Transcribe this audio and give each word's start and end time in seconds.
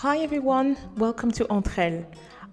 Hi 0.00 0.18
everyone, 0.18 0.76
welcome 0.98 1.30
to 1.30 1.48
Entre 1.48 1.84
Elles. 1.84 2.04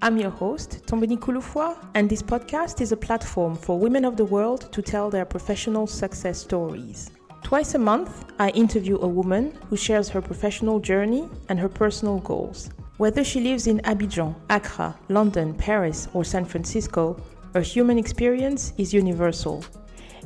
I'm 0.02 0.18
your 0.18 0.30
host, 0.30 0.82
Tombeni 0.86 1.20
Kouloufoua, 1.20 1.76
and 1.94 2.10
this 2.10 2.24
podcast 2.24 2.80
is 2.80 2.94
a 2.94 2.98
platform 2.98 3.58
for 3.58 3.78
women 3.78 4.06
of 4.06 4.16
the 4.16 4.24
world 4.24 4.72
to 4.72 4.82
tell 4.82 5.10
their 5.10 5.26
professional 5.26 5.86
success 5.86 6.40
stories. 6.40 7.12
Twice 7.44 7.76
a 7.76 7.80
month, 7.80 8.32
I 8.40 8.52
interview 8.52 8.98
a 9.02 9.08
woman 9.10 9.60
who 9.70 9.76
shares 9.76 10.08
her 10.08 10.22
professional 10.22 10.80
journey 10.80 11.28
and 11.50 11.60
her 11.60 11.68
personal 11.68 12.20
goals. 12.20 12.70
Whether 12.96 13.26
she 13.26 13.42
lives 13.42 13.68
in 13.68 13.80
Abidjan, 13.80 14.34
Accra, 14.50 14.98
London, 15.10 15.54
Paris, 15.54 16.08
or 16.14 16.24
San 16.24 16.46
Francisco, 16.46 17.22
her 17.54 17.62
human 17.62 17.98
experience 17.98 18.72
is 18.78 18.94
universal. 18.94 19.66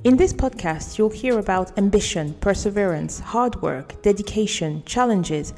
In 0.03 0.17
this 0.17 0.33
podcast, 0.33 0.99
you'll 0.99 1.09
hear 1.09 1.39
about 1.39 1.79
ambition, 1.79 2.35
perseverance, 2.35 3.19
hard 3.19 3.59
work, 3.63 3.99
dedication, 4.03 4.83
challenges, 4.85 5.55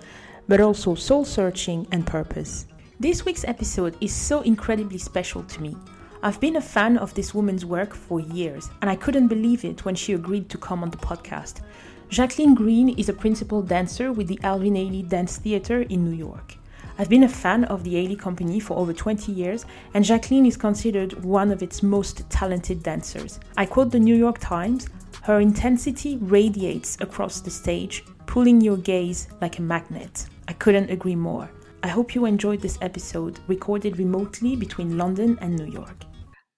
but 0.50 0.60
also 0.60 0.96
soul 0.96 1.24
searching 1.24 1.88
and 1.92 2.06
purpose. 2.06 2.66
This 3.00 3.24
week's 3.24 3.46
episode 3.46 3.96
is 4.02 4.14
so 4.14 4.42
incredibly 4.42 4.98
special 4.98 5.44
to 5.44 5.62
me. 5.62 5.78
I've 6.24 6.42
been 6.42 6.58
a 6.58 6.62
fan 6.62 6.98
of 6.98 7.14
this 7.14 7.34
woman's 7.34 7.66
work 7.66 7.94
for 7.94 8.20
years, 8.20 8.70
and 8.82 8.90
I 8.90 8.96
couldn't 8.96 9.30
believe 9.30 9.64
it 9.64 9.86
when 9.86 9.96
she 9.96 10.14
agreed 10.14 10.50
to 10.50 10.58
come 10.58 10.84
on 10.84 10.90
the 10.90 10.98
podcast. 10.98 11.62
Jacqueline 12.10 12.56
Green 12.56 12.90
is 12.98 13.08
a 13.08 13.14
principal 13.14 13.62
dancer 13.62 14.12
with 14.12 14.28
the 14.28 14.40
Alvin 14.44 14.74
Ailey 14.74 15.08
Dance 15.08 15.38
Theatre 15.38 15.84
in 15.84 16.04
New 16.04 16.18
York. 16.18 16.56
I've 16.98 17.10
been 17.10 17.24
a 17.24 17.30
fan 17.30 17.64
of 17.66 17.84
the 17.84 17.94
Ailey 17.94 18.20
Company 18.20 18.60
for 18.60 18.76
over 18.76 18.92
20 18.92 19.32
years, 19.32 19.66
and 19.94 20.04
Jacqueline 20.04 20.48
is 20.48 20.58
considered 20.58 21.24
one 21.24 21.52
of 21.52 21.62
its 21.62 21.84
most 21.84 22.28
talented 22.32 22.82
dancers. 22.82 23.40
I 23.56 23.68
quote 23.68 23.92
the 23.92 24.00
New 24.00 24.16
York 24.16 24.40
Times 24.40 24.90
Her 25.22 25.40
intensity 25.40 26.18
radiates 26.18 26.98
across 27.00 27.40
the 27.40 27.52
stage, 27.52 28.04
pulling 28.30 28.62
your 28.62 28.78
gaze 28.78 29.28
like 29.42 29.58
a 29.58 29.62
magnet. 29.62 30.28
I 30.48 30.54
couldn't 30.54 30.92
agree 30.92 31.16
more. 31.16 31.50
I 31.82 31.88
hope 31.88 32.14
you 32.14 32.26
enjoyed 32.26 32.62
this 32.62 32.78
episode, 32.80 33.40
recorded 33.48 33.98
remotely 33.98 34.56
between 34.56 35.00
London 35.00 35.36
and 35.42 35.56
New 35.56 35.66
York. 35.66 36.04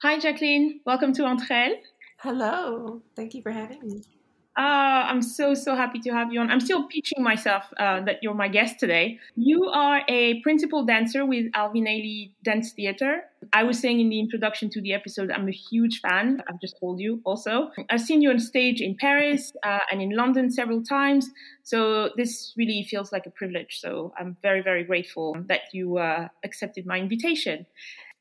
Hi, 0.03 0.19
Jacqueline. 0.19 0.81
Welcome 0.85 1.13
to 1.13 1.23
Entre 1.23 1.55
Elles. 1.55 1.85
Hello. 2.19 3.01
Thank 3.15 3.35
you 3.35 3.41
for 3.41 3.51
having 3.51 3.79
me. 3.87 4.01
Uh, 4.57 5.07
I'm 5.07 5.21
so, 5.21 5.53
so 5.53 5.75
happy 5.75 5.99
to 5.99 6.09
have 6.11 6.33
you 6.33 6.41
on. 6.41 6.51
I'm 6.51 6.59
still 6.59 6.83
pitching 6.87 7.23
myself 7.23 7.63
uh, 7.77 8.01
that 8.01 8.17
you're 8.21 8.33
my 8.33 8.49
guest 8.49 8.79
today. 8.79 9.17
You 9.37 9.63
are 9.65 10.01
a 10.09 10.41
principal 10.41 10.85
dancer 10.85 11.25
with 11.25 11.45
Alvin 11.53 11.85
Ailey 11.85 12.31
Dance 12.43 12.73
Theatre. 12.73 13.21
I 13.53 13.63
was 13.63 13.79
saying 13.79 14.01
in 14.01 14.09
the 14.09 14.19
introduction 14.19 14.69
to 14.71 14.81
the 14.81 14.93
episode, 14.93 15.31
I'm 15.31 15.47
a 15.47 15.53
huge 15.53 16.01
fan. 16.01 16.43
I've 16.49 16.59
just 16.59 16.77
told 16.81 16.99
you 16.99 17.21
also. 17.23 17.71
I've 17.89 18.01
seen 18.01 18.21
you 18.21 18.29
on 18.29 18.39
stage 18.39 18.81
in 18.81 18.97
Paris 18.99 19.53
uh, 19.63 19.79
and 19.89 20.01
in 20.01 20.15
London 20.15 20.51
several 20.51 20.83
times. 20.83 21.29
So 21.63 22.09
this 22.17 22.53
really 22.57 22.85
feels 22.89 23.13
like 23.13 23.25
a 23.25 23.31
privilege. 23.31 23.79
So 23.79 24.13
I'm 24.19 24.35
very, 24.41 24.61
very 24.61 24.83
grateful 24.83 25.37
that 25.47 25.61
you 25.71 25.97
uh, 25.97 26.27
accepted 26.43 26.85
my 26.85 26.97
invitation. 26.99 27.65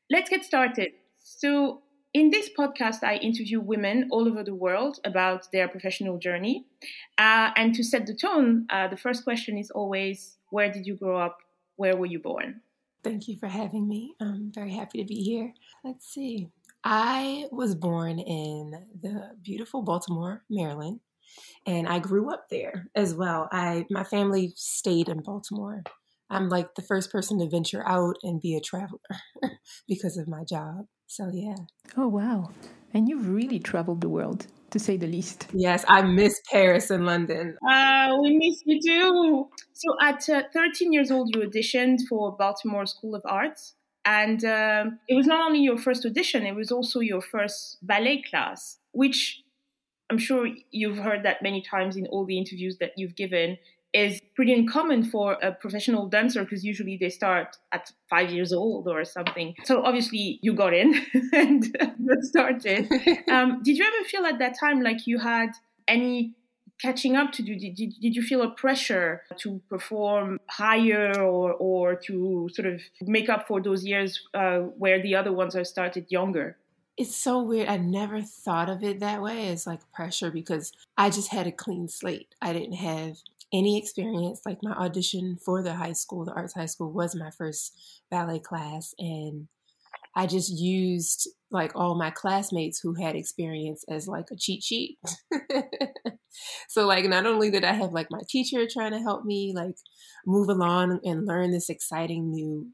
Let's 0.09 0.29
get 0.29 0.45
started. 0.45 0.91
So 1.19 1.81
in 2.13 2.29
this 2.29 2.49
podcast, 2.57 3.03
I 3.03 3.15
interview 3.15 3.59
women 3.59 4.09
all 4.11 4.27
over 4.27 4.43
the 4.43 4.55
world 4.55 4.99
about 5.05 5.47
their 5.51 5.67
professional 5.67 6.17
journey. 6.17 6.65
Uh, 7.17 7.51
and 7.55 7.73
to 7.75 7.83
set 7.83 8.05
the 8.05 8.15
tone, 8.15 8.67
uh, 8.69 8.87
the 8.87 8.97
first 8.97 9.23
question 9.23 9.57
is 9.57 9.71
always 9.71 10.37
Where 10.49 10.71
did 10.71 10.85
you 10.85 10.95
grow 10.95 11.17
up? 11.17 11.37
Where 11.77 11.95
were 11.95 12.05
you 12.05 12.19
born? 12.19 12.61
Thank 13.03 13.27
you 13.27 13.37
for 13.37 13.47
having 13.47 13.87
me. 13.87 14.13
I'm 14.19 14.51
very 14.53 14.73
happy 14.73 14.99
to 14.99 15.07
be 15.07 15.23
here. 15.23 15.53
Let's 15.83 16.07
see. 16.07 16.49
I 16.83 17.45
was 17.51 17.75
born 17.75 18.19
in 18.19 18.71
the 19.01 19.31
beautiful 19.41 19.81
Baltimore, 19.81 20.43
Maryland, 20.49 20.99
and 21.65 21.87
I 21.87 21.99
grew 21.99 22.31
up 22.31 22.47
there 22.49 22.89
as 22.95 23.15
well. 23.15 23.47
I 23.51 23.85
my 23.89 24.03
family 24.03 24.53
stayed 24.55 25.09
in 25.09 25.21
Baltimore. 25.21 25.83
I'm 26.29 26.49
like 26.49 26.75
the 26.75 26.81
first 26.81 27.11
person 27.11 27.39
to 27.39 27.49
venture 27.49 27.85
out 27.87 28.15
and 28.23 28.41
be 28.41 28.55
a 28.55 28.61
traveler 28.61 28.99
because 29.87 30.17
of 30.17 30.27
my 30.27 30.43
job. 30.43 30.85
So, 31.11 31.29
yeah. 31.33 31.55
Oh, 31.97 32.07
wow. 32.07 32.51
And 32.93 33.09
you've 33.09 33.27
really 33.27 33.59
traveled 33.59 33.99
the 33.99 34.07
world, 34.07 34.47
to 34.69 34.79
say 34.79 34.95
the 34.95 35.07
least. 35.07 35.45
Yes, 35.51 35.83
I 35.89 36.03
miss 36.03 36.39
Paris 36.49 36.89
and 36.89 37.05
London. 37.05 37.57
Uh, 37.69 38.15
we 38.21 38.37
miss 38.37 38.61
you 38.65 38.79
too. 38.79 39.49
So, 39.73 39.93
at 40.01 40.29
uh, 40.29 40.43
13 40.53 40.93
years 40.93 41.11
old, 41.11 41.35
you 41.35 41.41
auditioned 41.41 42.07
for 42.07 42.31
Baltimore 42.37 42.85
School 42.85 43.13
of 43.13 43.23
Arts. 43.25 43.75
And 44.05 44.45
um, 44.45 44.99
it 45.09 45.15
was 45.15 45.27
not 45.27 45.45
only 45.47 45.59
your 45.59 45.77
first 45.77 46.05
audition, 46.05 46.45
it 46.45 46.55
was 46.55 46.71
also 46.71 47.01
your 47.01 47.21
first 47.21 47.79
ballet 47.81 48.21
class, 48.21 48.77
which 48.93 49.43
I'm 50.09 50.17
sure 50.17 50.47
you've 50.71 50.97
heard 50.97 51.23
that 51.23 51.43
many 51.43 51.61
times 51.61 51.97
in 51.97 52.07
all 52.07 52.25
the 52.25 52.37
interviews 52.37 52.77
that 52.79 52.93
you've 52.95 53.17
given 53.17 53.57
is 53.93 54.21
pretty 54.35 54.53
uncommon 54.53 55.03
for 55.03 55.33
a 55.41 55.51
professional 55.51 56.07
dancer 56.07 56.43
because 56.43 56.63
usually 56.63 56.97
they 56.97 57.09
start 57.09 57.57
at 57.71 57.91
five 58.09 58.31
years 58.31 58.53
old 58.53 58.87
or 58.87 59.03
something. 59.03 59.53
So 59.65 59.83
obviously 59.83 60.39
you 60.41 60.53
got 60.53 60.73
in 60.73 60.95
and 61.33 61.65
started. 62.21 62.89
Um, 63.31 63.61
did 63.63 63.77
you 63.77 63.85
ever 63.85 64.07
feel 64.07 64.25
at 64.25 64.39
that 64.39 64.55
time 64.59 64.81
like 64.81 65.07
you 65.07 65.19
had 65.19 65.49
any 65.87 66.33
catching 66.81 67.15
up 67.15 67.31
to 67.33 67.43
do? 67.43 67.55
Did, 67.55 67.75
did, 67.75 67.93
did 68.01 68.15
you 68.15 68.21
feel 68.21 68.41
a 68.41 68.49
pressure 68.49 69.23
to 69.39 69.61
perform 69.69 70.39
higher 70.49 71.21
or, 71.21 71.53
or 71.53 71.95
to 72.07 72.49
sort 72.53 72.67
of 72.67 72.81
make 73.01 73.29
up 73.29 73.47
for 73.47 73.61
those 73.61 73.85
years 73.85 74.21
uh, 74.33 74.59
where 74.77 75.01
the 75.01 75.15
other 75.15 75.31
ones 75.31 75.55
are 75.55 75.63
started 75.63 76.07
younger? 76.09 76.57
It's 76.97 77.15
so 77.15 77.41
weird. 77.41 77.69
I 77.69 77.77
never 77.77 78.21
thought 78.21 78.69
of 78.69 78.83
it 78.83 78.99
that 78.99 79.21
way 79.21 79.47
as 79.47 79.65
like 79.65 79.79
pressure 79.93 80.29
because 80.29 80.71
I 80.97 81.09
just 81.09 81.29
had 81.29 81.47
a 81.47 81.51
clean 81.51 81.87
slate. 81.87 82.35
I 82.41 82.53
didn't 82.53 82.73
have 82.73 83.17
any 83.53 83.77
experience. 83.77 84.41
Like 84.45 84.59
my 84.63 84.71
audition 84.71 85.37
for 85.43 85.61
the 85.61 85.73
high 85.73 85.93
school, 85.93 86.25
the 86.25 86.33
arts 86.33 86.53
high 86.53 86.65
school, 86.65 86.91
was 86.91 87.15
my 87.15 87.31
first 87.37 87.73
ballet 88.09 88.39
class. 88.39 88.93
And 88.97 89.47
I 90.15 90.27
just 90.27 90.51
used 90.51 91.29
like 91.51 91.71
all 91.75 91.95
my 91.95 92.11
classmates 92.11 92.79
who 92.79 92.93
had 92.93 93.15
experience 93.15 93.83
as 93.89 94.07
like 94.07 94.25
a 94.31 94.35
cheat 94.35 94.63
sheet. 94.63 94.97
so 96.69 96.85
like 96.85 97.05
not 97.05 97.25
only 97.25 97.49
did 97.49 97.63
I 97.63 97.73
have 97.73 97.91
like 97.91 98.07
my 98.09 98.21
teacher 98.29 98.65
trying 98.69 98.91
to 98.91 98.99
help 98.99 99.25
me 99.25 99.53
like 99.55 99.75
move 100.25 100.49
along 100.49 100.99
and 101.03 101.25
learn 101.25 101.51
this 101.51 101.69
exciting 101.69 102.31
new 102.31 102.67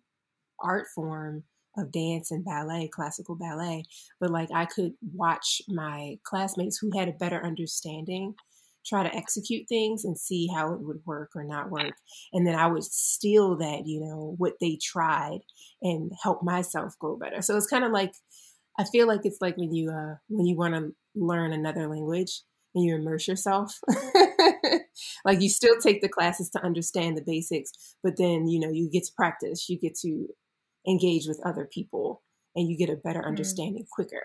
art 0.64 0.88
form 0.94 1.44
of 1.78 1.92
dance 1.92 2.32
and 2.32 2.44
ballet, 2.44 2.90
classical 2.92 3.36
ballet, 3.36 3.84
but 4.20 4.32
like 4.32 4.50
I 4.52 4.66
could 4.66 4.94
watch 5.14 5.62
my 5.68 6.18
classmates 6.24 6.80
who 6.80 6.98
had 6.98 7.08
a 7.08 7.14
better 7.14 7.44
understanding 7.44 8.34
try 8.88 9.04
to 9.04 9.16
execute 9.16 9.68
things 9.68 10.06
and 10.06 10.18
see 10.18 10.48
how 10.48 10.74
it 10.74 10.82
would 10.82 11.02
work 11.06 11.32
or 11.36 11.44
not 11.44 11.70
work. 11.70 11.94
And 12.34 12.48
then 12.48 12.56
I 12.56 12.68
would 12.68 12.84
steal 12.84 13.58
that, 13.58 13.86
you 13.86 14.00
know, 14.00 14.36
what 14.38 14.54
they 14.62 14.78
tried 14.82 15.40
and 15.82 16.12
help 16.24 16.44
myself 16.44 16.98
grow 17.00 17.18
better. 17.18 17.42
So 17.42 17.58
it's 17.58 17.68
kind 17.68 17.84
of 17.84 17.92
like 17.92 18.14
I 18.80 18.84
feel 18.84 19.08
like 19.08 19.22
it's 19.24 19.42
like 19.42 19.58
when 19.58 19.74
you 19.74 19.92
uh 19.92 20.16
when 20.30 20.46
you 20.46 20.56
want 20.56 20.76
to 20.76 20.94
learn 21.16 21.52
another 21.52 21.88
language 21.88 22.42
and 22.76 22.86
you 22.86 22.96
immerse 22.96 23.28
yourself. 23.28 23.80
like 25.26 25.42
you 25.42 25.50
still 25.50 25.78
take 25.80 26.02
the 26.02 26.10
classes 26.10 26.50
to 26.52 26.64
understand 26.64 27.18
the 27.18 27.24
basics, 27.26 27.72
but 28.04 28.18
then, 28.18 28.48
you 28.48 28.60
know, 28.60 28.70
you 28.70 28.90
get 28.90 29.04
to 29.06 29.12
practice, 29.16 29.68
you 29.68 29.80
get 29.80 29.96
to 30.00 30.28
engage 30.88 31.28
with 31.28 31.42
other 31.46 31.68
people 31.72 32.24
and 32.56 32.70
you 32.70 32.78
get 32.78 32.90
a 32.90 32.96
better 32.96 33.22
mm. 33.22 33.28
understanding 33.28 33.84
mm. 33.84 33.90
quicker. 33.92 34.24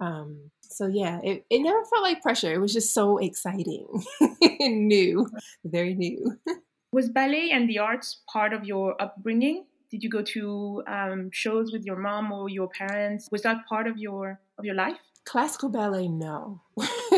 Um, 0.00 0.50
so 0.62 0.86
yeah, 0.86 1.20
it, 1.22 1.44
it 1.50 1.60
never 1.60 1.84
felt 1.84 2.02
like 2.02 2.22
pressure. 2.22 2.52
It 2.52 2.60
was 2.60 2.72
just 2.72 2.92
so 2.92 3.18
exciting 3.18 3.86
and 4.60 4.88
new, 4.88 5.28
very 5.64 5.94
new. 5.94 6.38
was 6.92 7.08
ballet 7.08 7.50
and 7.52 7.68
the 7.68 7.78
arts 7.78 8.22
part 8.30 8.52
of 8.52 8.64
your 8.64 9.00
upbringing? 9.00 9.66
Did 9.90 10.02
you 10.02 10.10
go 10.10 10.22
to 10.22 10.82
um, 10.86 11.30
shows 11.32 11.72
with 11.72 11.84
your 11.84 11.96
mom 11.96 12.32
or 12.32 12.48
your 12.48 12.68
parents? 12.68 13.28
Was 13.30 13.42
that 13.42 13.66
part 13.68 13.86
of 13.86 13.98
your 13.98 14.40
of 14.58 14.64
your 14.64 14.74
life? 14.74 14.96
Classical 15.24 15.68
ballet, 15.68 16.08
no. 16.08 16.60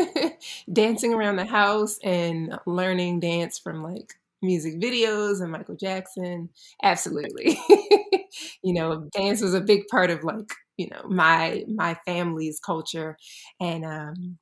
Dancing 0.71 1.13
around 1.13 1.35
the 1.35 1.45
house 1.45 1.99
and 2.03 2.57
learning 2.65 3.19
dance 3.19 3.59
from 3.59 3.83
like 3.83 4.13
music 4.41 4.79
videos 4.79 5.41
and 5.41 5.51
Michael 5.51 5.75
Jackson, 5.75 6.49
absolutely. 6.83 7.59
you 8.63 8.73
know, 8.73 9.09
dance 9.11 9.41
was 9.41 9.53
a 9.53 9.61
big 9.61 9.87
part 9.87 10.09
of 10.09 10.23
like 10.23 10.53
you 10.77 10.89
know 10.89 11.03
my 11.09 11.63
my 11.67 11.97
family's 12.05 12.59
culture. 12.59 13.17
And 13.59 13.85
um 13.85 14.37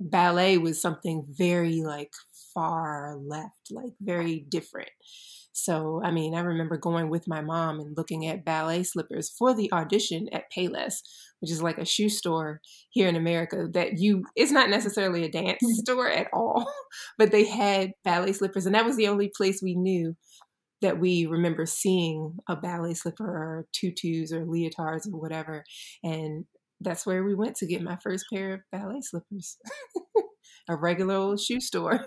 ballet 0.00 0.58
was 0.58 0.80
something 0.80 1.24
very 1.28 1.82
like 1.82 2.12
far 2.54 3.16
left 3.20 3.70
like 3.70 3.92
very 4.00 4.40
different. 4.48 4.90
So 5.52 6.00
i 6.04 6.10
mean 6.10 6.34
i 6.34 6.40
remember 6.40 6.76
going 6.76 7.10
with 7.10 7.26
my 7.28 7.40
mom 7.40 7.80
and 7.80 7.96
looking 7.96 8.26
at 8.26 8.44
ballet 8.44 8.82
slippers 8.84 9.30
for 9.36 9.52
the 9.54 9.70
audition 9.72 10.28
at 10.32 10.50
payless 10.56 11.00
which 11.40 11.50
is 11.50 11.62
like 11.62 11.76
a 11.78 11.84
shoe 11.84 12.08
store 12.08 12.60
here 12.90 13.08
in 13.08 13.16
america 13.16 13.68
that 13.72 13.98
you 13.98 14.24
it's 14.36 14.52
not 14.52 14.70
necessarily 14.70 15.24
a 15.24 15.28
dance 15.30 15.60
store 15.82 16.08
at 16.08 16.28
all 16.32 16.72
but 17.18 17.32
they 17.32 17.44
had 17.44 17.92
ballet 18.04 18.32
slippers 18.32 18.64
and 18.64 18.74
that 18.74 18.84
was 18.84 18.96
the 18.96 19.08
only 19.08 19.30
place 19.36 19.60
we 19.60 19.74
knew 19.74 20.16
that 20.82 20.98
we 20.98 21.26
remember 21.26 21.66
seeing 21.66 22.38
a 22.48 22.56
ballet 22.56 22.94
slipper 22.94 23.24
or 23.24 23.66
tutus 23.72 24.32
or 24.32 24.44
leotards 24.46 25.06
or 25.06 25.20
whatever. 25.20 25.64
And 26.02 26.44
that's 26.80 27.04
where 27.04 27.22
we 27.24 27.34
went 27.34 27.56
to 27.56 27.66
get 27.66 27.82
my 27.82 27.96
first 27.96 28.24
pair 28.32 28.54
of 28.54 28.60
ballet 28.72 29.00
slippers. 29.02 29.58
a 30.68 30.76
regular 30.76 31.14
old 31.14 31.40
shoe 31.40 31.60
store. 31.60 32.04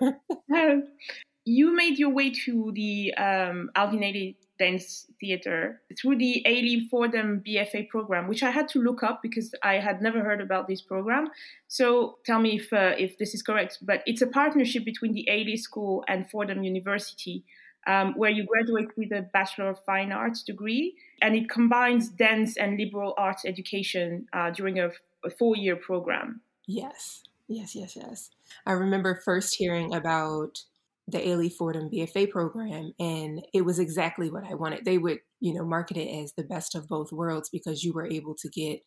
you 1.46 1.76
made 1.76 2.00
your 2.00 2.10
way 2.10 2.32
to 2.32 2.72
the 2.74 3.14
um, 3.16 3.70
Alvin 3.76 4.00
Ailey 4.00 4.36
Dance 4.58 5.08
Theater 5.20 5.82
through 6.00 6.18
the 6.18 6.44
Ailey 6.48 6.88
Fordham 6.90 7.44
BFA 7.46 7.90
program, 7.90 8.28
which 8.28 8.44
I 8.44 8.52
had 8.52 8.70
to 8.70 8.80
look 8.80 9.04
up 9.04 9.22
because 9.22 9.54
I 9.64 9.76
had 9.76 10.02
never 10.02 10.24
heard 10.24 10.42
about 10.42 10.68
this 10.68 10.82
program. 10.82 11.28
So 11.68 12.18
tell 12.26 12.40
me 12.40 12.58
if 12.58 12.72
uh, 12.72 12.94
if 12.98 13.18
this 13.18 13.34
is 13.34 13.42
correct. 13.42 13.80
But 13.82 14.04
it's 14.06 14.22
a 14.22 14.28
partnership 14.28 14.86
between 14.86 15.14
the 15.14 15.28
Ailey 15.30 15.58
School 15.58 16.04
and 16.08 16.30
Fordham 16.30 16.64
University, 16.64 17.44
um, 17.88 18.14
where 18.16 18.30
you 18.30 18.46
graduate 18.46 18.90
with 18.98 19.12
a 19.12 19.24
Bachelor 19.34 19.70
of 19.70 19.84
Fine 19.86 20.12
Arts 20.12 20.44
degree, 20.44 20.96
and 21.22 21.36
it 21.36 21.50
combines 21.50 22.10
dance 22.10 22.58
and 22.58 22.78
liberal 22.78 23.14
arts 23.18 23.44
education 23.46 24.28
uh, 24.34 24.52
during 24.52 24.80
a, 24.80 24.90
a 25.26 25.30
four-year 25.30 25.76
program. 25.76 26.42
Yes, 26.68 27.24
yes, 27.48 27.76
yes, 27.76 27.96
yes. 27.96 28.30
I 28.66 28.74
remember 28.74 29.22
first 29.24 29.56
hearing 29.56 29.94
about 29.94 30.60
the 31.08 31.20
Ailey 31.20 31.52
Fordham 31.52 31.90
BFA 31.90 32.30
program, 32.30 32.94
and 33.00 33.46
it 33.54 33.66
was 33.66 33.80
exactly 33.80 34.30
what 34.30 34.46
I 34.46 34.54
wanted. 34.54 34.86
They 34.86 34.98
would, 34.98 35.20
you 35.42 35.54
know, 35.54 35.66
market 35.66 35.98
it 35.98 36.24
as 36.24 36.34
the 36.34 36.44
best 36.44 36.76
of 36.76 36.88
both 36.88 37.12
worlds 37.12 37.50
because 37.50 37.84
you 37.84 37.92
were 37.92 38.08
able 38.08 38.36
to 38.36 38.50
get 38.50 38.80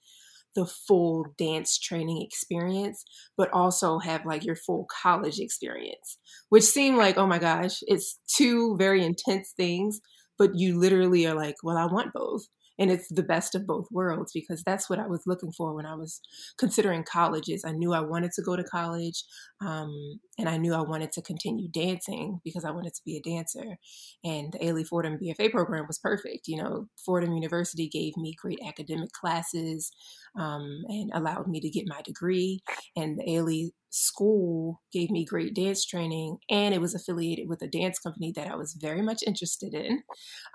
the 0.57 0.67
full 0.67 1.27
dance 1.39 1.79
training 1.79 2.21
experience, 2.23 3.05
but 3.37 3.53
also 3.53 3.99
have 3.99 4.27
like 4.27 4.45
your 4.45 4.57
full 4.57 4.87
college 5.03 5.39
experience, 5.39 6.19
which 6.49 6.65
seemed 6.65 6.97
like, 6.97 7.17
oh 7.17 7.27
my 7.27 7.39
gosh, 7.39 7.79
it's 7.83 8.19
two 8.27 8.77
very 8.77 9.05
intense 9.05 9.53
things, 9.57 10.01
but 10.39 10.57
you 10.57 10.79
literally 10.79 11.27
are 11.27 11.35
like, 11.35 11.57
well, 11.63 11.77
I 11.77 11.87
want 11.87 12.13
both 12.13 12.43
and 12.79 12.91
it's 12.91 13.09
the 13.09 13.23
best 13.23 13.55
of 13.55 13.67
both 13.67 13.87
worlds 13.91 14.33
because 14.33 14.63
that's 14.63 14.89
what 14.89 14.99
I 14.99 15.07
was 15.07 15.23
looking 15.27 15.53
for 15.53 15.75
when 15.75 15.87
I 15.87 15.95
was 15.95 16.21
considering 16.59 17.05
colleges. 17.05 17.65
I 17.67 17.73
knew 17.73 17.93
I 17.93 18.01
wanted 18.01 18.33
to 18.33 18.43
go 18.43 18.57
to 18.57 18.65
college, 18.65 19.25
um, 19.61 20.21
and 20.39 20.49
I 20.49 20.57
knew 20.57 20.75
I 20.75 20.83
wanted 20.83 21.13
to 21.13 21.23
continue 21.23 21.69
dancing 21.69 22.41
because 22.45 22.65
I 22.65 22.71
wanted 22.71 22.95
to 22.95 23.03
be 23.05 23.17
a 23.17 23.29
dancer. 23.29 23.77
And 24.25 24.53
the 24.53 24.59
Ailey 24.59 24.87
Fordham 24.87 25.19
BFA 25.19 25.51
program 25.51 25.87
was 25.87 25.99
perfect. 25.99 26.49
You 26.49 26.63
know, 26.63 26.89
Fordham 27.05 27.35
University 27.35 27.89
gave 27.89 28.17
me 28.17 28.35
great 28.41 28.61
academic 28.67 29.13
classes 29.13 29.91
um, 30.39 30.85
and 30.89 31.11
allowed 31.15 31.49
me 31.49 31.61
to 31.61 31.71
get 31.71 31.85
my 31.87 32.03
degree, 32.03 32.61
and 32.97 33.19
the 33.19 33.25
Ailey 33.25 33.71
school 33.97 34.83
gave 34.93 35.11
me 35.11 35.25
great 35.25 35.55
dance 35.55 35.85
training 35.87 36.37
and 36.51 36.75
it 36.75 36.83
was 36.83 36.95
affiliated 36.95 37.49
with 37.49 37.63
a 37.63 37.67
dance 37.67 37.99
company 37.99 38.31
that 38.37 38.47
I 38.47 38.55
was 38.55 38.77
very 38.79 39.01
much 39.01 39.23
interested 39.27 39.73
in. 39.73 40.03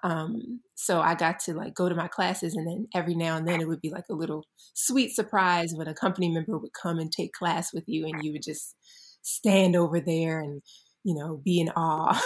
Um, 0.03 0.59
so 0.75 1.01
I 1.01 1.15
got 1.15 1.39
to 1.41 1.55
like 1.55 1.73
go 1.73 1.89
to 1.89 1.95
my 1.95 2.07
classes 2.07 2.53
and 2.53 2.67
then 2.67 2.87
every 2.93 3.15
now 3.15 3.37
and 3.37 3.47
then 3.47 3.59
it 3.59 3.67
would 3.67 3.81
be 3.81 3.89
like 3.89 4.05
a 4.11 4.15
little 4.15 4.45
sweet 4.75 5.15
surprise 5.15 5.73
when 5.73 5.87
a 5.87 5.95
company 5.95 6.29
member 6.29 6.55
would 6.55 6.73
come 6.79 6.99
and 6.99 7.11
take 7.11 7.33
class 7.33 7.73
with 7.73 7.83
you 7.87 8.05
and 8.05 8.23
you 8.23 8.31
would 8.31 8.43
just 8.43 8.75
stand 9.23 9.75
over 9.75 9.99
there 9.99 10.39
and 10.39 10.61
you 11.03 11.15
know 11.15 11.41
be 11.43 11.59
in 11.59 11.69
awe. 11.69 12.21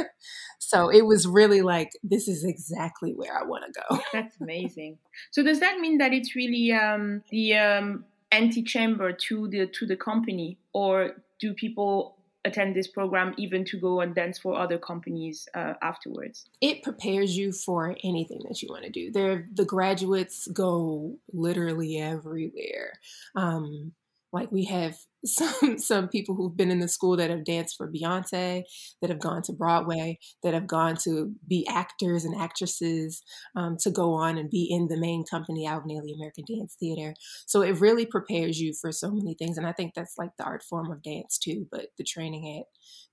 so 0.58 0.90
it 0.90 1.06
was 1.06 1.24
really 1.28 1.62
like 1.62 1.90
this 2.02 2.26
is 2.26 2.42
exactly 2.42 3.12
where 3.12 3.32
I 3.32 3.44
want 3.44 3.64
to 3.66 3.80
go. 3.88 4.00
That's 4.12 4.40
amazing. 4.40 4.98
So 5.30 5.44
does 5.44 5.60
that 5.60 5.78
mean 5.78 5.98
that 5.98 6.12
it's 6.12 6.34
really 6.34 6.72
um, 6.72 7.22
the 7.30 7.54
um, 7.54 8.04
antechamber 8.32 9.12
to 9.12 9.48
the 9.48 9.66
to 9.66 9.86
the 9.86 9.96
company, 9.96 10.58
or 10.72 11.22
do 11.40 11.54
people 11.54 12.18
attend 12.44 12.74
this 12.74 12.88
program 12.88 13.34
even 13.36 13.64
to 13.64 13.78
go 13.78 14.00
and 14.00 14.14
dance 14.14 14.38
for 14.38 14.58
other 14.58 14.78
companies 14.78 15.48
uh, 15.54 15.74
afterwards? 15.82 16.46
It 16.60 16.82
prepares 16.82 17.36
you 17.36 17.52
for 17.52 17.96
anything 18.02 18.42
that 18.48 18.62
you 18.62 18.68
want 18.70 18.84
to 18.84 18.90
do. 18.90 19.10
There, 19.10 19.46
the 19.52 19.64
graduates 19.64 20.48
go 20.48 21.16
literally 21.32 21.98
everywhere. 21.98 22.92
Um, 23.34 23.92
like 24.32 24.52
we 24.52 24.64
have 24.64 24.96
some 25.24 25.78
some 25.78 26.08
people 26.08 26.34
who've 26.34 26.56
been 26.56 26.70
in 26.70 26.78
the 26.78 26.88
school 26.88 27.16
that 27.16 27.30
have 27.30 27.44
danced 27.44 27.76
for 27.76 27.90
Beyonce, 27.90 28.62
that 29.00 29.10
have 29.10 29.20
gone 29.20 29.42
to 29.42 29.52
Broadway, 29.52 30.18
that 30.42 30.54
have 30.54 30.66
gone 30.66 30.96
to 31.04 31.32
be 31.48 31.66
actors 31.68 32.24
and 32.24 32.40
actresses, 32.40 33.22
um, 33.56 33.76
to 33.80 33.90
go 33.90 34.14
on 34.14 34.38
and 34.38 34.50
be 34.50 34.68
in 34.70 34.88
the 34.88 34.98
main 34.98 35.24
company, 35.24 35.66
Alvin 35.66 35.90
Ailey 35.90 36.14
American 36.14 36.44
Dance 36.46 36.76
Theater. 36.78 37.14
So 37.46 37.62
it 37.62 37.80
really 37.80 38.06
prepares 38.06 38.60
you 38.60 38.72
for 38.80 38.92
so 38.92 39.10
many 39.10 39.34
things, 39.34 39.58
and 39.58 39.66
I 39.66 39.72
think 39.72 39.94
that's 39.94 40.16
like 40.18 40.30
the 40.38 40.44
art 40.44 40.62
form 40.62 40.90
of 40.92 41.02
dance 41.02 41.38
too. 41.38 41.66
But 41.70 41.86
the 41.96 42.04
training 42.04 42.58
at 42.58 42.66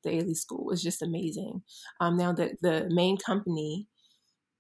the 0.04 0.18
Ailey 0.18 0.36
School 0.36 0.66
was 0.66 0.84
just 0.84 1.02
amazing. 1.02 1.64
Um, 2.00 2.18
now 2.18 2.34
the 2.34 2.56
the 2.62 2.88
main 2.92 3.18
company 3.18 3.88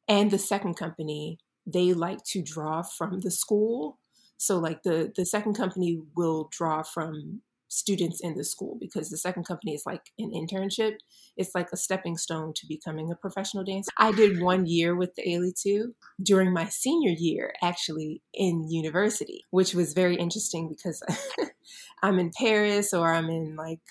and 0.07 0.31
the 0.31 0.39
second 0.39 0.75
company 0.75 1.39
they 1.67 1.93
like 1.93 2.23
to 2.23 2.43
draw 2.43 2.83
from 2.83 3.21
the 3.21 3.31
school 3.31 3.97
so 4.37 4.57
like 4.59 4.83
the 4.83 5.11
the 5.15 5.25
second 5.25 5.55
company 5.55 6.01
will 6.15 6.49
draw 6.51 6.83
from 6.83 7.41
students 7.67 8.21
in 8.21 8.35
the 8.35 8.43
school 8.43 8.77
because 8.79 9.09
the 9.09 9.17
second 9.17 9.43
company 9.43 9.73
is 9.73 9.83
like 9.85 10.11
an 10.17 10.31
internship. 10.31 10.93
It's 11.35 11.53
like 11.53 11.69
a 11.73 11.77
stepping 11.77 12.17
stone 12.17 12.53
to 12.55 12.67
becoming 12.67 13.11
a 13.11 13.15
professional 13.15 13.63
dancer. 13.63 13.91
I 13.97 14.11
did 14.11 14.41
one 14.41 14.65
year 14.65 14.95
with 14.95 15.15
the 15.15 15.23
Ailey 15.23 15.53
2 15.59 15.93
during 16.23 16.53
my 16.53 16.65
senior 16.65 17.11
year, 17.11 17.53
actually 17.61 18.21
in 18.33 18.69
university, 18.69 19.43
which 19.51 19.73
was 19.73 19.93
very 19.93 20.15
interesting 20.15 20.69
because 20.69 21.03
I'm 22.01 22.19
in 22.19 22.31
Paris 22.37 22.93
or 22.93 23.13
I'm 23.13 23.29
in 23.29 23.55
like 23.55 23.81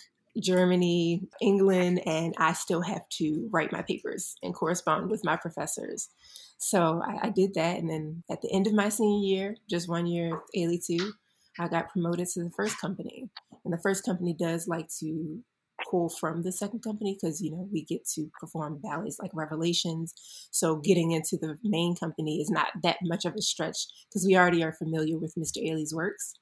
Germany, 0.41 1.29
England, 1.41 2.00
and 2.06 2.35
I 2.38 2.55
still 2.55 2.82
have 2.82 3.08
to 3.19 3.49
write 3.52 3.73
my 3.73 3.82
papers 3.82 4.35
and 4.43 4.55
correspond 4.55 5.11
with 5.11 5.25
my 5.25 5.37
professors. 5.37 6.08
So 6.58 7.02
I, 7.04 7.26
I, 7.26 7.30
did 7.30 7.54
that. 7.54 7.78
And 7.78 7.90
then 7.90 8.22
at 8.30 8.40
the 8.40 8.50
end 8.52 8.66
of 8.66 8.72
my 8.72 8.88
senior 8.88 9.26
year, 9.26 9.56
just 9.68 9.88
one 9.88 10.06
year, 10.06 10.40
Ailey 10.56 10.84
2, 10.84 11.12
I 11.58 11.68
got 11.68 11.90
promoted 11.90 12.28
to 12.28 12.44
the 12.44 12.50
first 12.50 12.80
company. 12.80 13.28
And 13.64 13.72
the 13.72 13.78
first 13.78 14.04
company 14.04 14.34
does 14.38 14.66
like 14.66 14.88
to 15.00 15.42
pull 15.90 16.08
from 16.08 16.42
the 16.42 16.52
second 16.52 16.80
company 16.80 17.16
because, 17.20 17.40
you 17.40 17.50
know, 17.50 17.68
we 17.72 17.84
get 17.84 18.06
to 18.14 18.30
perform 18.38 18.80
ballets 18.82 19.18
like 19.20 19.30
Revelations. 19.34 20.14
So 20.50 20.76
getting 20.76 21.12
into 21.12 21.36
the 21.36 21.58
main 21.62 21.96
company 21.96 22.40
is 22.40 22.50
not 22.50 22.68
that 22.82 22.98
much 23.02 23.24
of 23.24 23.34
a 23.34 23.42
stretch 23.42 23.86
because 24.08 24.26
we 24.26 24.36
already 24.36 24.62
are 24.62 24.72
familiar 24.72 25.18
with 25.18 25.34
Mr. 25.36 25.58
Ailey's 25.58 25.94
works. 25.94 26.34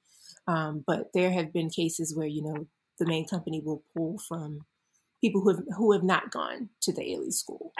Um, 0.47 0.85
but 0.87 1.08
there 1.15 1.32
have 1.32 1.53
been 1.53 1.70
cases 1.70 2.15
where, 2.17 2.26
you 2.26 2.43
know, 2.43 2.67
the 2.99 3.06
main 3.06 3.26
company 3.26 3.61
will 3.65 3.82
pull 3.97 4.19
from 4.29 4.61
people 5.20 5.41
who 5.41 5.50
have, 5.50 5.65
who 5.76 5.93
have 5.93 6.03
not 6.03 6.31
gone 6.31 6.69
to 6.82 6.93
the 6.93 7.03
Ailey 7.03 7.32
school. 7.32 7.73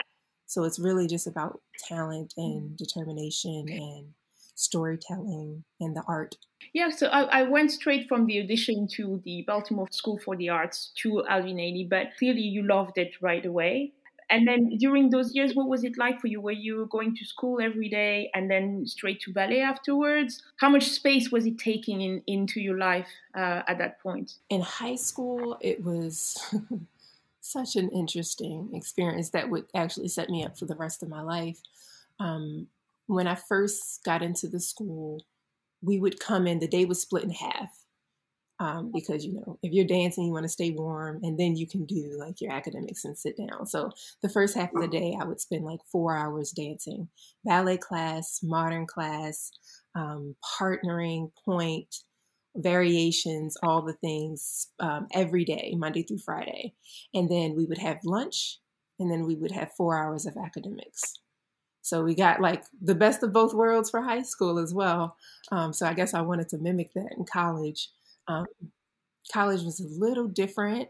So 0.45 0.63
it's 0.63 0.79
really 0.79 1.07
just 1.07 1.27
about 1.27 1.61
talent 1.87 2.33
and 2.37 2.77
determination 2.77 3.65
and 3.69 4.13
storytelling 4.55 5.63
and 5.79 5.95
the 5.95 6.03
art. 6.07 6.35
Yeah, 6.73 6.89
so 6.89 7.07
I, 7.07 7.41
I, 7.41 7.43
went 7.43 7.71
straight 7.71 8.07
from 8.07 8.25
the 8.25 8.41
audition 8.41 8.87
to 8.93 9.21
the 9.25 9.43
Baltimore 9.45 9.87
School 9.91 10.19
for 10.23 10.35
the 10.35 10.49
Arts 10.49 10.91
to 11.01 11.25
Alvin 11.27 11.57
Ailey, 11.57 11.89
but 11.89 12.07
clearly 12.17 12.41
you 12.41 12.63
loved 12.63 12.97
it 12.97 13.13
right 13.21 13.45
away. 13.45 13.93
And 14.29 14.47
then 14.47 14.77
during 14.77 15.09
those 15.09 15.35
years, 15.35 15.53
what 15.53 15.67
was 15.67 15.83
it 15.83 15.97
like 15.97 16.19
for 16.19 16.27
you? 16.27 16.41
Were 16.41 16.51
you 16.51 16.87
going 16.91 17.15
to 17.17 17.25
school 17.25 17.61
every 17.61 17.89
day 17.89 18.31
and 18.33 18.49
then 18.49 18.85
straight 18.87 19.21
to 19.21 19.33
ballet 19.33 19.61
afterwards? 19.61 20.41
How 20.59 20.69
much 20.69 20.89
space 20.89 21.31
was 21.31 21.45
it 21.45 21.59
taking 21.59 22.01
in, 22.01 22.23
into 22.25 22.59
your 22.59 22.77
life 22.77 23.09
uh, 23.35 23.61
at 23.67 23.77
that 23.77 23.99
point? 24.01 24.35
In 24.49 24.61
high 24.61 24.95
school, 24.95 25.57
it 25.61 25.83
was 25.83 26.35
such 27.43 27.75
an 27.75 27.89
interesting 27.89 28.69
experience 28.73 29.29
that 29.31 29.49
would 29.49 29.65
actually 29.75 30.07
set 30.07 30.29
me 30.29 30.45
up 30.45 30.57
for 30.57 30.65
the 30.65 30.75
rest 30.75 31.03
of 31.03 31.09
my 31.09 31.21
life. 31.21 31.59
Um, 32.19 32.67
when 33.07 33.27
I 33.27 33.35
first 33.35 34.01
got 34.05 34.21
into 34.21 34.47
the 34.47 34.61
school, 34.61 35.21
we 35.81 35.99
would 35.99 36.21
come 36.21 36.47
in, 36.47 36.59
the 36.59 36.67
day 36.67 36.85
was 36.85 37.01
split 37.01 37.23
in 37.23 37.31
half. 37.31 37.77
Um, 38.59 38.91
because 38.93 39.25
you 39.25 39.33
know 39.33 39.57
if 39.63 39.73
you're 39.73 39.83
dancing 39.83 40.25
you 40.25 40.31
want 40.31 40.43
to 40.43 40.49
stay 40.49 40.69
warm 40.71 41.19
and 41.23 41.37
then 41.37 41.57
you 41.57 41.67
can 41.67 41.85
do 41.85 42.15
like 42.17 42.39
your 42.39 42.51
academics 42.51 43.03
and 43.03 43.17
sit 43.17 43.35
down 43.35 43.65
so 43.65 43.91
the 44.21 44.29
first 44.29 44.55
half 44.55 44.73
of 44.75 44.79
the 44.79 44.87
day 44.87 45.17
i 45.19 45.25
would 45.25 45.41
spend 45.41 45.65
like 45.65 45.79
four 45.91 46.15
hours 46.15 46.51
dancing 46.51 47.09
ballet 47.43 47.77
class 47.77 48.41
modern 48.43 48.85
class 48.85 49.51
um, 49.95 50.35
partnering 50.59 51.31
pointe 51.43 52.03
variations, 52.55 53.57
all 53.63 53.81
the 53.81 53.93
things 53.93 54.67
um, 54.79 55.07
every 55.13 55.43
day, 55.45 55.73
Monday 55.77 56.03
through 56.03 56.19
Friday. 56.19 56.73
And 57.13 57.29
then 57.29 57.55
we 57.55 57.65
would 57.65 57.79
have 57.79 57.97
lunch, 58.03 58.59
and 58.99 59.11
then 59.11 59.25
we 59.25 59.35
would 59.35 59.51
have 59.51 59.73
four 59.73 59.97
hours 59.97 60.25
of 60.25 60.37
academics. 60.37 61.13
So 61.81 62.03
we 62.03 62.15
got 62.15 62.39
like 62.39 62.63
the 62.81 62.95
best 62.95 63.23
of 63.23 63.33
both 63.33 63.53
worlds 63.53 63.89
for 63.89 64.01
high 64.01 64.21
school 64.21 64.57
as 64.57 64.73
well. 64.73 65.17
Um, 65.51 65.73
so 65.73 65.85
I 65.85 65.93
guess 65.93 66.13
I 66.13 66.21
wanted 66.21 66.47
to 66.49 66.57
mimic 66.57 66.93
that 66.93 67.13
in 67.17 67.25
college. 67.25 67.89
Um, 68.27 68.45
college 69.33 69.63
was 69.63 69.81
a 69.81 69.99
little 69.99 70.27
different 70.27 70.89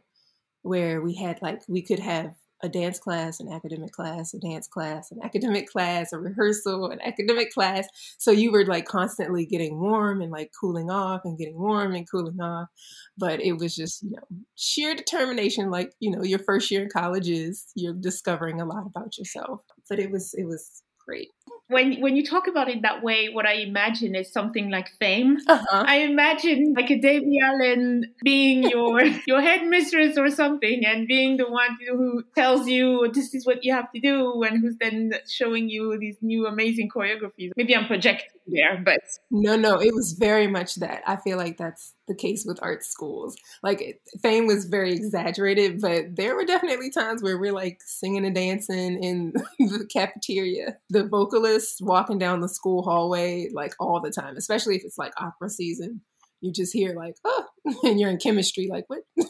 where 0.62 1.02
we 1.02 1.16
had 1.16 1.42
like, 1.42 1.62
we 1.68 1.82
could 1.82 2.00
have 2.00 2.36
a 2.64 2.70
dance 2.70 2.98
class, 2.98 3.42
an 3.42 3.52
academic 3.52 3.92
class, 3.92 4.34
a 4.34 4.40
dance 4.40 4.68
class, 4.68 5.12
an 5.12 5.20
academic 5.22 5.68
class, 5.68 6.14
a 6.14 6.18
rehearsal, 6.18 6.90
an 6.90 7.00
academic 7.02 7.52
class. 7.52 7.88
So 8.18 8.32
you 8.32 8.52
were 8.52 8.66
like 8.66 8.86
constantly 8.86 9.46
getting 9.46 9.80
warm 9.80 10.22
and 10.22 10.32
like 10.32 10.52
cooling 10.60 10.90
off 10.90 11.22
and 11.26 11.38
getting 11.38 11.60
warm 11.60 11.94
and 11.94 12.10
cooling 12.10 12.40
off. 12.40 12.70
But 13.18 13.42
it 13.42 13.54
was 13.54 13.76
just, 13.76 14.02
you 14.02 14.12
know, 14.12 14.24
sheer 14.56 14.96
determination, 14.96 15.70
like, 15.70 15.92
you 16.00 16.10
know, 16.10 16.24
your 16.24 16.40
first 16.40 16.72
year 16.72 16.84
in 16.84 16.90
college 16.90 17.30
is 17.30 17.66
you're 17.76 17.94
discovering 17.94 18.62
a 18.62 18.66
lot 18.66 18.88
about 18.88 19.18
yourself. 19.18 19.62
But 19.90 20.00
it 20.00 20.10
was 20.10 20.34
it 20.34 20.46
was 20.46 20.82
great. 21.06 21.30
When 21.68 22.02
when 22.02 22.16
you 22.16 22.26
talk 22.26 22.48
about 22.48 22.70
it 22.70 22.82
that 22.82 23.04
way, 23.04 23.30
what 23.30 23.46
I 23.46 23.54
imagine 23.54 24.16
is 24.16 24.32
something 24.32 24.70
like 24.70 24.90
fame. 25.00 25.38
Uh-huh. 25.48 25.84
I 25.86 25.98
imagine 26.00 26.74
like 26.76 26.90
a 26.92 27.00
Debbie 27.00 27.40
Allen 27.44 28.14
being 28.24 28.64
your 28.70 29.02
your 29.26 29.42
headmistress 29.42 30.18
or 30.18 30.30
something, 30.30 30.86
and 30.86 31.08
being 31.08 31.38
the 31.38 31.50
one 31.50 31.78
who 31.88 32.24
tells 32.36 32.68
you 32.68 33.10
this 33.14 33.34
is 33.34 33.46
what 33.46 33.64
you 33.64 33.74
have 33.74 33.92
to 33.94 34.00
do, 34.00 34.44
and 34.44 34.62
who's 34.62 34.76
then 34.80 35.14
showing 35.30 35.70
you 35.70 35.98
these 36.00 36.18
new 36.22 36.46
amazing 36.46 36.90
choreographies. 36.90 37.52
Maybe 37.56 37.76
I'm 37.76 37.88
projecting 37.88 38.42
there, 38.48 38.82
but 38.84 39.00
no, 39.32 39.56
no, 39.56 39.80
it 39.80 39.94
was 39.94 40.16
very 40.20 40.48
much 40.48 40.76
that. 40.76 41.02
I 41.08 41.16
feel 41.16 41.38
like 41.38 41.58
that's 41.58 41.94
the 42.08 42.16
case 42.16 42.46
with 42.46 42.60
art 42.62 42.84
schools. 42.84 43.36
Like 43.62 44.02
fame 44.22 44.48
was 44.48 44.66
very 44.66 44.94
exaggerated, 44.94 45.82
but 45.82 46.16
there 46.16 46.36
were 46.36 46.46
definitely 46.46 46.90
times 46.90 47.24
where 47.24 47.38
we're 47.38 47.54
like 47.54 47.80
singing 47.86 48.26
and 48.26 48.36
dancing 48.36 49.04
in 49.04 49.34
the 49.60 49.88
cafeteria. 49.92 50.78
The 50.90 51.06
vocalists 51.06 51.82
walking 51.82 52.18
down 52.18 52.42
the 52.42 52.50
school 52.50 52.84
hallway 52.84 53.50
like 53.54 53.74
all 53.80 54.02
the 54.02 54.12
time, 54.12 54.36
especially 54.38 54.76
if 54.76 54.84
it's 54.84 54.98
like 54.98 55.14
opera 55.18 55.50
season. 55.50 56.02
You 56.42 56.52
just 56.52 56.74
hear 56.74 56.94
like, 56.94 57.16
oh, 57.24 57.46
and 57.84 58.00
you're 58.00 58.10
in 58.10 58.18
chemistry, 58.18 58.68
like 58.70 58.86
what? 58.88 59.02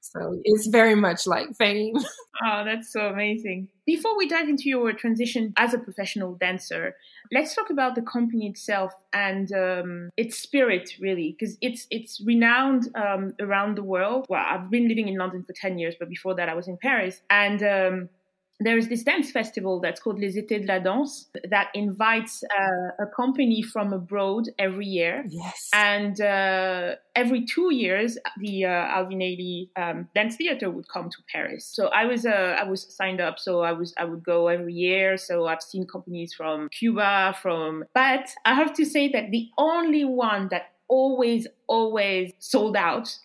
so 0.00 0.40
it's 0.44 0.66
very 0.66 0.94
much 0.94 1.26
like 1.26 1.54
fame. 1.56 1.96
Oh, 2.42 2.64
that's 2.64 2.90
so 2.90 3.00
amazing. 3.00 3.68
Before 3.84 4.16
we 4.16 4.26
dive 4.26 4.48
into 4.48 4.70
your 4.70 4.94
transition 4.94 5.52
as 5.58 5.74
a 5.74 5.78
professional 5.78 6.36
dancer, 6.36 6.96
let's 7.30 7.54
talk 7.54 7.68
about 7.68 7.94
the 7.94 8.00
company 8.00 8.46
itself 8.46 8.94
and 9.12 9.52
um, 9.52 10.08
its 10.16 10.38
spirit, 10.38 10.92
really, 10.98 11.36
because 11.38 11.58
it's 11.60 11.86
it's 11.90 12.18
renowned 12.24 12.88
um, 12.94 13.34
around 13.40 13.76
the 13.76 13.82
world. 13.82 14.24
Well, 14.30 14.42
I've 14.42 14.70
been 14.70 14.88
living 14.88 15.08
in 15.08 15.18
London 15.18 15.44
for 15.44 15.52
ten 15.52 15.78
years, 15.78 15.96
but 16.00 16.08
before 16.08 16.34
that, 16.36 16.48
I 16.48 16.54
was 16.54 16.66
in 16.66 16.78
Paris, 16.78 17.20
and 17.28 17.62
um, 17.62 18.08
there 18.60 18.76
is 18.76 18.88
this 18.88 19.02
dance 19.02 19.30
festival 19.30 19.80
that's 19.80 20.00
called 20.00 20.18
Les 20.20 20.36
Étés 20.36 20.60
de 20.60 20.66
la 20.66 20.78
Danse 20.78 21.30
that 21.48 21.68
invites 21.74 22.44
uh, 22.44 23.02
a 23.02 23.06
company 23.06 23.62
from 23.62 23.92
abroad 23.92 24.44
every 24.58 24.86
year. 24.86 25.24
Yes. 25.28 25.70
And 25.72 26.20
uh, 26.20 26.96
every 27.16 27.46
two 27.46 27.72
years, 27.72 28.18
the 28.38 28.66
uh, 28.66 28.68
Alvin 28.68 29.20
Ailey 29.20 29.70
um, 29.76 30.08
Dance 30.14 30.36
Theater 30.36 30.70
would 30.70 30.88
come 30.88 31.08
to 31.08 31.18
Paris. 31.32 31.64
So 31.64 31.88
I 31.88 32.04
was 32.04 32.26
uh, 32.26 32.56
I 32.60 32.64
was 32.64 32.94
signed 32.94 33.20
up, 33.20 33.38
so 33.38 33.62
I 33.62 33.72
was 33.72 33.94
I 33.96 34.04
would 34.04 34.22
go 34.22 34.48
every 34.48 34.74
year. 34.74 35.16
So 35.16 35.46
I've 35.46 35.62
seen 35.62 35.86
companies 35.86 36.34
from 36.34 36.68
Cuba, 36.68 37.36
from 37.40 37.84
but 37.94 38.28
I 38.44 38.54
have 38.54 38.74
to 38.74 38.84
say 38.84 39.08
that 39.08 39.30
the 39.30 39.48
only 39.56 40.04
one 40.04 40.48
that 40.50 40.72
always 40.88 41.46
always 41.66 42.32
sold 42.38 42.76
out 42.76 43.16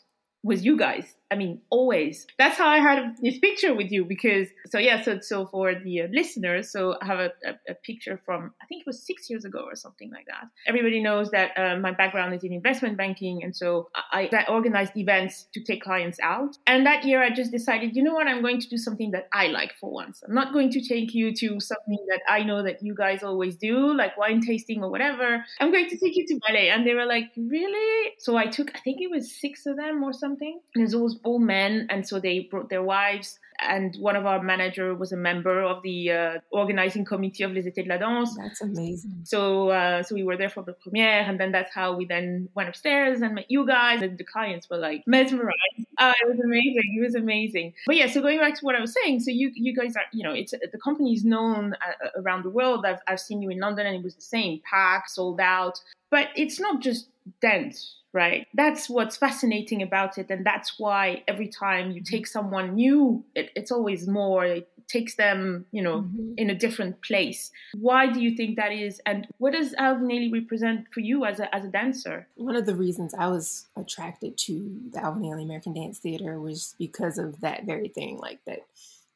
was 0.43 0.63
you 0.63 0.77
guys. 0.77 1.15
I 1.31 1.35
mean, 1.35 1.61
always. 1.71 2.27
That's 2.37 2.57
how 2.57 2.67
I 2.67 2.77
had 2.77 3.15
this 3.21 3.39
picture 3.39 3.73
with 3.73 3.91
you 3.91 4.05
because, 4.05 4.47
so 4.69 4.77
yeah, 4.77 5.01
so, 5.01 5.19
so 5.21 5.47
for 5.47 5.73
the 5.73 6.03
uh, 6.03 6.07
listeners, 6.11 6.71
so 6.71 6.97
I 7.01 7.05
have 7.05 7.19
a, 7.19 7.31
a, 7.43 7.71
a, 7.71 7.73
picture 7.73 8.19
from, 8.25 8.53
I 8.61 8.65
think 8.67 8.81
it 8.81 8.87
was 8.87 9.01
six 9.01 9.27
years 9.29 9.43
ago 9.43 9.63
or 9.65 9.75
something 9.75 10.11
like 10.11 10.25
that. 10.27 10.47
Everybody 10.67 11.01
knows 11.01 11.31
that 11.31 11.57
uh, 11.57 11.77
my 11.77 11.91
background 11.91 12.35
is 12.35 12.43
in 12.43 12.53
investment 12.53 12.95
banking. 12.97 13.43
And 13.43 13.55
so 13.55 13.89
I, 13.95 14.29
I 14.31 14.51
organized 14.51 14.95
events 14.95 15.47
to 15.53 15.63
take 15.63 15.81
clients 15.81 16.19
out. 16.21 16.57
And 16.67 16.85
that 16.85 17.03
year 17.05 17.23
I 17.23 17.31
just 17.31 17.51
decided, 17.51 17.95
you 17.95 18.03
know 18.03 18.13
what, 18.13 18.27
I'm 18.27 18.41
going 18.41 18.61
to 18.61 18.69
do 18.69 18.77
something 18.77 19.11
that 19.11 19.27
I 19.33 19.47
like 19.47 19.73
for 19.79 19.91
once. 19.91 20.21
I'm 20.27 20.35
not 20.35 20.53
going 20.53 20.69
to 20.71 20.81
take 20.81 21.15
you 21.15 21.33
to 21.33 21.59
something 21.59 22.05
that 22.09 22.21
I 22.29 22.43
know 22.43 22.61
that 22.63 22.83
you 22.83 22.93
guys 22.93 23.23
always 23.23 23.55
do, 23.55 23.95
like 23.95 24.15
wine 24.15 24.41
tasting 24.41 24.83
or 24.83 24.91
whatever. 24.91 25.43
I'm 25.59 25.71
going 25.71 25.89
to 25.89 25.97
take 25.97 26.15
you 26.15 26.27
to 26.27 26.39
ballet. 26.47 26.69
And 26.69 26.85
they 26.85 26.93
were 26.93 27.05
like, 27.05 27.31
really? 27.35 28.13
So 28.19 28.37
I 28.37 28.45
took, 28.45 28.75
I 28.75 28.79
think 28.79 29.01
it 29.01 29.09
was 29.09 29.35
six 29.39 29.65
of 29.65 29.77
them 29.77 30.03
or 30.03 30.13
something. 30.13 30.59
And 30.75 30.83
it 30.83 30.95
all 31.23 31.39
men, 31.39 31.87
and 31.89 32.07
so 32.07 32.19
they 32.19 32.39
brought 32.39 32.69
their 32.69 32.83
wives. 32.83 33.39
And 33.59 33.95
one 33.99 34.17
of 34.17 34.25
our 34.25 34.41
manager 34.43 34.93
was 34.93 35.13
a 35.13 35.17
member 35.17 35.61
of 35.61 35.81
the 35.81 36.11
uh, 36.11 36.39
organizing 36.51 37.05
committee 37.05 37.43
of 37.43 37.53
Les 37.53 37.63
Étés 37.63 37.83
de 37.83 37.89
la 37.89 37.97
Danse. 37.97 38.35
That's 38.35 38.61
amazing. 38.61 39.21
So, 39.23 39.69
uh, 39.69 40.03
so 40.03 40.13
we 40.13 40.23
were 40.23 40.35
there 40.35 40.49
for 40.49 40.61
the 40.61 40.73
premiere, 40.73 41.21
and 41.21 41.39
then 41.39 41.51
that's 41.53 41.73
how 41.73 41.95
we 41.95 42.05
then 42.05 42.49
went 42.53 42.67
upstairs 42.67 43.21
and 43.21 43.35
met 43.35 43.45
you 43.49 43.65
guys. 43.65 44.01
And 44.01 44.17
the 44.17 44.25
clients 44.25 44.69
were 44.69 44.77
like 44.77 45.03
mesmerized. 45.07 45.85
Uh, 45.97 46.13
it 46.21 46.27
was 46.27 46.39
amazing. 46.43 46.97
It 46.97 47.01
was 47.01 47.15
amazing. 47.15 47.73
But 47.85 47.95
yeah, 47.95 48.07
so 48.07 48.21
going 48.21 48.39
back 48.39 48.55
to 48.55 48.65
what 48.65 48.75
I 48.75 48.81
was 48.81 48.93
saying, 48.93 49.21
so 49.21 49.31
you 49.31 49.51
you 49.53 49.73
guys 49.73 49.95
are, 49.95 50.03
you 50.11 50.23
know, 50.23 50.33
it's 50.33 50.51
the 50.51 50.79
company 50.83 51.13
is 51.13 51.23
known 51.23 51.75
uh, 51.75 52.09
around 52.19 52.43
the 52.43 52.49
world. 52.49 52.85
I've 52.85 52.99
I've 53.07 53.21
seen 53.21 53.41
you 53.41 53.49
in 53.49 53.59
London, 53.59 53.85
and 53.87 53.95
it 53.95 54.03
was 54.03 54.15
the 54.15 54.21
same, 54.21 54.61
packed, 54.69 55.11
sold 55.11 55.39
out. 55.39 55.79
But 56.11 56.27
it's 56.35 56.59
not 56.59 56.81
just 56.81 57.07
dance 57.41 57.95
right? 58.15 58.47
That's 58.53 58.89
what's 58.89 59.17
fascinating 59.17 59.81
about 59.81 60.17
it. 60.17 60.27
And 60.29 60.45
that's 60.45 60.79
why 60.79 61.23
every 61.27 61.49
time 61.49 61.91
you 61.91 62.01
take 62.01 62.25
someone 62.25 62.73
new, 62.73 63.25
it, 63.35 63.51
it's 63.55 63.71
always 63.71 64.07
more, 64.07 64.45
it 64.45 64.69
takes 64.87 65.15
them, 65.15 65.65
you 65.71 65.81
know, 65.81 66.01
mm-hmm. 66.01 66.33
in 66.37 66.49
a 66.49 66.55
different 66.55 67.01
place. 67.03 67.51
Why 67.73 68.07
do 68.11 68.21
you 68.21 68.35
think 68.35 68.55
that 68.55 68.71
is? 68.71 69.01
And 69.05 69.27
what 69.37 69.51
does 69.51 69.73
Alvin 69.73 70.07
Ailey 70.07 70.31
represent 70.31 70.85
for 70.93 71.01
you 71.01 71.25
as 71.25 71.39
a, 71.41 71.53
as 71.53 71.65
a 71.65 71.69
dancer? 71.69 72.27
One 72.35 72.55
of 72.55 72.65
the 72.65 72.75
reasons 72.75 73.13
I 73.13 73.27
was 73.27 73.67
attracted 73.75 74.37
to 74.37 74.79
the 74.93 75.03
Alvin 75.03 75.23
Ailey 75.23 75.43
American 75.43 75.73
Dance 75.73 75.99
Theater 75.99 76.39
was 76.39 76.73
because 76.79 77.17
of 77.17 77.41
that 77.41 77.65
very 77.65 77.89
thing, 77.89 78.17
like 78.17 78.39
that, 78.45 78.59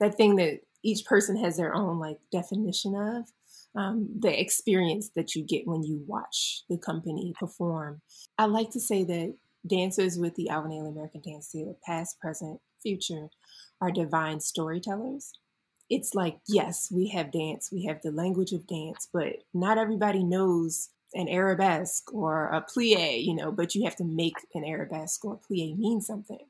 that 0.01 0.15
thing 0.15 0.35
that 0.35 0.59
each 0.83 1.05
person 1.05 1.37
has 1.37 1.55
their 1.55 1.73
own 1.73 1.99
like 1.99 2.19
definition 2.31 2.95
of 2.95 3.31
um, 3.75 4.09
the 4.19 4.39
experience 4.39 5.11
that 5.15 5.35
you 5.35 5.43
get 5.43 5.67
when 5.67 5.83
you 5.83 6.03
watch 6.07 6.63
the 6.69 6.77
company 6.77 7.33
perform. 7.39 8.01
I 8.37 8.45
like 8.45 8.71
to 8.71 8.79
say 8.79 9.03
that 9.03 9.35
dancers 9.67 10.17
with 10.17 10.35
the 10.35 10.49
Alvin 10.49 10.71
Ailey 10.71 10.91
American 10.91 11.21
Dance 11.21 11.49
Theater, 11.51 11.73
past, 11.85 12.19
present, 12.19 12.59
future, 12.81 13.29
are 13.81 13.91
divine 13.91 14.39
storytellers. 14.39 15.33
It's 15.89 16.13
like, 16.13 16.39
yes, 16.47 16.89
we 16.91 17.09
have 17.09 17.31
dance, 17.31 17.69
we 17.71 17.85
have 17.85 18.01
the 18.01 18.11
language 18.11 18.51
of 18.51 18.67
dance, 18.67 19.07
but 19.11 19.37
not 19.53 19.77
everybody 19.77 20.23
knows 20.23 20.89
an 21.13 21.27
arabesque 21.27 22.13
or 22.13 22.49
a 22.49 22.61
plie, 22.61 23.23
you 23.23 23.33
know, 23.33 23.51
but 23.51 23.73
you 23.73 23.83
have 23.83 23.95
to 23.95 24.03
make 24.03 24.35
an 24.53 24.63
arabesque 24.63 25.25
or 25.25 25.39
plie 25.39 25.77
mean 25.77 26.01
something. 26.01 26.45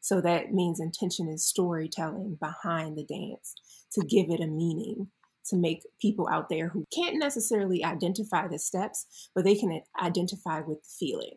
So 0.00 0.20
that 0.20 0.52
means 0.52 0.78
intention 0.78 1.26
and 1.26 1.40
storytelling 1.40 2.36
behind 2.40 2.96
the 2.96 3.04
dance 3.04 3.54
to 3.92 4.06
give 4.06 4.30
it 4.30 4.40
a 4.40 4.46
meaning 4.46 5.08
to 5.48 5.56
make 5.56 5.82
people 6.00 6.28
out 6.28 6.48
there 6.48 6.68
who 6.68 6.84
can't 6.94 7.18
necessarily 7.18 7.84
identify 7.84 8.46
the 8.48 8.58
steps, 8.58 9.30
but 9.34 9.44
they 9.44 9.54
can 9.54 9.82
identify 10.00 10.60
with 10.60 10.82
the 10.82 10.88
feeling. 10.88 11.36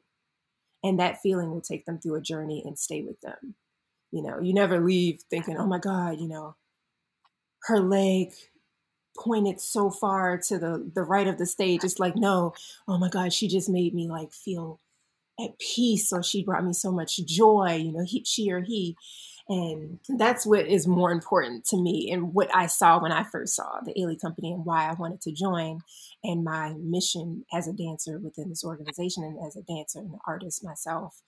And 0.83 0.99
that 0.99 1.21
feeling 1.21 1.51
will 1.51 1.61
take 1.61 1.85
them 1.85 1.99
through 1.99 2.15
a 2.15 2.21
journey 2.21 2.63
and 2.65 2.79
stay 2.79 3.01
with 3.01 3.19
them. 3.21 3.55
You 4.11 4.23
know, 4.23 4.39
you 4.39 4.53
never 4.53 4.79
leave 4.79 5.21
thinking, 5.29 5.57
oh 5.57 5.67
my 5.67 5.79
God, 5.79 6.19
you 6.19 6.27
know, 6.27 6.55
her 7.63 7.79
leg 7.79 8.31
pointed 9.17 9.59
so 9.59 9.89
far 9.89 10.37
to 10.37 10.57
the, 10.57 10.89
the 10.93 11.03
right 11.03 11.27
of 11.27 11.37
the 11.37 11.45
stage. 11.45 11.83
It's 11.83 11.99
like, 11.99 12.15
no, 12.15 12.53
oh 12.87 12.97
my 12.97 13.09
God, 13.09 13.33
she 13.33 13.47
just 13.47 13.69
made 13.69 13.93
me 13.93 14.07
like 14.07 14.31
feel 14.31 14.79
at 15.39 15.59
peace 15.59 16.11
or 16.11 16.23
she 16.23 16.43
brought 16.43 16.65
me 16.65 16.73
so 16.73 16.91
much 16.91 17.17
joy, 17.25 17.79
you 17.81 17.91
know, 17.91 18.03
he, 18.05 18.23
she 18.25 18.51
or 18.51 18.61
he. 18.61 18.95
And 19.49 19.97
that's 20.07 20.45
what 20.45 20.67
is 20.67 20.85
more 20.85 21.11
important 21.11 21.65
to 21.65 21.81
me 21.81 22.11
and 22.11 22.35
what 22.35 22.55
I 22.55 22.67
saw 22.67 23.01
when 23.01 23.11
I 23.11 23.23
first 23.23 23.55
saw 23.55 23.79
the 23.83 23.95
Ailey 23.95 24.21
Company 24.21 24.51
and 24.51 24.63
why 24.63 24.87
I 24.87 24.93
wanted 24.93 25.21
to 25.21 25.31
join 25.31 25.79
and 26.23 26.43
my 26.43 26.75
mission 26.79 27.45
as 27.51 27.67
a 27.67 27.73
dancer 27.73 28.19
within 28.19 28.49
this 28.49 28.63
organization 28.63 29.23
and 29.23 29.39
as 29.43 29.55
a 29.55 29.63
dancer 29.63 29.99
and 29.99 30.19
artist 30.27 30.63
myself. 30.63 31.23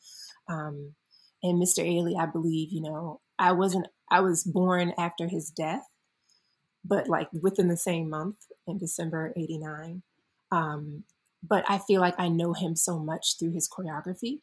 Um, 0.47 0.93
and 1.41 1.59
Mr. 1.59 1.83
Ailey, 1.83 2.15
I 2.15 2.27
believe, 2.27 2.71
you 2.71 2.83
know, 2.83 3.21
I 3.39 3.53
wasn't, 3.53 3.87
I 4.11 4.19
was 4.19 4.43
born 4.43 4.93
after 4.99 5.27
his 5.27 5.49
death, 5.49 5.87
but 6.85 7.09
like 7.09 7.29
within 7.33 7.69
the 7.69 7.77
same 7.77 8.07
month 8.07 8.37
in 8.67 8.77
December 8.77 9.33
89. 9.35 10.03
Um, 10.51 11.05
but 11.41 11.65
I 11.67 11.79
feel 11.79 12.01
like 12.01 12.19
I 12.19 12.27
know 12.27 12.53
him 12.53 12.75
so 12.75 12.99
much 12.99 13.39
through 13.39 13.53
his 13.53 13.67
choreography 13.67 14.41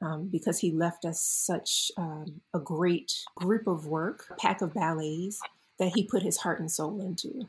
um, 0.00 0.28
because 0.30 0.58
he 0.60 0.70
left 0.70 1.04
us 1.04 1.20
such 1.20 1.90
um, 1.96 2.40
a 2.54 2.60
great 2.60 3.12
group 3.36 3.66
of 3.66 3.86
work, 3.86 4.32
pack 4.38 4.60
of 4.60 4.74
ballets 4.74 5.40
that 5.78 5.92
he 5.94 6.06
put 6.06 6.22
his 6.22 6.38
heart 6.38 6.60
and 6.60 6.70
soul 6.70 7.00
into. 7.00 7.48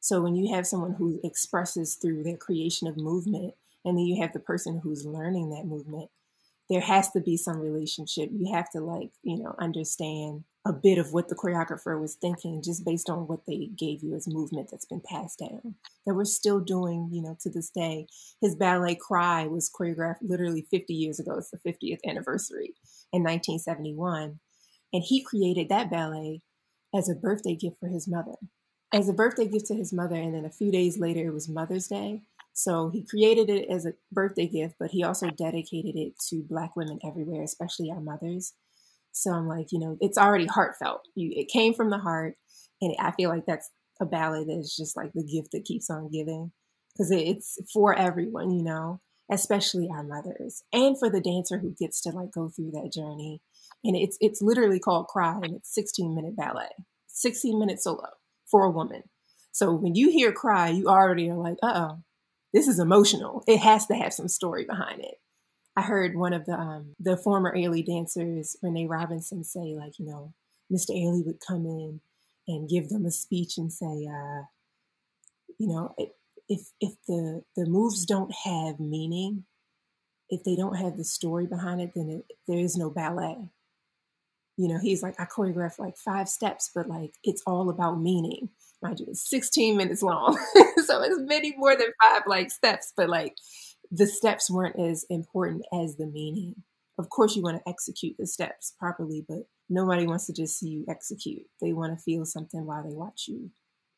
So 0.00 0.20
when 0.20 0.34
you 0.34 0.54
have 0.54 0.66
someone 0.66 0.94
who 0.94 1.20
expresses 1.22 1.94
through 1.94 2.24
their 2.24 2.36
creation 2.36 2.88
of 2.88 2.96
movement, 2.96 3.54
and 3.84 3.96
then 3.96 4.04
you 4.04 4.20
have 4.22 4.32
the 4.32 4.40
person 4.40 4.80
who's 4.82 5.06
learning 5.06 5.50
that 5.50 5.66
movement, 5.66 6.10
there 6.68 6.80
has 6.80 7.10
to 7.12 7.20
be 7.20 7.36
some 7.36 7.58
relationship. 7.58 8.30
You 8.32 8.52
have 8.54 8.70
to 8.70 8.80
like, 8.80 9.10
you 9.22 9.38
know, 9.38 9.54
understand 9.58 10.44
a 10.64 10.72
bit 10.72 10.98
of 10.98 11.12
what 11.12 11.28
the 11.28 11.34
choreographer 11.34 12.00
was 12.00 12.14
thinking 12.14 12.62
just 12.62 12.84
based 12.84 13.10
on 13.10 13.26
what 13.26 13.46
they 13.46 13.70
gave 13.76 14.02
you 14.02 14.14
as 14.14 14.28
movement 14.28 14.68
that's 14.70 14.84
been 14.84 15.02
passed 15.04 15.40
down. 15.40 15.74
That 16.06 16.14
we're 16.14 16.24
still 16.24 16.60
doing 16.60 17.08
you 17.12 17.22
know 17.22 17.36
to 17.42 17.50
this 17.50 17.70
day. 17.70 18.06
His 18.40 18.54
ballet 18.54 18.94
cry 18.94 19.46
was 19.46 19.70
choreographed 19.70 20.18
literally 20.22 20.66
50 20.70 20.94
years 20.94 21.18
ago. 21.18 21.36
It's 21.36 21.50
the 21.50 21.58
50th 21.58 21.98
anniversary 22.06 22.74
in 23.12 23.22
1971 23.22 24.38
and 24.92 25.02
he 25.02 25.22
created 25.22 25.68
that 25.68 25.90
ballet 25.90 26.42
as 26.94 27.08
a 27.08 27.14
birthday 27.14 27.56
gift 27.56 27.78
for 27.80 27.88
his 27.88 28.06
mother. 28.06 28.34
As 28.92 29.08
a 29.08 29.14
birthday 29.14 29.48
gift 29.48 29.66
to 29.66 29.74
his 29.74 29.92
mother 29.92 30.16
and 30.16 30.34
then 30.34 30.44
a 30.44 30.50
few 30.50 30.70
days 30.70 30.98
later 30.98 31.26
it 31.26 31.32
was 31.32 31.48
mother's 31.48 31.88
day. 31.88 32.22
So 32.52 32.90
he 32.90 33.02
created 33.02 33.48
it 33.48 33.68
as 33.68 33.86
a 33.86 33.94
birthday 34.12 34.46
gift 34.46 34.76
but 34.78 34.90
he 34.90 35.02
also 35.02 35.30
dedicated 35.30 35.96
it 35.96 36.18
to 36.28 36.44
black 36.48 36.76
women 36.76 37.00
everywhere 37.04 37.42
especially 37.42 37.90
our 37.90 38.00
mothers 38.00 38.52
so 39.12 39.30
I'm 39.30 39.46
like, 39.46 39.72
you 39.72 39.78
know, 39.78 39.96
it's 40.00 40.18
already 40.18 40.46
heartfelt. 40.46 41.02
You, 41.14 41.32
it 41.36 41.48
came 41.48 41.74
from 41.74 41.90
the 41.90 41.98
heart, 41.98 42.36
and 42.80 42.94
I 42.98 43.12
feel 43.12 43.30
like 43.30 43.46
that's 43.46 43.70
a 44.00 44.06
ballet 44.06 44.44
that 44.44 44.58
is 44.58 44.74
just 44.76 44.96
like 44.96 45.12
the 45.14 45.24
gift 45.24 45.52
that 45.52 45.64
keeps 45.64 45.90
on 45.90 46.10
giving 46.10 46.50
because 46.92 47.10
it's 47.10 47.58
for 47.72 47.96
everyone, 47.96 48.50
you 48.50 48.62
know, 48.62 49.00
especially 49.30 49.88
our 49.90 50.02
mothers, 50.02 50.62
and 50.72 50.98
for 50.98 51.08
the 51.08 51.20
dancer 51.20 51.58
who 51.58 51.74
gets 51.78 52.00
to 52.02 52.10
like 52.10 52.32
go 52.32 52.48
through 52.48 52.72
that 52.72 52.92
journey. 52.92 53.40
And 53.84 53.96
it's 53.96 54.16
it's 54.20 54.42
literally 54.42 54.78
called 54.78 55.08
Cry, 55.08 55.34
and 55.42 55.54
it's 55.56 55.74
16 55.74 56.14
minute 56.14 56.36
ballet, 56.36 56.70
16 57.08 57.58
minute 57.58 57.82
solo 57.82 58.08
for 58.46 58.64
a 58.64 58.70
woman. 58.70 59.04
So 59.52 59.72
when 59.72 59.94
you 59.94 60.10
hear 60.10 60.32
Cry, 60.32 60.70
you 60.70 60.86
already 60.86 61.30
are 61.30 61.36
like, 61.36 61.58
uh 61.62 61.72
oh, 61.74 62.02
this 62.52 62.68
is 62.68 62.78
emotional. 62.78 63.44
It 63.46 63.58
has 63.58 63.86
to 63.86 63.94
have 63.94 64.12
some 64.12 64.28
story 64.28 64.64
behind 64.64 65.00
it. 65.00 65.16
I 65.76 65.82
heard 65.82 66.16
one 66.16 66.32
of 66.32 66.44
the 66.44 66.52
um, 66.52 66.94
the 67.00 67.16
former 67.16 67.54
Ailey 67.56 67.84
dancers, 67.84 68.56
Renee 68.62 68.86
Robinson, 68.86 69.42
say 69.44 69.74
like, 69.74 69.98
you 69.98 70.06
know, 70.06 70.34
Mr. 70.72 70.90
Ailey 70.90 71.24
would 71.24 71.40
come 71.46 71.66
in 71.66 72.00
and 72.48 72.68
give 72.68 72.88
them 72.88 73.06
a 73.06 73.10
speech 73.10 73.56
and 73.56 73.72
say, 73.72 73.86
uh, 73.86 74.42
you 75.58 75.68
know, 75.68 75.94
if 76.48 76.60
if 76.80 76.92
the 77.08 77.42
the 77.56 77.66
moves 77.66 78.04
don't 78.04 78.32
have 78.44 78.80
meaning, 78.80 79.44
if 80.28 80.44
they 80.44 80.56
don't 80.56 80.76
have 80.76 80.96
the 80.96 81.04
story 81.04 81.46
behind 81.46 81.80
it, 81.80 81.92
then 81.94 82.08
it, 82.08 82.36
there 82.46 82.58
is 82.58 82.76
no 82.76 82.90
ballet. 82.90 83.48
You 84.58 84.68
know, 84.68 84.78
he's 84.78 85.02
like, 85.02 85.18
I 85.18 85.24
choreographed 85.24 85.78
like 85.78 85.96
five 85.96 86.28
steps, 86.28 86.70
but 86.74 86.88
like 86.88 87.14
it's 87.24 87.42
all 87.46 87.70
about 87.70 88.00
meaning. 88.00 88.50
Mind 88.82 89.00
you, 89.00 89.06
it's 89.08 89.28
16 89.30 89.76
minutes 89.76 90.02
long. 90.02 90.36
so 90.84 91.02
it's 91.02 91.18
many 91.20 91.54
more 91.56 91.76
than 91.76 91.88
five 92.02 92.22
like 92.26 92.50
steps, 92.50 92.92
but 92.96 93.08
like 93.08 93.36
the 93.92 94.06
steps 94.06 94.50
weren't 94.50 94.80
as 94.80 95.04
important 95.10 95.64
as 95.72 95.96
the 95.96 96.06
meaning. 96.06 96.54
Of 96.98 97.10
course, 97.10 97.36
you 97.36 97.42
want 97.42 97.58
to 97.58 97.68
execute 97.68 98.16
the 98.18 98.26
steps 98.26 98.74
properly, 98.78 99.24
but 99.28 99.40
nobody 99.68 100.06
wants 100.06 100.26
to 100.26 100.32
just 100.32 100.58
see 100.58 100.68
you 100.68 100.84
execute. 100.88 101.42
They 101.60 101.72
want 101.72 101.96
to 101.96 102.02
feel 102.02 102.24
something 102.24 102.64
while 102.64 102.82
they 102.82 102.94
watch 102.94 103.26
you 103.28 103.50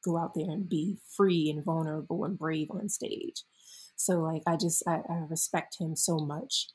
go 0.05 0.19
out 0.19 0.33
there 0.35 0.51
and 0.51 0.69
be 0.69 0.99
free 1.17 1.49
and 1.49 1.65
vulnerable 1.65 2.25
and 2.25 2.39
brave 2.39 2.69
on 2.71 2.89
stage. 2.89 3.45
So 3.97 4.21
like 4.21 4.43
I 4.47 4.57
just 4.57 4.83
I, 4.87 5.01
I 5.09 5.25
respect 5.31 5.77
him 5.81 5.97
so 5.97 6.19
much 6.19 6.67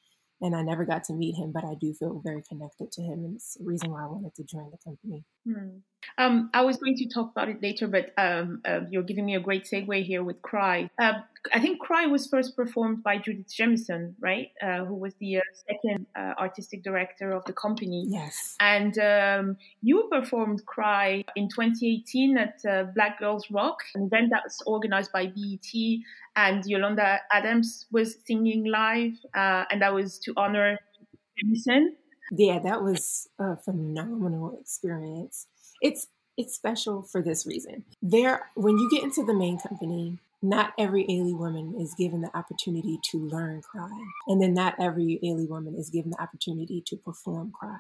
and 0.42 0.56
I 0.56 0.62
never 0.62 0.86
got 0.86 1.04
to 1.06 1.14
meet 1.14 1.36
him, 1.36 1.52
but 1.52 1.66
I 1.66 1.76
do 1.80 1.94
feel 1.94 2.22
very 2.24 2.42
connected 2.48 2.94
to 2.94 3.02
him, 3.02 3.26
and 3.26 3.36
it's 3.36 3.56
the 3.56 3.66
reason 3.66 3.92
why 3.92 4.04
I 4.04 4.08
wanted 4.08 4.34
to 4.36 4.44
join 4.44 4.72
the 4.72 4.78
company. 4.78 5.26
Hmm. 5.46 5.80
Um, 6.18 6.50
I 6.54 6.62
was 6.64 6.78
going 6.78 6.96
to 6.96 7.08
talk 7.08 7.32
about 7.32 7.50
it 7.50 7.62
later, 7.62 7.88
but 7.88 8.12
um, 8.18 8.62
uh, 8.66 8.82
you're 8.90 9.04
giving 9.04 9.26
me 9.26 9.36
a 9.36 9.40
great 9.40 9.66
segue 9.66 10.04
here 10.04 10.24
with 10.24 10.42
Cry. 10.42 10.90
Uh, 11.02 11.14
I 11.54 11.60
think 11.60 11.80
Cry 11.80 12.06
was 12.08 12.28
first 12.28 12.56
performed 12.56 13.04
by 13.04 13.18
Judith 13.18 13.54
Jamison, 13.54 14.16
right? 14.20 14.50
Uh, 14.62 14.86
who 14.86 14.96
was 14.96 15.14
the 15.20 15.38
uh, 15.38 15.42
second 15.68 16.08
uh, 16.18 16.34
artistic 16.38 16.84
director 16.84 17.32
of 17.32 17.46
the 17.46 17.54
company. 17.54 18.06
Yes. 18.08 18.56
And 18.60 18.98
um, 19.00 19.58
you 19.82 20.08
performed 20.12 20.66
Cry 20.66 21.24
in 21.36 21.48
2018 21.50 22.38
at 22.38 22.60
uh, 22.70 22.84
Black 22.96 23.20
Girls 23.20 23.50
Rock, 23.52 23.80
an 23.96 24.04
event 24.04 24.30
that 24.32 24.44
was 24.44 24.62
organized 24.66 25.12
by 25.12 25.28
BET, 25.28 26.00
and 26.36 26.64
Yolanda 26.66 27.20
Adams 27.32 27.86
was 27.92 28.18
singing 28.26 28.66
live, 28.66 29.14
and 29.34 29.82
that 29.82 29.94
was 29.94 30.20
to 30.20 30.34
honor 30.38 30.78
Jamison. 31.38 31.96
Yeah, 32.32 32.60
that 32.60 32.84
was 32.84 33.28
a 33.40 33.58
phenomenal 33.58 34.58
experience 34.60 35.48
it's 35.82 36.08
it's 36.38 36.56
special 36.56 37.02
for 37.02 37.22
this 37.22 37.46
reason. 37.46 37.84
There, 38.02 38.50
when 38.56 38.78
you 38.78 38.90
get 38.90 39.04
into 39.04 39.26
the 39.26 39.34
main 39.34 39.60
company, 39.60 40.20
not 40.42 40.72
every 40.78 41.04
Ailey 41.04 41.38
woman 41.38 41.76
is 41.78 41.94
given 41.96 42.22
the 42.22 42.36
opportunity 42.36 42.98
to 43.12 43.18
learn 43.18 43.62
cry, 43.62 43.92
and 44.28 44.42
then 44.42 44.54
not 44.54 44.76
every 44.80 45.20
Ailey 45.22 45.50
woman 45.50 45.76
is 45.76 45.90
given 45.90 46.12
the 46.12 46.22
opportunity 46.22 46.82
to 46.88 46.96
perform 46.96 47.52
cry. 47.52 47.80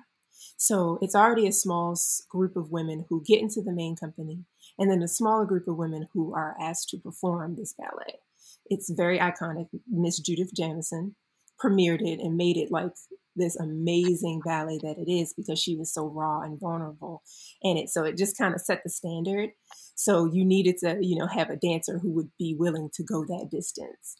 So 0.58 1.00
it's 1.02 1.16
already 1.16 1.48
a 1.48 1.54
small 1.54 1.98
group 2.30 2.58
of 2.58 2.72
women 2.72 3.06
who 3.08 3.24
get 3.24 3.42
into 3.42 3.62
the 3.62 3.72
main 3.72 3.96
company, 3.96 4.44
and 4.78 4.92
then 4.92 5.02
a 5.02 5.08
smaller 5.08 5.46
group 5.46 5.68
of 5.70 5.78
women 5.78 6.10
who 6.12 6.34
are 6.34 6.56
asked 6.62 6.90
to 6.90 6.98
perform 6.98 7.56
this 7.56 7.74
ballet. 7.74 8.20
It's 8.66 8.90
very 8.90 9.20
iconic. 9.20 9.70
Miss 9.90 10.20
Judith 10.20 10.54
Jamison 10.54 11.16
premiered 11.64 12.02
it 12.02 12.20
and 12.20 12.36
made 12.36 12.58
it 12.58 12.72
like 12.72 12.92
this 13.40 13.56
amazing 13.56 14.42
ballet 14.46 14.80
that 14.84 14.98
it 14.98 15.12
is 15.12 15.34
because 15.34 15.60
she 15.60 15.76
was 15.76 15.94
so 15.94 16.06
raw 16.08 16.42
and 16.42 16.60
vulnerable 16.60 17.24
in 17.62 17.78
it. 17.78 17.90
So 17.90 18.04
it 18.04 18.18
just 18.18 18.38
kind 18.38 18.54
of 18.54 18.62
set 18.62 18.82
the 18.84 18.90
standard. 18.90 19.52
So 19.96 20.26
you 20.26 20.46
needed 20.46 20.78
to, 20.80 20.98
you 21.02 21.18
know, 21.18 21.28
have 21.28 21.50
a 21.50 21.58
dancer 21.58 22.00
who 22.00 22.12
would 22.12 22.30
be 22.38 22.56
willing 22.58 22.90
to 22.94 23.04
go 23.04 23.26
that 23.26 23.50
distance. 23.52 24.18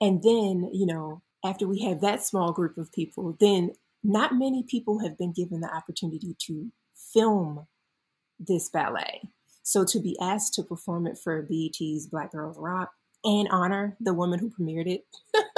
And 0.00 0.22
then, 0.22 0.70
you 0.72 0.86
know, 0.86 1.22
after 1.44 1.66
we 1.66 1.82
have 1.82 2.00
that 2.00 2.24
small 2.24 2.52
group 2.52 2.78
of 2.78 2.92
people, 2.92 3.36
then 3.38 3.72
not 4.02 4.34
many 4.34 4.64
people 4.68 5.00
have 5.00 5.18
been 5.18 5.32
given 5.32 5.60
the 5.60 5.72
opportunity 5.72 6.36
to 6.46 6.72
film 7.12 7.66
this 8.38 8.68
ballet. 8.68 9.22
So 9.62 9.84
to 9.84 10.00
be 10.00 10.16
asked 10.20 10.54
to 10.54 10.62
perform 10.62 11.06
it 11.06 11.18
for 11.22 11.42
BET's 11.42 12.06
Black 12.06 12.32
Girls 12.32 12.56
Rock 12.58 12.90
and 13.24 13.48
honor 13.50 13.96
the 14.00 14.14
woman 14.14 14.40
who 14.40 14.50
premiered 14.50 14.88
it. 14.88 15.04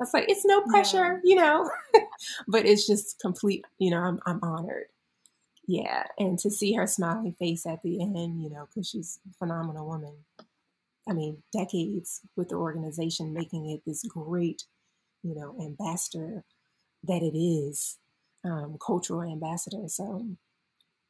I 0.00 0.02
was 0.02 0.14
like, 0.14 0.26
it's 0.28 0.44
no 0.44 0.62
pressure, 0.62 1.20
yeah. 1.22 1.30
you 1.30 1.36
know, 1.36 1.70
but 2.48 2.66
it's 2.66 2.86
just 2.86 3.18
complete, 3.20 3.64
you 3.78 3.90
know, 3.90 3.98
I'm, 3.98 4.20
I'm 4.26 4.40
honored. 4.42 4.86
Yeah. 5.66 6.04
And 6.18 6.38
to 6.40 6.50
see 6.50 6.74
her 6.74 6.86
smiling 6.86 7.34
face 7.38 7.66
at 7.66 7.82
the 7.82 8.00
end, 8.02 8.42
you 8.42 8.50
know, 8.50 8.66
because 8.66 8.88
she's 8.88 9.18
a 9.28 9.34
phenomenal 9.38 9.86
woman. 9.86 10.14
I 11.08 11.12
mean, 11.12 11.42
decades 11.52 12.20
with 12.36 12.48
the 12.48 12.56
organization 12.56 13.32
making 13.32 13.70
it 13.70 13.82
this 13.86 14.04
great, 14.04 14.64
you 15.22 15.34
know, 15.34 15.56
ambassador 15.60 16.44
that 17.04 17.22
it 17.22 17.36
is, 17.36 17.98
um, 18.44 18.76
cultural 18.84 19.22
ambassador. 19.22 19.88
So, 19.88 20.26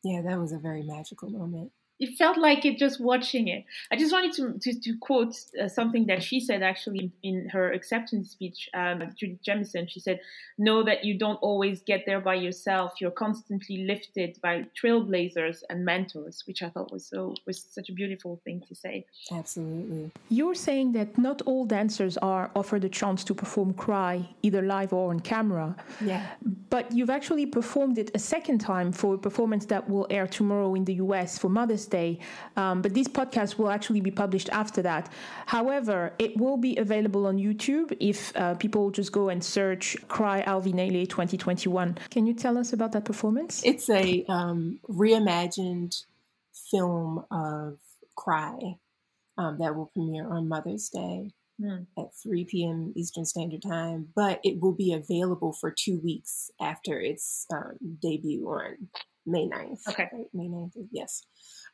yeah, 0.02 0.22
that 0.22 0.38
was 0.38 0.52
a 0.52 0.58
very 0.58 0.82
magical 0.82 1.30
moment 1.30 1.72
it 2.00 2.16
felt 2.16 2.36
like 2.36 2.64
it 2.64 2.78
just 2.78 3.00
watching 3.00 3.48
it. 3.48 3.64
I 3.92 3.96
just 3.96 4.12
wanted 4.12 4.32
to 4.34 4.58
to, 4.60 4.80
to 4.80 4.98
quote 5.00 5.34
uh, 5.60 5.68
something 5.68 6.06
that 6.06 6.22
she 6.22 6.40
said 6.40 6.62
actually 6.62 7.12
in, 7.22 7.34
in 7.34 7.48
her 7.50 7.72
acceptance 7.72 8.30
speech, 8.30 8.68
um, 8.74 9.02
Judith 9.16 9.42
Jamison. 9.42 9.86
She 9.86 10.00
said, 10.00 10.20
"Know 10.58 10.82
that 10.82 11.04
you 11.04 11.18
don't 11.18 11.36
always 11.36 11.82
get 11.82 12.04
there 12.06 12.20
by 12.20 12.34
yourself. 12.34 12.94
You're 13.00 13.12
constantly 13.12 13.86
lifted 13.86 14.38
by 14.42 14.66
trailblazers 14.80 15.62
and 15.70 15.84
mentors," 15.84 16.42
which 16.46 16.62
I 16.62 16.68
thought 16.68 16.90
was 16.90 17.06
so 17.06 17.34
was 17.46 17.62
such 17.70 17.88
a 17.88 17.92
beautiful 17.92 18.40
thing 18.44 18.62
to 18.68 18.74
say. 18.74 19.06
Absolutely. 19.30 20.10
You're 20.28 20.54
saying 20.54 20.92
that 20.92 21.16
not 21.16 21.42
all 21.42 21.64
dancers 21.64 22.16
are 22.18 22.50
offered 22.56 22.84
a 22.84 22.88
chance 22.88 23.22
to 23.24 23.34
perform 23.34 23.72
cry 23.74 24.28
either 24.42 24.62
live 24.62 24.92
or 24.92 25.10
on 25.10 25.20
camera. 25.20 25.76
Yeah. 26.00 26.26
But 26.70 26.90
you've 26.92 27.10
actually 27.10 27.46
performed 27.46 27.98
it 27.98 28.10
a 28.14 28.18
second 28.18 28.58
time 28.58 28.90
for 28.90 29.14
a 29.14 29.18
performance 29.18 29.64
that 29.66 29.88
will 29.88 30.06
air 30.10 30.26
tomorrow 30.26 30.74
in 30.74 30.84
the 30.84 30.94
US 30.94 31.38
for 31.38 31.48
Mother's 31.48 31.83
Day. 31.86 32.18
Um, 32.56 32.82
but 32.82 32.94
this 32.94 33.08
podcast 33.08 33.58
will 33.58 33.70
actually 33.70 34.00
be 34.00 34.10
published 34.10 34.48
after 34.50 34.82
that. 34.82 35.10
However, 35.46 36.12
it 36.18 36.36
will 36.36 36.56
be 36.56 36.76
available 36.76 37.26
on 37.26 37.36
YouTube 37.36 37.96
if 38.00 38.36
uh, 38.36 38.54
people 38.54 38.90
just 38.90 39.12
go 39.12 39.28
and 39.28 39.42
search 39.42 39.96
Cry 40.08 40.40
Alvin 40.42 40.74
Ailey 40.74 41.08
2021. 41.08 41.98
Can 42.10 42.26
you 42.26 42.34
tell 42.34 42.58
us 42.58 42.72
about 42.72 42.92
that 42.92 43.04
performance? 43.04 43.62
It's 43.64 43.88
a 43.90 44.24
um, 44.28 44.80
reimagined 44.88 46.02
film 46.70 47.24
of 47.30 47.78
Cry 48.16 48.58
um, 49.38 49.58
that 49.58 49.74
will 49.74 49.90
premiere 49.94 50.28
on 50.30 50.48
Mother's 50.48 50.88
Day. 50.88 51.30
Mm. 51.62 51.86
At 51.96 52.06
3 52.20 52.46
p.m. 52.46 52.92
Eastern 52.96 53.24
Standard 53.24 53.62
Time, 53.62 54.08
but 54.16 54.40
it 54.42 54.60
will 54.60 54.74
be 54.74 54.92
available 54.92 55.52
for 55.52 55.70
two 55.70 56.00
weeks 56.02 56.50
after 56.60 57.00
its 57.00 57.46
um, 57.52 57.76
debut 58.02 58.44
on 58.44 58.88
May 59.24 59.48
9th. 59.48 59.86
Okay. 59.88 60.08
Right? 60.12 60.26
May 60.32 60.48
9th, 60.48 60.72
yes. 60.90 61.22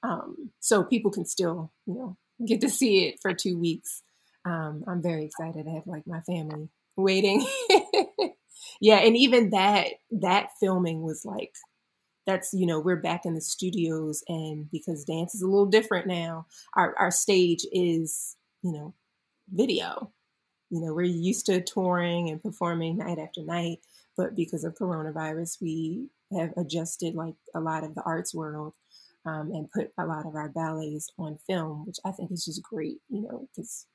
Um, 0.03 0.51
so 0.61 0.83
people 0.83 1.11
can 1.11 1.27
still, 1.27 1.73
you 1.87 1.95
know, 1.95 2.17
get 2.47 2.61
to 2.63 2.69
see 2.69 3.07
it 3.07 3.21
for 3.21 3.35
two 3.35 3.59
weeks. 3.59 4.03
Um, 4.45 4.85
I'm 4.87 5.03
very 5.03 5.25
excited 5.25 5.65
to 5.65 5.71
have 5.71 5.87
like 5.87 6.07
my 6.07 6.21
family 6.21 6.69
waiting. 6.97 7.47
yeah, 8.81 8.97
and 8.97 9.17
even 9.17 9.51
that 9.51 9.89
that 10.11 10.51
filming 10.59 11.03
was 11.03 11.25
like 11.25 11.55
that's 12.27 12.53
you 12.53 12.67
know 12.67 12.79
we're 12.79 12.97
back 12.97 13.25
in 13.25 13.35
the 13.35 13.41
studios 13.41 14.23
and 14.29 14.71
because 14.71 15.05
dance 15.05 15.35
is 15.35 15.43
a 15.43 15.49
little 15.49 15.67
different 15.67 16.07
now 16.07 16.47
our 16.75 16.95
our 16.99 17.11
stage 17.11 17.67
is 17.73 18.37
you 18.63 18.73
know 18.73 18.95
video 19.53 20.13
you 20.71 20.81
know 20.81 20.95
we're 20.95 21.03
used 21.03 21.47
to 21.47 21.61
touring 21.61 22.29
and 22.31 22.43
performing 22.43 22.99
night 22.99 23.19
after 23.19 23.43
night 23.43 23.79
but 24.17 24.37
because 24.37 24.65
of 24.65 24.75
coronavirus 24.75 25.61
we 25.61 26.09
have 26.37 26.53
adjusted 26.57 27.15
like 27.15 27.35
a 27.55 27.61
lot 27.61 27.85
of 27.85 27.95
the 27.95 28.03
arts 28.03 28.35
world 28.35 28.75
um, 29.27 29.51
and 29.53 29.71
put 29.71 29.91
a 29.99 30.07
lot 30.07 30.27
of 30.27 30.35
our 30.35 30.49
ballets 30.49 31.09
on 31.19 31.39
film, 31.47 31.87
which 31.87 31.99
I 32.05 32.11
think 32.11 32.31
is 32.33 32.45
just 32.45 32.63
great, 32.63 32.99
you 33.09 33.23
know, 33.23 33.47
because 33.55 33.87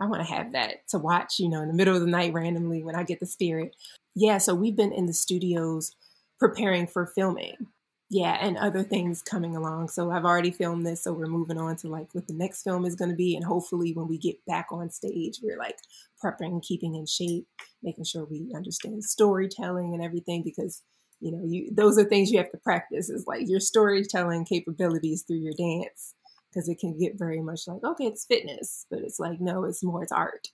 I 0.00 0.06
want 0.06 0.26
to 0.26 0.32
have 0.34 0.52
that 0.52 0.88
to 0.90 0.98
watch, 0.98 1.38
you 1.38 1.48
know, 1.48 1.62
in 1.62 1.68
the 1.68 1.74
middle 1.74 1.94
of 1.94 2.00
the 2.00 2.06
night 2.06 2.32
randomly 2.32 2.82
when 2.82 2.94
I 2.94 3.02
get 3.02 3.20
the 3.20 3.26
spirit. 3.26 3.74
Yeah, 4.14 4.38
so 4.38 4.54
we've 4.54 4.76
been 4.76 4.92
in 4.92 5.06
the 5.06 5.12
studios 5.12 5.92
preparing 6.38 6.86
for 6.86 7.06
filming. 7.06 7.66
Yeah, 8.10 8.38
and 8.40 8.56
other 8.56 8.82
things 8.82 9.20
coming 9.20 9.54
along. 9.54 9.88
So 9.88 10.10
I've 10.10 10.24
already 10.24 10.50
filmed 10.50 10.86
this, 10.86 11.02
so 11.02 11.12
we're 11.12 11.26
moving 11.26 11.58
on 11.58 11.76
to 11.76 11.88
like 11.88 12.08
what 12.14 12.26
the 12.26 12.32
next 12.32 12.62
film 12.62 12.86
is 12.86 12.94
going 12.94 13.10
to 13.10 13.16
be. 13.16 13.36
And 13.36 13.44
hopefully, 13.44 13.92
when 13.92 14.08
we 14.08 14.16
get 14.16 14.36
back 14.46 14.68
on 14.70 14.88
stage, 14.88 15.40
we're 15.42 15.58
like 15.58 15.76
prepping, 16.24 16.62
keeping 16.62 16.94
in 16.94 17.04
shape, 17.04 17.46
making 17.82 18.04
sure 18.04 18.24
we 18.24 18.50
understand 18.56 19.04
storytelling 19.04 19.92
and 19.92 20.02
everything 20.02 20.42
because 20.42 20.82
you 21.20 21.32
know 21.32 21.42
you 21.44 21.68
those 21.74 21.98
are 21.98 22.04
things 22.04 22.30
you 22.30 22.38
have 22.38 22.50
to 22.50 22.58
practice 22.58 23.08
is 23.10 23.26
like 23.26 23.48
your 23.48 23.60
storytelling 23.60 24.44
capabilities 24.44 25.22
through 25.22 25.38
your 25.38 25.54
dance 25.54 26.14
because 26.50 26.68
it 26.68 26.78
can 26.78 26.98
get 26.98 27.18
very 27.18 27.40
much 27.40 27.66
like, 27.66 27.84
okay, 27.84 28.06
it's 28.06 28.24
fitness, 28.24 28.86
but 28.90 29.00
it's 29.00 29.18
like, 29.18 29.40
no, 29.40 29.64
it's 29.64 29.82
more, 29.82 30.02
it's 30.02 30.12
art. 30.12 30.48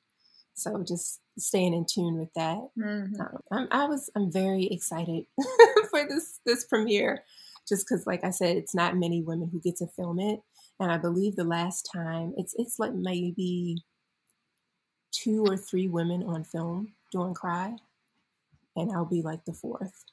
So 0.54 0.84
just 0.86 1.20
staying 1.38 1.74
in 1.74 1.84
tune 1.84 2.18
with 2.18 2.32
that. 2.34 2.58
Mm-hmm. 2.78 3.20
Um, 3.20 3.38
I'm, 3.50 3.68
I 3.70 3.86
was, 3.86 4.10
I'm 4.14 4.30
very 4.30 4.66
excited 4.66 5.24
for 5.90 6.06
this, 6.08 6.40
this 6.46 6.64
premiere, 6.64 7.24
just 7.68 7.86
because, 7.88 8.06
like 8.06 8.24
I 8.24 8.30
said, 8.30 8.56
it's 8.56 8.74
not 8.74 8.96
many 8.96 9.22
women 9.22 9.48
who 9.50 9.60
get 9.60 9.76
to 9.76 9.86
film 9.86 10.20
it. 10.20 10.40
And 10.78 10.90
I 10.92 10.98
believe 10.98 11.36
the 11.36 11.44
last 11.44 11.88
time 11.92 12.34
it's, 12.36 12.54
it's 12.58 12.78
like 12.78 12.92
maybe 12.92 13.78
two 15.12 15.44
or 15.46 15.56
three 15.56 15.88
women 15.88 16.22
on 16.24 16.44
film 16.44 16.92
doing 17.12 17.34
Cry. 17.34 17.76
And 18.76 18.90
I'll 18.92 19.04
be 19.04 19.22
like 19.22 19.44
the 19.44 19.52
fourth 19.52 20.04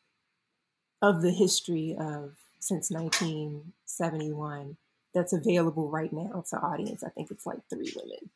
of 1.01 1.21
the 1.21 1.31
history 1.31 1.95
of 1.99 2.35
since 2.59 2.91
1971 2.91 4.77
that's 5.13 5.33
available 5.33 5.89
right 5.89 6.13
now 6.13 6.43
to 6.49 6.57
audience. 6.57 7.03
I 7.03 7.09
think 7.09 7.31
it's 7.31 7.45
like 7.45 7.59
three 7.69 7.91
women. 7.95 8.29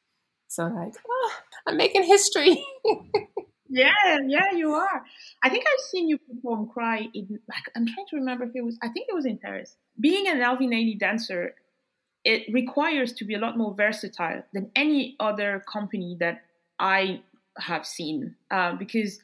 So 0.48 0.66
like, 0.68 0.94
oh, 1.08 1.32
I'm 1.68 1.78
making 1.78 2.04
history. 2.04 2.64
yeah, 3.70 4.18
yeah, 4.28 4.52
you 4.54 4.74
are. 4.74 5.04
I 5.44 5.50
think 5.50 5.66
I've 5.68 5.86
seen 5.92 6.08
you 6.10 6.18
perform 6.18 6.70
"Cry." 6.70 7.08
In, 7.14 7.40
like, 7.48 7.64
I'm 7.76 7.86
trying 7.86 8.08
to 8.10 8.16
remember 8.18 8.46
if 8.46 8.52
it 8.56 8.64
was. 8.64 8.78
I 8.82 8.90
think 8.90 9.08
it 9.10 9.16
was 9.16 9.26
in 9.26 9.38
Paris. 9.38 9.76
Being 10.00 10.28
an 10.28 10.42
Alvin 10.42 10.72
Ailey 10.72 10.98
dancer, 10.98 11.56
it 12.24 12.44
requires 12.54 13.14
to 13.14 13.26
be 13.26 13.36
a 13.36 13.40
lot 13.40 13.58
more 13.58 13.74
versatile 13.74 14.44
than 14.54 14.72
any 14.76 15.16
other 15.20 15.64
company 15.72 16.18
that 16.20 16.44
I 16.80 17.22
have 17.58 17.86
seen 17.86 18.36
uh, 18.52 18.76
because 18.76 19.20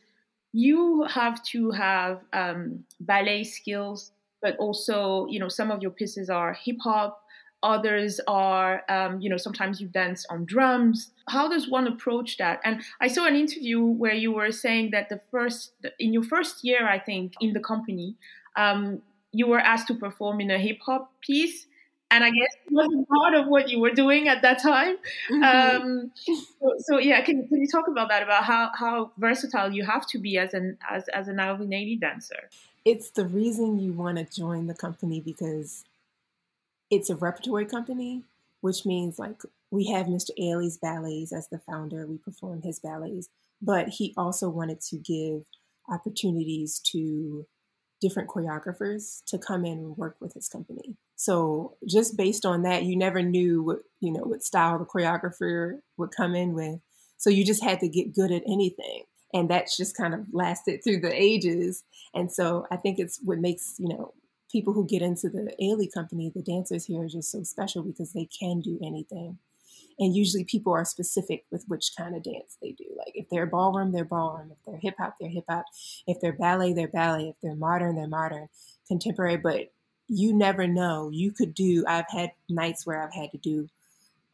you 0.54 1.04
have 1.10 1.44
to 1.44 1.72
have 1.72 2.22
um, 2.34 2.84
ballet 3.00 3.44
skills, 3.44 4.12
but 4.42 4.58
also, 4.58 5.28
you 5.28 5.40
know, 5.40 5.48
some 5.48 5.72
of 5.72 5.82
your 5.82 5.92
pieces 5.92 6.30
are 6.30 6.54
hip 6.54 6.78
hop, 6.84 7.22
others 7.64 8.20
are, 8.28 8.82
um, 8.90 9.22
you 9.22 9.30
know, 9.30 9.38
sometimes 9.38 9.80
you 9.80 9.88
dance 9.88 10.26
on 10.30 10.46
drums. 10.46 11.12
How 11.30 11.48
does 11.48 11.70
one 11.70 11.88
approach 11.88 12.38
that? 12.38 12.60
And 12.66 12.82
I 13.00 13.08
saw 13.08 13.28
an 13.28 13.36
interview 13.36 13.82
where 13.82 14.14
you 14.14 14.32
were 14.32 14.52
saying 14.52 14.92
that 14.92 15.10
the 15.10 15.22
first, 15.30 15.74
in 16.00 16.12
your 16.12 16.24
first 16.24 16.64
year, 16.64 16.88
I 16.88 17.00
think, 17.00 17.34
in 17.40 17.54
the 17.54 17.60
company, 17.60 18.16
um, 18.56 19.02
you 19.32 19.48
were 19.48 19.60
asked 19.60 19.88
to 19.88 19.94
perform 19.94 20.42
in 20.42 20.52
a 20.52 20.58
hip 20.58 20.80
hop 20.86 21.14
piece 21.22 21.68
and 22.12 22.24
I 22.24 22.30
guess 22.30 22.54
it 22.66 22.72
wasn't 22.72 23.08
part 23.08 23.34
of 23.34 23.48
what 23.48 23.70
you 23.70 23.80
were 23.80 23.92
doing 23.92 24.28
at 24.28 24.42
that 24.42 24.62
time. 24.62 24.98
Mm-hmm. 25.32 25.44
Um, 25.44 26.12
so, 26.16 26.74
so, 26.80 27.00
yeah, 27.00 27.22
can, 27.22 27.48
can 27.48 27.62
you 27.62 27.68
talk 27.68 27.88
about 27.88 28.10
that? 28.10 28.22
About 28.22 28.44
how, 28.44 28.72
how 28.78 29.12
versatile 29.18 29.72
you 29.72 29.86
have 29.86 30.06
to 30.08 30.20
be 30.20 30.38
as 30.38 30.54
an 30.54 30.78
as 30.90 31.08
as 31.10 31.28
an 31.28 31.40
Alvin 31.40 31.70
Ailey 31.70 32.00
dancer? 32.00 32.50
It's 32.84 33.12
the 33.12 33.26
reason 33.26 33.80
you 33.80 33.94
want 33.94 34.18
to 34.18 34.26
join 34.26 34.68
the 34.68 34.74
company 34.74 35.22
because 35.22 35.86
it's 36.90 37.10
a 37.10 37.16
repertory 37.16 37.66
company, 37.66 38.24
which 38.60 38.86
means 38.86 39.18
like 39.18 39.42
we 39.72 39.88
have 39.88 40.08
Mr. 40.08 40.32
Ailey's 40.40 40.78
ballets 40.78 41.32
as 41.32 41.48
the 41.48 41.60
founder. 41.60 42.06
We 42.06 42.18
perform 42.18 42.62
his 42.62 42.80
ballets, 42.80 43.30
but 43.62 43.88
he 43.88 44.14
also 44.18 44.50
wanted 44.50 44.82
to 44.82 44.98
give 44.98 45.46
opportunities 45.88 46.80
to 46.92 47.46
different 48.02 48.30
choreographers 48.30 49.24
to 49.28 49.38
come 49.38 49.64
in 49.64 49.78
and 49.78 49.98
work 49.98 50.18
with 50.20 50.34
his 50.34 50.48
company. 50.48 50.98
So 51.16 51.78
just 51.88 52.18
based 52.18 52.46
on 52.46 52.64
that, 52.64 52.84
you 52.84 52.98
never 52.98 53.22
knew 53.22 53.64
what 53.64 53.80
you 54.00 54.12
know 54.12 54.24
what 54.24 54.44
style 54.44 54.80
the 54.80 54.86
choreographer 54.86 55.80
would 55.98 56.12
come 56.16 56.36
in 56.36 56.54
with. 56.54 56.80
So 57.18 57.30
you 57.30 57.46
just 57.46 57.64
had 57.64 57.80
to 57.82 57.88
get 57.88 58.16
good 58.16 58.32
at 58.32 58.44
anything. 58.48 59.04
And 59.34 59.50
that's 59.50 59.78
just 59.78 59.96
kind 59.96 60.14
of 60.14 60.26
lasted 60.34 60.84
through 60.84 61.02
the 61.02 61.14
ages. 61.14 61.84
And 62.14 62.32
so 62.32 62.66
I 62.72 62.78
think 62.78 63.00
it's 63.00 63.20
what 63.24 63.38
makes, 63.38 63.76
you 63.78 63.88
know, 63.88 64.14
people 64.52 64.74
who 64.74 64.86
get 64.86 65.02
into 65.02 65.30
the 65.30 65.54
Ailey 65.62 65.88
company, 65.94 66.32
the 66.34 66.42
dancers 66.42 66.86
here 66.86 67.04
are 67.04 67.08
just 67.08 67.32
so 67.32 67.44
special 67.44 67.84
because 67.84 68.12
they 68.12 68.26
can 68.26 68.60
do 68.60 68.80
anything. 68.84 69.38
And 70.02 70.16
usually 70.16 70.44
people 70.44 70.74
are 70.74 70.84
specific 70.84 71.46
with 71.52 71.64
which 71.68 71.92
kind 71.96 72.16
of 72.16 72.24
dance 72.24 72.58
they 72.60 72.72
do. 72.72 72.86
Like 72.98 73.12
if 73.14 73.30
they're 73.30 73.46
ballroom, 73.46 73.92
they're 73.92 74.04
ballroom. 74.04 74.52
If 74.52 74.58
they're 74.66 74.80
hip 74.82 74.96
hop, 74.98 75.16
they're 75.20 75.30
hip 75.30 75.46
hop. 75.48 75.66
If 76.08 76.20
they're 76.20 76.34
ballet, 76.34 76.74
they're 76.74 76.88
ballet. 76.88 77.30
If 77.30 77.36
they're 77.42 77.56
modern, 77.56 77.96
they're 77.96 78.08
modern. 78.08 78.50
Contemporary, 78.88 79.38
but 79.38 79.72
you 80.08 80.34
never 80.36 80.68
know. 80.68 81.12
You 81.14 81.32
could 81.32 81.54
do, 81.54 81.86
I've 81.88 82.10
had 82.10 82.32
nights 82.50 82.86
where 82.86 83.02
I've 83.02 83.14
had 83.14 83.32
to 83.32 83.38
do 83.38 83.70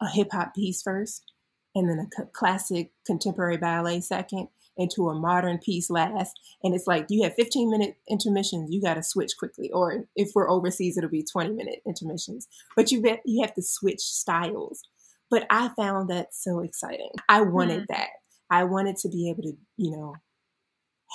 a 0.00 0.08
hip 0.08 0.28
hop 0.32 0.54
piece 0.54 0.80
first, 0.82 1.32
and 1.74 1.88
then 1.88 2.08
a 2.18 2.26
classic 2.32 2.90
contemporary 3.06 3.58
ballet 3.58 4.00
second, 4.00 4.48
into 4.78 5.08
a 5.10 5.14
modern 5.14 5.58
piece 5.58 5.90
last. 5.90 6.40
And 6.62 6.74
it's 6.74 6.86
like 6.86 7.06
you 7.10 7.24
have 7.24 7.34
15 7.34 7.70
minute 7.70 7.96
intermissions, 8.08 8.70
you 8.70 8.80
got 8.80 8.94
to 8.94 9.02
switch 9.02 9.36
quickly. 9.36 9.70
Or 9.72 10.04
if 10.16 10.30
we're 10.34 10.48
overseas, 10.48 10.96
it'll 10.96 11.10
be 11.10 11.24
20 11.24 11.50
minute 11.52 11.82
intermissions. 11.84 12.48
But 12.76 12.90
you 12.90 13.02
you 13.24 13.42
have 13.42 13.54
to 13.54 13.62
switch 13.62 14.00
styles. 14.00 14.82
But 15.30 15.46
I 15.50 15.70
found 15.76 16.08
that 16.10 16.34
so 16.34 16.60
exciting. 16.60 17.10
I 17.28 17.42
wanted 17.42 17.82
mm-hmm. 17.82 17.92
that. 17.92 18.08
I 18.50 18.64
wanted 18.64 18.96
to 18.98 19.08
be 19.08 19.28
able 19.28 19.42
to, 19.42 19.52
you 19.76 19.90
know, 19.90 20.14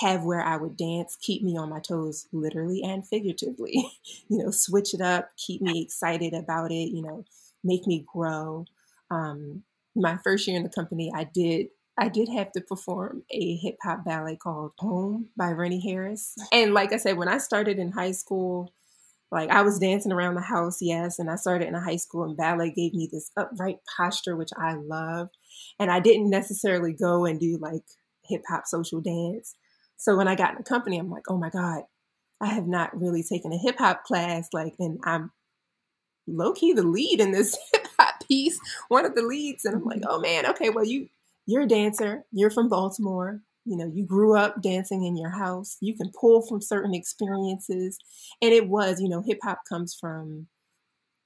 have 0.02 0.24
where 0.24 0.42
I 0.42 0.58
would 0.58 0.78
dance, 0.78 1.18
keep 1.20 1.44
me 1.44 1.58
on 1.58 1.70
my 1.70 1.80
toes, 1.80 2.28
literally 2.32 2.82
and 2.84 3.08
figuratively. 3.08 3.74
you 4.30 4.38
know, 4.38 4.52
switch 4.52 4.94
it 4.94 5.02
up, 5.02 5.30
keep 5.38 5.62
me 5.62 5.82
excited 5.82 6.34
about 6.34 6.72
it, 6.72 6.90
you 6.92 7.02
know, 7.02 7.26
make 7.64 7.86
me 7.88 8.06
grow. 8.12 8.66
Um, 9.12 9.64
my 9.96 10.18
first 10.24 10.48
year 10.48 10.58
in 10.58 10.64
the 10.64 10.70
company, 10.70 11.12
I 11.16 11.26
did 11.26 11.68
I 11.98 12.10
did 12.10 12.28
have 12.30 12.52
to 12.54 12.62
perform 12.62 13.24
a 13.30 13.56
hip 13.58 13.78
hop 13.84 14.04
ballet 14.04 14.36
called 14.36 14.72
Home 14.80 15.30
by 15.38 15.52
Rennie 15.52 15.80
Harris. 15.80 16.36
And 16.52 16.74
like 16.74 16.92
I 16.92 16.98
said, 16.98 17.18
when 17.18 17.28
I 17.28 17.38
started 17.38 17.78
in 17.78 17.92
high 17.92 18.14
school, 18.14 18.74
like 19.34 19.50
I 19.50 19.64
was 19.64 19.80
dancing 19.80 20.12
around 20.12 20.36
the 20.36 20.42
house, 20.42 20.78
yes, 20.80 21.18
and 21.18 21.30
I 21.30 21.36
started 21.36 21.68
in 21.68 21.74
a 21.74 21.84
high 21.84 21.96
school 21.96 22.24
and 22.24 22.38
ballet 22.38 22.70
gave 22.70 22.94
me 22.94 23.10
this 23.12 23.32
upright 23.36 23.78
posture, 23.98 24.36
which 24.36 24.52
I 24.56 24.76
love. 24.76 25.30
And 25.80 25.90
I 25.90 26.00
didn't 26.00 26.30
necessarily 26.30 26.94
go 26.94 27.26
and 27.26 27.40
do 27.40 27.58
like 27.60 27.82
hip 28.26 28.44
hop 28.48 28.68
social 28.68 29.02
dance. 29.02 29.56
So 29.98 30.16
when 30.16 30.28
I 30.28 30.36
got 30.36 30.52
in 30.52 30.58
the 30.58 30.64
company, 30.64 31.00
I'm 31.00 31.10
like, 31.10 31.24
oh 31.30 31.38
my 31.38 31.50
God, 31.50 31.82
I 32.40 32.48
have 32.48 32.68
not 32.68 32.96
really 33.00 33.24
taken 33.24 33.52
a 33.52 33.58
hip 33.58 33.80
hop 33.80 34.04
class. 34.04 34.50
Like, 34.54 34.76
and 34.78 35.00
I'm 35.04 35.32
low 36.28 36.54
key 36.54 36.74
the 36.74 36.84
lead 36.84 37.20
in 37.20 37.32
this 37.32 37.58
hip 37.74 37.88
hop 38.00 38.28
piece, 38.28 38.60
one 38.90 39.06
of 39.06 39.16
the 39.16 39.24
leads. 39.24 39.66
And 39.66 39.76
I'm 39.76 39.84
like, 39.84 40.02
mm-hmm. 40.02 40.12
oh 40.12 40.20
man, 40.20 40.46
okay, 40.52 40.70
well, 40.70 40.86
you, 40.86 41.10
you're 41.48 41.64
a 41.64 41.68
dancer, 41.68 42.24
you're 42.32 42.52
from 42.52 42.70
Baltimore. 42.70 43.42
You 43.66 43.78
know, 43.78 43.92
you 43.94 44.06
grew 44.06 44.36
up 44.38 44.62
dancing 44.62 45.06
in 45.06 45.16
your 45.18 45.30
house. 45.30 45.78
You 45.82 45.96
can 45.96 46.12
pull 46.20 46.46
from 46.46 46.62
certain 46.62 46.94
experiences. 46.94 47.98
And 48.42 48.54
it 48.54 48.68
was, 48.68 49.00
you 49.02 49.10
know, 49.10 49.22
hip 49.26 49.40
hop 49.44 49.60
comes 49.68 49.96
from 50.00 50.48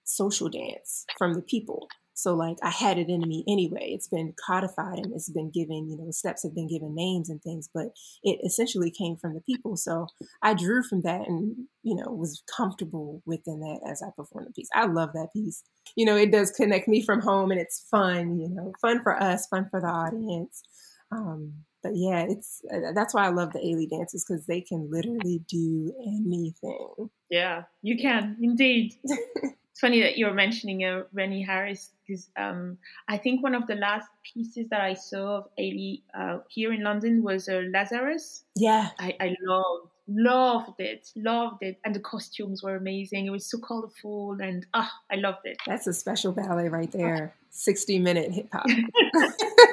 social 0.04 0.50
dance, 0.50 1.06
from 1.18 1.34
the 1.34 1.42
people. 1.42 1.88
So 2.14 2.34
like 2.34 2.58
I 2.64 2.72
had 2.72 2.98
it 2.98 3.10
in 3.10 3.22
me 3.28 3.44
anyway. 3.48 3.92
It's 3.92 4.08
been 4.08 4.34
codified 4.44 4.98
and 4.98 5.14
it's 5.14 5.30
been 5.30 5.52
given, 5.52 5.88
you 5.88 5.98
know, 5.98 6.10
steps 6.10 6.42
have 6.44 6.56
been 6.56 6.68
given 6.68 6.96
names 6.96 7.30
and 7.30 7.42
things, 7.44 7.70
but 7.72 7.90
it 8.24 8.40
essentially 8.44 8.90
came 8.90 9.18
from 9.18 9.36
the 9.36 9.42
people. 9.42 9.78
So 9.78 10.08
I 10.42 10.56
drew 10.56 10.82
from 10.82 11.02
that 11.04 11.28
and, 11.28 11.56
you 11.84 11.96
know, 11.96 12.12
was 12.12 12.42
comfortable 12.56 13.22
within 13.28 13.60
that 13.60 13.82
as 13.88 14.02
I 14.02 14.10
performed 14.16 14.48
the 14.48 14.54
piece. 14.54 14.70
I 14.74 14.88
love 14.88 15.14
that 15.14 15.32
piece. 15.32 15.64
You 15.96 16.06
know, 16.06 16.16
it 16.18 16.32
does 16.32 16.50
connect 16.50 16.88
me 16.88 17.04
from 17.04 17.22
home 17.22 17.52
and 17.52 17.60
it's 17.60 17.86
fun, 17.92 18.40
you 18.40 18.50
know, 18.50 18.74
fun 18.82 19.04
for 19.04 19.22
us, 19.22 19.46
fun 19.48 19.68
for 19.70 19.80
the 19.80 19.88
audience. 19.88 20.64
Um, 21.12 21.54
but 21.84 21.96
yeah, 21.96 22.26
it's 22.28 22.62
uh, 22.72 22.92
that's 22.94 23.14
why 23.14 23.26
I 23.26 23.30
love 23.30 23.54
the 23.54 23.60
Ailey 23.60 23.90
dances 23.90 24.26
because 24.26 24.46
they 24.46 24.62
can 24.62 24.90
literally 24.92 25.42
do 25.48 25.94
anything. 26.06 27.10
Yeah, 27.30 27.64
you 27.82 27.98
can 27.98 28.38
indeed. 28.42 28.96
it's 29.04 29.80
funny 29.80 30.02
that 30.02 30.18
you're 30.18 30.34
mentioning 30.34 30.84
uh, 30.84 31.04
Rennie 31.14 31.44
Harris 31.44 31.92
because 32.06 32.30
um, 32.38 32.78
I 33.08 33.18
think 33.18 33.44
one 33.44 33.56
of 33.56 33.68
the 33.68 33.76
last 33.76 34.08
pieces 34.34 34.68
that 34.70 34.82
I 34.82 34.94
saw 34.94 35.38
of 35.38 35.48
Ailey 35.60 36.02
uh, 36.18 36.40
here 36.50 36.74
in 36.74 36.84
London 36.84 37.24
was 37.24 37.48
uh, 37.48 37.64
Lazarus. 37.72 38.44
Yeah, 38.56 38.90
I, 39.00 39.16
I 39.20 39.36
loved 39.42 39.90
loved 40.08 40.80
it, 40.80 41.12
loved 41.16 41.62
it, 41.62 41.80
and 41.84 41.94
the 41.94 42.00
costumes 42.00 42.64
were 42.64 42.76
amazing. 42.76 43.26
It 43.26 43.30
was 43.30 43.46
so 43.46 43.60
colorful, 43.60 44.38
and 44.42 44.66
ah, 44.74 44.92
I 45.12 45.16
loved 45.16 45.46
it. 45.46 45.58
That's 45.68 45.88
a 45.88 45.94
special 45.94 46.32
ballet 46.32 46.70
right 46.70 46.92
there. 46.94 47.34
Sixty 47.52 48.00
minute 48.00 48.32
hip 48.32 48.50
hop. 48.52 48.66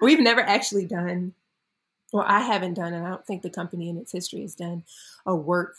We've 0.00 0.20
never 0.20 0.40
actually 0.40 0.86
done. 0.86 1.34
Well, 2.12 2.24
I 2.26 2.40
haven't 2.40 2.74
done, 2.74 2.92
and 2.92 3.06
I 3.06 3.10
don't 3.10 3.26
think 3.26 3.42
the 3.42 3.50
company 3.50 3.88
in 3.88 3.96
its 3.96 4.12
history 4.12 4.42
has 4.42 4.54
done 4.54 4.84
a 5.24 5.34
work 5.34 5.76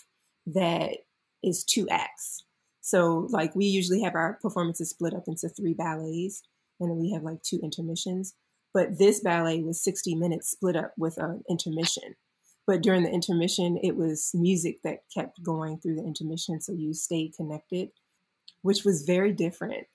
that 0.48 0.98
is 1.44 1.64
two 1.64 1.88
acts 1.90 2.44
so 2.84 3.28
like 3.30 3.56
we 3.56 3.66
usually 3.66 4.02
have 4.02 4.14
our 4.14 4.38
performances 4.42 4.90
split 4.90 5.14
up 5.14 5.24
into 5.28 5.48
three 5.48 5.74
ballets 5.74 6.44
and 6.82 6.92
then 6.92 7.00
we 7.00 7.12
have 7.12 7.24
like 7.24 7.42
two 7.42 7.60
intermissions. 7.64 8.36
But 8.74 8.98
this 9.00 9.22
ballet 9.22 9.62
was 9.62 9.82
60 9.82 10.16
minutes 10.16 10.52
split 10.52 10.76
up 10.76 10.94
with 10.98 11.18
an 11.18 11.44
intermission. 11.50 12.16
But 12.68 12.82
during 12.82 13.04
the 13.04 13.10
intermission, 13.10 13.80
it 13.82 13.96
was 13.96 14.32
music 14.34 14.82
that 14.84 15.04
kept 15.14 15.42
going 15.42 15.78
through 15.78 15.96
the 15.96 16.04
intermission. 16.04 16.60
So 16.60 16.74
you 16.74 16.94
stayed 16.94 17.36
connected, 17.38 17.92
which 18.64 18.84
was 18.84 19.04
very 19.04 19.32
different 19.32 19.88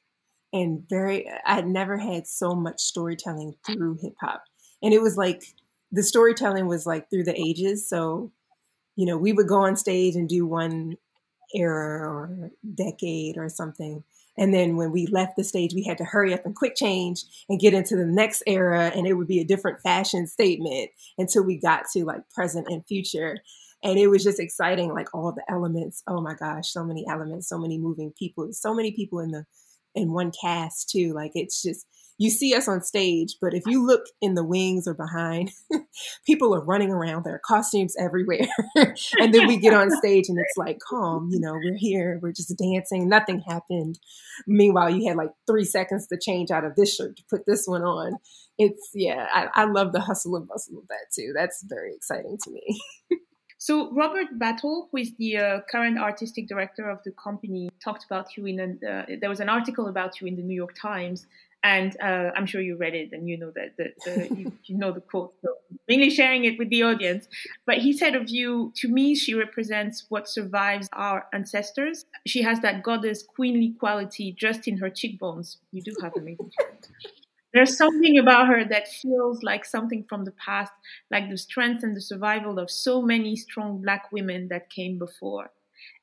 and 0.53 0.83
very, 0.89 1.29
I 1.47 1.55
had 1.55 1.67
never 1.67 1.99
had 1.99 2.27
so 2.27 2.55
much 2.55 2.81
storytelling 2.81 3.55
through 3.67 3.99
hip 4.01 4.15
hop. 4.21 4.45
And 4.83 4.95
it 4.95 5.03
was 5.03 5.17
like 5.17 5.43
the 5.93 6.03
storytelling 6.03 6.67
was 6.67 6.87
like 6.87 7.11
through 7.11 7.25
the 7.25 7.39
ages. 7.39 7.89
So, 7.89 8.33
you 8.97 9.07
know, 9.07 9.17
we 9.17 9.33
would 9.33 9.49
go 9.49 9.61
on 9.61 9.77
stage 9.77 10.17
and 10.17 10.29
do 10.29 10.47
one 10.47 10.97
era 11.55 12.09
or 12.09 12.51
decade 12.75 13.37
or 13.37 13.49
something. 13.49 14.05
And 14.37 14.55
then 14.55 14.77
when 14.77 14.93
we 14.93 15.07
left 15.07 15.37
the 15.37 15.43
stage, 15.43 15.75
we 15.75 15.83
had 15.83 15.99
to 15.99 16.05
hurry 16.05 16.33
up 16.33 16.47
and 16.47 16.55
quick 16.55 16.77
change 16.77 17.25
and 17.49 17.59
get 17.59 17.75
into 17.75 17.97
the 17.97 18.07
next 18.07 18.43
era, 18.47 18.93
and 18.95 19.07
it 19.07 19.15
would 19.15 19.27
be 19.27 19.41
a 19.41 19.45
different 19.45 19.81
fashion 19.81 20.29
statement 20.29 20.91
until 21.19 21.43
we 21.43 21.59
got 21.59 21.87
to 21.95 22.05
like 22.05 22.23
present 22.33 22.69
and 22.69 22.87
future. 22.87 23.39
And 23.83 23.99
it 23.99 24.07
was 24.07 24.23
just 24.23 24.39
exciting, 24.39 24.93
like 24.93 25.13
all 25.13 25.33
the 25.33 25.43
elements. 25.51 26.05
Oh 26.07 26.21
my 26.21 26.35
gosh, 26.35 26.69
so 26.69 26.85
many 26.85 27.05
elements, 27.09 27.49
so 27.49 27.59
many 27.59 27.79
moving 27.79 28.13
people, 28.17 28.53
so 28.53 28.73
many 28.73 28.93
people 28.93 29.19
in 29.19 29.33
the 29.33 29.45
in 29.99 30.13
one 30.13 30.33
cast 30.41 30.91
too. 30.91 31.13
Like 31.15 31.33
it's 31.35 31.63
just 31.63 31.87
you 32.19 32.31
see 32.31 32.53
us 32.55 32.67
on 32.67 32.83
stage, 32.83 33.37
but 33.41 33.55
if 33.55 33.63
you 33.67 33.87
look 33.87 34.03
in 34.21 34.35
the 34.35 34.45
wings 34.45 34.89
or 34.89 34.95
behind, 34.95 35.53
people 36.27 36.53
are 36.53 36.65
running 36.65 36.91
around. 36.91 37.25
There 37.25 37.35
are 37.35 37.41
costumes 37.45 37.95
everywhere. 37.99 38.49
and 39.21 39.33
then 39.33 39.47
we 39.47 39.57
get 39.57 39.73
on 39.73 39.91
stage 39.93 40.29
and 40.29 40.37
it's 40.37 40.57
like, 40.57 40.81
calm, 40.81 41.29
you 41.31 41.39
know, 41.39 41.53
we're 41.53 41.77
here, 41.77 42.19
we're 42.21 42.33
just 42.33 42.53
dancing, 42.59 43.09
nothing 43.09 43.41
happened. 43.49 44.01
Meanwhile, 44.49 44.91
you 44.91 45.07
had 45.07 45.17
like 45.17 45.31
three 45.47 45.65
seconds 45.65 46.09
to 46.09 46.19
change 46.21 46.51
out 46.51 46.65
of 46.65 46.75
this 46.75 46.97
shirt 46.97 47.17
to 47.17 47.23
put 47.31 47.47
this 47.47 47.67
one 47.67 47.83
on. 47.83 48.17
It's, 48.59 48.91
yeah, 48.95 49.29
I, 49.33 49.47
I 49.55 49.65
love 49.67 49.93
the 49.93 50.01
hustle 50.01 50.35
and 50.35 50.49
bustle 50.49 50.79
of 50.79 50.89
that 50.89 51.07
too. 51.15 51.33
That's 51.33 51.63
very 51.69 51.95
exciting 51.95 52.37
to 52.43 52.51
me. 52.51 52.81
So 53.59 53.92
Robert 53.92 54.38
Battle, 54.38 54.88
who 54.90 54.99
is 54.99 55.12
the 55.18 55.37
uh, 55.37 55.61
current 55.68 55.99
artistic 55.99 56.47
director 56.47 56.88
of 56.88 57.03
the 57.05 57.11
company, 57.11 57.71
talked 57.83 58.05
about 58.05 58.37
you 58.37 58.47
in 58.47 58.61
a, 58.61 58.88
uh, 58.88 59.07
there 59.21 59.29
was 59.29 59.40
an 59.40 59.49
article 59.49 59.88
about 59.88 60.21
you 60.21 60.29
in 60.29 60.37
the 60.37 60.42
New 60.42 60.55
York 60.55 60.77
Times, 60.81 61.27
and 61.64 61.97
uh, 62.01 62.31
I'm 62.37 62.47
sure 62.47 62.61
you 62.61 62.77
read 62.77 62.94
it 62.94 63.12
and 63.12 63.29
you 63.29 63.37
know 63.37 63.51
that 63.57 63.77
the, 63.77 63.92
the 64.05 64.35
you, 64.37 64.53
you, 64.64 64.79
know 64.79 64.92
the 64.92 65.01
quote. 65.01 65.35
So 65.42 65.55
mainly 65.88 66.09
sharing 66.09 66.44
it 66.44 66.57
with 66.57 66.71
the 66.71 66.85
audience. 66.85 67.27
But 67.66 67.79
he 67.79 67.92
said 67.92 68.14
of 68.14 68.29
you, 68.29 68.73
to 68.77 68.88
me, 68.88 69.16
she 69.16 69.35
represents 69.35 70.07
what 70.09 70.29
survives 70.29 70.88
our 70.92 71.27
ancestors. 71.33 72.05
She 72.27 72.42
has 72.42 72.61
that 72.61 72.85
goddess 72.85 73.25
queenly 73.25 73.75
quality 73.79 74.37
just 74.38 74.68
in 74.68 74.79
her 74.79 74.88
cheekbones. 74.88 75.59
You 75.73 75.83
do 75.83 75.97
have 76.01 76.12
amazing 76.16 76.53
cheekbones. 76.59 76.90
There's 77.55 77.77
something 77.77 78.19
about 78.19 78.49
her 78.49 78.65
that 78.65 78.89
feels 78.89 79.43
like 79.43 79.65
something 79.65 80.05
from 80.09 80.25
the 80.25 80.33
past, 80.33 80.73
like 81.11 81.31
the 81.31 81.39
strength 81.39 81.83
and 81.83 81.97
the 81.97 82.01
survival 82.01 82.59
of 82.59 82.71
so 82.71 83.01
many 83.01 83.37
strong 83.37 83.81
black 83.81 84.13
women 84.13 84.49
that 84.49 84.71
came 84.71 84.99
before. 84.99 85.51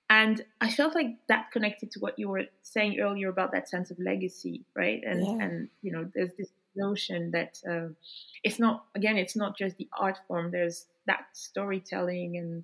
And 0.10 0.44
I 0.62 0.72
felt 0.72 0.94
like 0.94 1.18
that 1.30 1.52
connected 1.52 1.92
to 1.92 2.00
what 2.00 2.20
you 2.20 2.30
were 2.30 2.44
saying 2.62 3.00
earlier 3.00 3.30
about 3.30 3.52
that 3.54 3.70
sense 3.70 3.90
of 3.90 4.00
legacy, 4.00 4.64
right? 4.76 5.02
And 5.06 5.26
yeah. 5.26 5.46
and 5.46 5.70
you 5.82 5.92
know, 5.92 6.10
there's 6.14 6.34
this 6.38 6.50
notion 6.76 7.32
that 7.32 7.60
uh, 7.70 7.88
it's 8.44 8.60
not 8.60 8.86
again, 8.94 9.18
it's 9.18 9.36
not 9.36 9.58
just 9.58 9.78
the 9.78 9.90
art 9.98 10.20
form. 10.28 10.52
There's 10.52 10.86
that 11.08 11.26
storytelling 11.34 12.38
and 12.38 12.64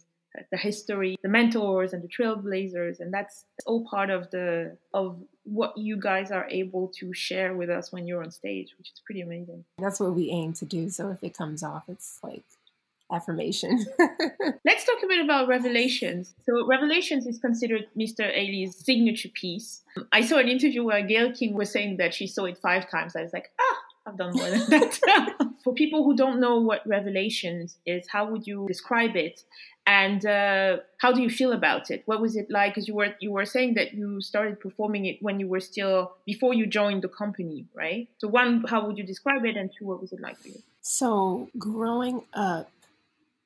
the 0.51 0.57
history, 0.57 1.17
the 1.23 1.29
mentors 1.29 1.93
and 1.93 2.03
the 2.03 2.07
trailblazers, 2.07 2.99
and 2.99 3.13
that's 3.13 3.45
all 3.65 3.85
part 3.85 4.09
of 4.09 4.29
the 4.31 4.77
of 4.93 5.17
what 5.43 5.77
you 5.77 5.97
guys 5.97 6.31
are 6.31 6.47
able 6.49 6.91
to 6.99 7.13
share 7.13 7.53
with 7.55 7.69
us 7.69 7.91
when 7.91 8.07
you're 8.07 8.23
on 8.23 8.31
stage, 8.31 8.73
which 8.77 8.91
is 8.91 9.01
pretty 9.05 9.21
amazing. 9.21 9.65
That's 9.77 9.99
what 9.99 10.13
we 10.13 10.29
aim 10.29 10.53
to 10.53 10.65
do. 10.65 10.89
So 10.89 11.09
if 11.09 11.23
it 11.23 11.37
comes 11.37 11.63
off, 11.63 11.83
it's 11.87 12.19
like 12.23 12.43
affirmation. 13.11 13.85
Let's 14.65 14.85
talk 14.85 15.03
a 15.03 15.07
bit 15.07 15.23
about 15.23 15.47
Revelations. 15.47 16.33
So 16.45 16.65
Revelations 16.65 17.27
is 17.27 17.39
considered 17.39 17.87
Mr. 17.97 18.21
Ailey's 18.21 18.77
signature 18.77 19.29
piece. 19.29 19.81
I 20.11 20.21
saw 20.21 20.37
an 20.37 20.47
interview 20.47 20.83
where 20.83 21.01
Gayle 21.01 21.33
King 21.33 21.53
was 21.53 21.71
saying 21.71 21.97
that 21.97 22.13
she 22.13 22.27
saw 22.27 22.45
it 22.45 22.57
five 22.57 22.89
times. 22.89 23.15
I 23.15 23.23
was 23.23 23.33
like, 23.33 23.51
ah, 23.59 23.77
I've 24.07 24.17
done 24.17 24.33
more 24.33 24.49
than 24.49 24.69
that. 24.69 25.53
For 25.63 25.73
people 25.73 26.03
who 26.03 26.15
don't 26.15 26.39
know 26.39 26.59
what 26.59 26.87
Revelations 26.87 27.77
is, 27.85 28.07
how 28.07 28.29
would 28.31 28.47
you 28.47 28.65
describe 28.67 29.15
it? 29.15 29.43
And 29.91 30.25
uh, 30.25 30.77
how 30.99 31.11
do 31.11 31.21
you 31.21 31.29
feel 31.29 31.51
about 31.51 31.91
it? 31.91 32.03
What 32.05 32.21
was 32.21 32.37
it 32.37 32.49
like? 32.49 32.73
Because 32.73 32.87
you 32.87 32.95
were 32.95 33.13
you 33.19 33.29
were 33.29 33.45
saying 33.45 33.73
that 33.73 33.93
you 33.93 34.21
started 34.21 34.57
performing 34.61 35.05
it 35.05 35.17
when 35.21 35.37
you 35.41 35.49
were 35.49 35.59
still 35.59 36.13
before 36.25 36.53
you 36.53 36.65
joined 36.65 37.01
the 37.01 37.09
company, 37.09 37.65
right? 37.73 38.07
So 38.19 38.29
one, 38.29 38.63
how 38.69 38.85
would 38.85 38.97
you 38.97 39.03
describe 39.03 39.43
it? 39.43 39.57
And 39.57 39.69
two, 39.77 39.85
what 39.85 39.99
was 39.99 40.13
it 40.13 40.21
like 40.21 40.37
for 40.37 40.47
you? 40.47 40.61
So 40.79 41.49
growing 41.57 42.21
up, 42.33 42.71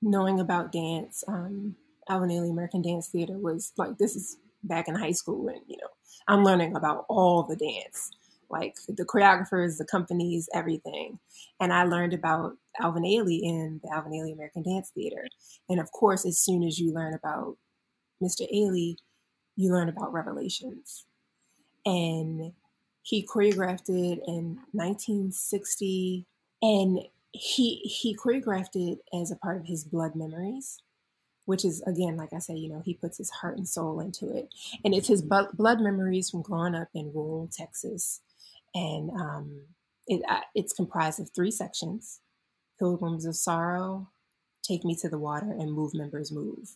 knowing 0.03 0.39
about 0.39 0.71
dance, 0.71 1.23
um, 1.27 1.77
American 2.07 2.83
Dance 2.83 3.07
Theater 3.07 3.39
was 3.39 3.73
like 3.75 3.97
this 3.97 4.15
is 4.15 4.37
back 4.63 4.87
in 4.87 4.93
high 4.93 5.13
school, 5.13 5.47
and 5.47 5.61
you 5.67 5.77
know 5.77 5.89
I'm 6.27 6.43
learning 6.43 6.75
about 6.75 7.05
all 7.09 7.41
the 7.41 7.55
dance 7.55 8.11
like 8.49 8.75
the 8.87 9.05
choreographers, 9.05 9.77
the 9.77 9.85
companies, 9.85 10.49
everything. 10.53 11.19
And 11.59 11.73
I 11.73 11.83
learned 11.83 12.13
about 12.13 12.57
Alvin 12.79 13.03
Ailey 13.03 13.41
in 13.43 13.79
the 13.83 13.91
Alvin 13.93 14.13
Ailey 14.13 14.33
American 14.33 14.63
Dance 14.63 14.91
Theater. 14.93 15.27
And 15.69 15.79
of 15.79 15.91
course, 15.91 16.25
as 16.25 16.39
soon 16.39 16.63
as 16.63 16.79
you 16.79 16.93
learn 16.93 17.13
about 17.13 17.57
Mr. 18.21 18.41
Ailey, 18.53 18.95
you 19.55 19.71
learn 19.71 19.89
about 19.89 20.13
Revelations. 20.13 21.05
And 21.85 22.53
he 23.05 23.25
choreographed 23.25 23.89
it 23.89 24.19
in 24.27 24.59
1960 24.71 26.25
and 26.61 26.99
he 27.31 27.75
he 27.83 28.15
choreographed 28.15 28.75
it 28.75 28.99
as 29.13 29.31
a 29.31 29.35
part 29.35 29.57
of 29.57 29.67
his 29.67 29.83
blood 29.83 30.15
memories 30.15 30.81
which 31.45 31.63
is 31.63 31.81
again 31.83 32.17
like 32.17 32.33
i 32.33 32.39
say 32.39 32.55
you 32.55 32.67
know 32.67 32.81
he 32.83 32.95
puts 32.95 33.17
his 33.17 33.29
heart 33.29 33.57
and 33.57 33.67
soul 33.67 33.99
into 33.99 34.35
it 34.35 34.49
and 34.83 34.95
it's 34.95 35.07
his 35.07 35.21
blood 35.21 35.79
memories 35.81 36.29
from 36.29 36.41
growing 36.41 36.73
up 36.73 36.87
in 36.95 37.11
rural 37.13 37.47
texas 37.55 38.21
and 38.75 39.09
um, 39.11 39.61
it, 40.05 40.21
uh, 40.29 40.41
it's 40.53 40.73
comprised 40.73 41.19
of 41.19 41.31
three 41.31 41.51
sections 41.51 42.19
Pilgrims 42.77 43.25
of 43.25 43.35
Sorrow, 43.35 44.09
Take 44.61 44.83
Me 44.83 44.95
to 45.01 45.09
the 45.09 45.17
Water, 45.17 45.51
and 45.51 45.71
Move 45.71 45.93
Members 45.93 46.31
Move. 46.31 46.75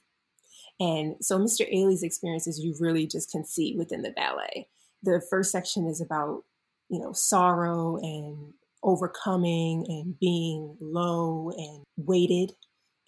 And 0.79 1.17
so 1.21 1.38
Mr. 1.38 1.69
Ailey's 1.71 2.03
experiences 2.03 2.59
you 2.59 2.73
really 2.79 3.05
just 3.05 3.29
can 3.29 3.43
see 3.43 3.75
within 3.77 4.01
the 4.01 4.12
ballet. 4.12 4.67
The 5.03 5.21
first 5.29 5.51
section 5.51 5.88
is 5.88 5.99
about, 5.99 6.45
you 6.89 6.99
know, 6.99 7.12
sorrow 7.12 7.97
and 7.97 8.53
overcoming 8.81 9.85
and 9.89 10.17
being 10.17 10.77
low 10.79 11.51
and 11.57 11.83
weighted. 11.97 12.53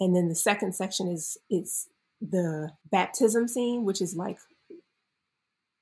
And 0.02 0.14
then 0.16 0.28
the 0.28 0.36
second 0.36 0.76
section 0.76 1.08
is 1.08 1.38
it's 1.50 1.88
the 2.20 2.72
baptism 2.92 3.48
scene, 3.48 3.86
which 3.86 4.02
is 4.02 4.16
like 4.16 4.38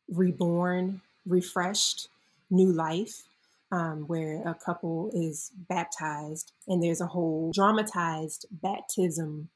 reborn, 0.07 1.01
refreshed, 1.25 2.07
new 2.49 2.71
life 2.71 3.23
um, 3.71 4.05
where 4.07 4.41
a 4.45 4.55
couple 4.55 5.11
is 5.13 5.51
baptized 5.69 6.51
and 6.67 6.81
there's 6.81 7.01
a 7.01 7.07
whole 7.07 7.51
dramatized 7.53 8.45
baptism 8.51 9.49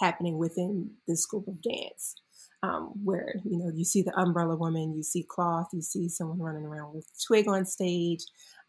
happening 0.00 0.38
within 0.38 0.92
the 1.06 1.16
scope 1.16 1.48
of 1.48 1.60
dance 1.62 2.14
um, 2.62 2.92
where 3.04 3.34
you 3.44 3.58
know 3.58 3.70
you 3.74 3.84
see 3.84 4.02
the 4.02 4.16
umbrella 4.18 4.56
woman 4.56 4.94
you 4.96 5.02
see 5.02 5.24
cloth 5.28 5.68
you 5.72 5.82
see 5.82 6.08
someone 6.08 6.38
running 6.38 6.64
around 6.64 6.94
with 6.94 7.06
twig 7.26 7.48
on 7.48 7.64
stage. 7.64 8.20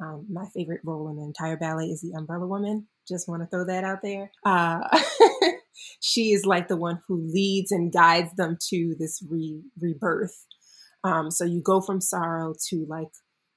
Um, 0.01 0.27
my 0.32 0.45
favorite 0.55 0.82
role 0.86 1.10
in 1.10 1.17
the 1.17 1.23
entire 1.23 1.58
ballet 1.58 1.88
is 1.88 2.01
the 2.01 2.17
umbrella 2.17 2.47
woman. 2.47 2.88
Just 3.08 3.27
want 3.27 3.41
to 3.41 3.47
throw 3.47 3.65
that 3.65 3.84
out 3.84 4.01
there. 4.01 4.32
Uh, 4.45 4.79
she 5.99 6.32
is 6.32 6.45
like 6.45 6.67
the 6.69 6.77
one 6.77 7.01
who 7.08 7.17
leads 7.17 7.71
and 7.71 7.91
guides 7.91 8.34
them 8.36 8.58
to 8.69 8.95
this 8.97 9.21
re- 9.27 9.63
rebirth. 9.82 10.45
Um, 11.03 11.32
so 11.32 11.43
you 11.43 11.62
go 11.62 11.82
from 11.82 11.99
sorrow 11.99 12.53
to 12.69 12.86
like 12.88 13.10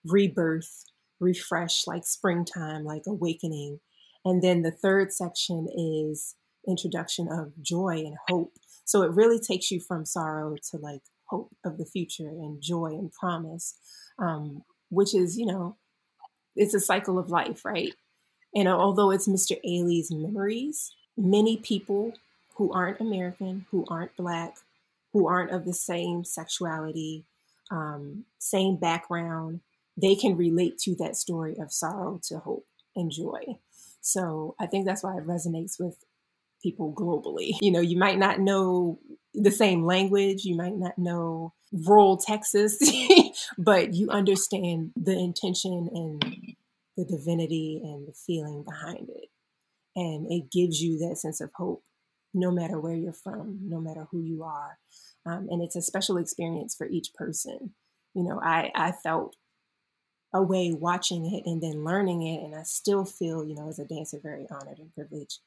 rebirth, 0.04 0.84
refresh, 1.20 1.86
like 1.86 2.04
springtime, 2.04 2.84
like 2.84 3.02
awakening. 3.06 3.80
And 4.24 4.42
then 4.42 4.62
the 4.62 4.70
third 4.70 5.12
section 5.12 5.68
is 5.74 6.36
introduction 6.66 7.28
of 7.28 7.52
joy 7.60 8.04
and 8.04 8.16
hope. 8.28 8.52
So 8.84 9.02
it 9.02 9.12
really 9.12 9.38
takes 9.38 9.70
you 9.70 9.80
from 9.80 10.04
sorrow 10.04 10.56
to 10.70 10.76
like 10.76 11.02
hope 11.26 11.54
of 11.64 11.78
the 11.78 11.86
future 11.86 12.28
and 12.28 12.60
joy 12.60 12.88
and 12.88 13.12
promise, 13.12 13.76
um, 14.18 14.62
which 14.90 15.14
is, 15.14 15.38
you 15.38 15.46
know, 15.46 15.76
it's 16.54 16.74
a 16.74 16.80
cycle 16.80 17.18
of 17.18 17.30
life, 17.30 17.64
right? 17.64 17.94
And 18.54 18.68
although 18.68 19.10
it's 19.10 19.28
Mr. 19.28 19.56
Ailey's 19.66 20.12
memories, 20.12 20.94
many 21.16 21.56
people 21.56 22.12
who 22.56 22.70
aren't 22.72 23.00
American, 23.00 23.66
who 23.70 23.84
aren't 23.88 24.16
Black, 24.16 24.56
who 25.12 25.26
aren't 25.26 25.50
of 25.50 25.64
the 25.64 25.72
same 25.72 26.24
sexuality, 26.24 27.24
um, 27.70 28.24
same 28.38 28.76
background, 28.76 29.60
they 30.00 30.14
can 30.14 30.37
relate 30.37 30.78
to 30.78 30.94
that 30.96 31.16
story 31.16 31.57
of 31.61 31.72
sorrow 31.72 32.20
to 32.28 32.38
hope 32.38 32.66
and 32.96 33.11
joy. 33.11 33.40
So 34.00 34.55
I 34.61 34.66
think 34.66 34.87
that's 34.87 35.02
why 35.02 35.16
it 35.16 35.26
resonates 35.26 35.78
with 35.78 35.96
people 36.62 36.92
globally. 36.92 37.52
You 37.61 37.72
know, 37.72 37.81
you 37.81 37.98
might 37.98 38.18
not 38.18 38.40
know 38.40 38.98
the 39.35 39.50
same 39.50 39.85
language, 39.85 40.44
you 40.44 40.57
might 40.57 40.76
not 40.76 40.98
know 40.98 41.55
rural 41.72 42.16
Texas, 42.16 42.78
but 43.59 43.94
you 43.94 44.11
understand 44.11 44.92
the 44.96 45.18
intention 45.18 45.88
and 45.92 46.57
the 46.96 47.05
divinity 47.05 47.81
and 47.83 48.07
the 48.07 48.12
feeling 48.12 48.62
behind 48.62 49.09
it. 49.09 49.28
And 49.96 50.26
it 50.31 50.50
gives 50.50 50.81
you 50.81 50.98
that 50.98 51.16
sense 51.18 51.40
of 51.40 51.50
hope 51.55 51.83
no 52.35 52.50
matter 52.50 52.81
where 52.81 52.94
you're 52.94 53.12
from, 53.12 53.59
no 53.62 53.81
matter 53.81 54.07
who 54.11 54.20
you 54.20 54.42
are. 54.42 54.78
Um, 55.26 55.48
and 55.50 55.62
it's 55.62 55.76
a 55.76 55.83
special 55.83 56.16
experience 56.16 56.74
for 56.74 56.87
each 56.87 57.12
person. 57.14 57.74
You 58.14 58.24
know, 58.24 58.40
I, 58.42 58.70
I 58.74 58.92
felt 58.92 59.37
away 60.35 60.73
watching 60.73 61.27
it 61.27 61.49
and 61.49 61.62
then 61.62 61.85
learning 61.85 62.23
it. 62.23 62.42
And 62.42 62.55
I 62.55 62.62
still 62.62 63.05
feel, 63.05 63.45
you 63.45 63.55
know, 63.55 63.68
as 63.68 63.79
a 63.79 63.85
dancer, 63.85 64.18
very 64.23 64.47
honored 64.51 64.79
and 64.79 64.95
privileged 64.95 65.40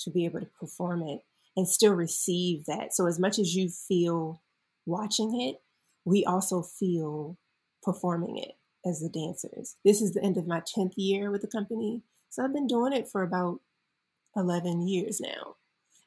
to 0.00 0.10
be 0.10 0.24
able 0.24 0.40
to 0.40 0.48
perform 0.58 1.02
it 1.02 1.20
and 1.56 1.68
still 1.68 1.92
receive 1.92 2.64
that. 2.66 2.94
So, 2.94 3.06
as 3.06 3.18
much 3.18 3.38
as 3.38 3.54
you 3.54 3.68
feel 3.68 4.42
watching 4.86 5.40
it, 5.40 5.56
we 6.04 6.24
also 6.24 6.62
feel 6.62 7.36
performing 7.82 8.38
it 8.38 8.52
as 8.84 9.00
the 9.00 9.08
dancers. 9.08 9.76
This 9.84 10.00
is 10.00 10.12
the 10.12 10.22
end 10.22 10.36
of 10.36 10.46
my 10.46 10.60
10th 10.60 10.94
year 10.96 11.30
with 11.30 11.42
the 11.42 11.48
company. 11.48 12.02
So 12.28 12.44
I've 12.44 12.52
been 12.52 12.66
doing 12.66 12.92
it 12.92 13.08
for 13.08 13.22
about 13.22 13.60
11 14.36 14.86
years 14.86 15.20
now. 15.20 15.56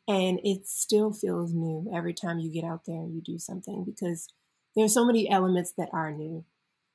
And 0.07 0.39
it 0.43 0.67
still 0.67 1.13
feels 1.13 1.53
new 1.53 1.89
every 1.93 2.13
time 2.13 2.39
you 2.39 2.51
get 2.51 2.65
out 2.65 2.81
there 2.85 2.97
and 2.97 3.13
you 3.13 3.21
do 3.21 3.37
something 3.39 3.85
because 3.85 4.27
there's 4.75 4.93
so 4.93 5.05
many 5.05 5.29
elements 5.29 5.73
that 5.77 5.89
are 5.93 6.11
new. 6.11 6.43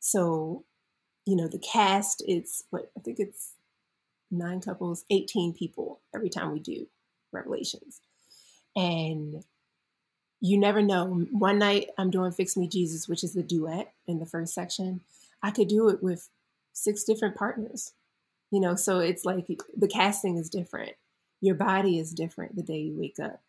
So, 0.01 0.65
you 1.29 1.37
know, 1.37 1.47
the 1.47 1.59
cast, 1.59 2.25
it's 2.27 2.65
what 2.71 2.91
I 2.97 3.01
think 3.01 3.19
it's 3.19 3.53
nine 4.31 4.63
couples, 4.63 5.05
18 5.11 5.53
people 5.53 6.01
every 6.15 6.31
time 6.31 6.53
we 6.53 6.59
do 6.59 6.87
Revelations. 7.33 8.01
And 8.75 9.45
you 10.41 10.57
never 10.57 10.81
know. 10.81 11.27
One 11.31 11.59
night 11.59 11.91
I'm 11.99 12.11
doing 12.11 12.33
Fix 12.33 12.57
Me 12.57 12.67
Jesus, 12.67 13.09
which 13.09 13.23
is 13.23 13.35
the 13.35 13.43
duet 13.43 13.93
in 14.07 14.21
the 14.21 14.25
first 14.25 14.55
section. 14.55 15.03
I 15.43 15.51
could 15.51 15.69
do 15.69 15.91
it 15.91 16.03
with 16.03 16.31
six 16.73 17.05
different 17.05 17.37
partners. 17.37 17.93
You 18.51 18.61
know, 18.61 18.75
so 18.75 19.01
it's 19.01 19.27
like 19.27 19.47
the 19.77 19.89
casting 19.89 20.39
is 20.39 20.49
different. 20.49 20.93
Your 21.43 21.57
body 21.57 21.99
is 21.99 22.15
different 22.15 22.57
the 22.57 22.63
day 22.63 22.79
you 22.79 22.99
wake 22.99 23.19
up. 23.23 23.43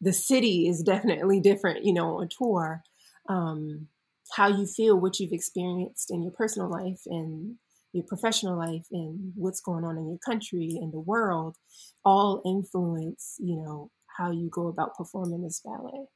The 0.00 0.12
city 0.12 0.68
is 0.68 0.84
definitely 0.84 1.40
different, 1.40 1.84
you 1.84 1.94
know, 1.94 2.20
on 2.20 2.28
tour. 2.28 2.84
Um, 3.28 3.88
how 4.32 4.48
you 4.48 4.66
feel, 4.66 4.98
what 4.98 5.20
you've 5.20 5.32
experienced 5.32 6.10
in 6.10 6.22
your 6.22 6.32
personal 6.32 6.68
life 6.68 7.02
and 7.06 7.56
your 7.92 8.04
professional 8.04 8.56
life 8.56 8.86
and 8.90 9.32
what's 9.36 9.60
going 9.60 9.84
on 9.84 9.96
in 9.96 10.08
your 10.08 10.18
country 10.18 10.78
and 10.80 10.92
the 10.92 11.00
world 11.00 11.56
all 12.04 12.42
influence, 12.44 13.36
you 13.38 13.56
know, 13.56 13.90
how 14.18 14.30
you 14.30 14.48
go 14.50 14.66
about 14.66 14.96
performing 14.96 15.42
this 15.42 15.60
ballet. 15.64 16.06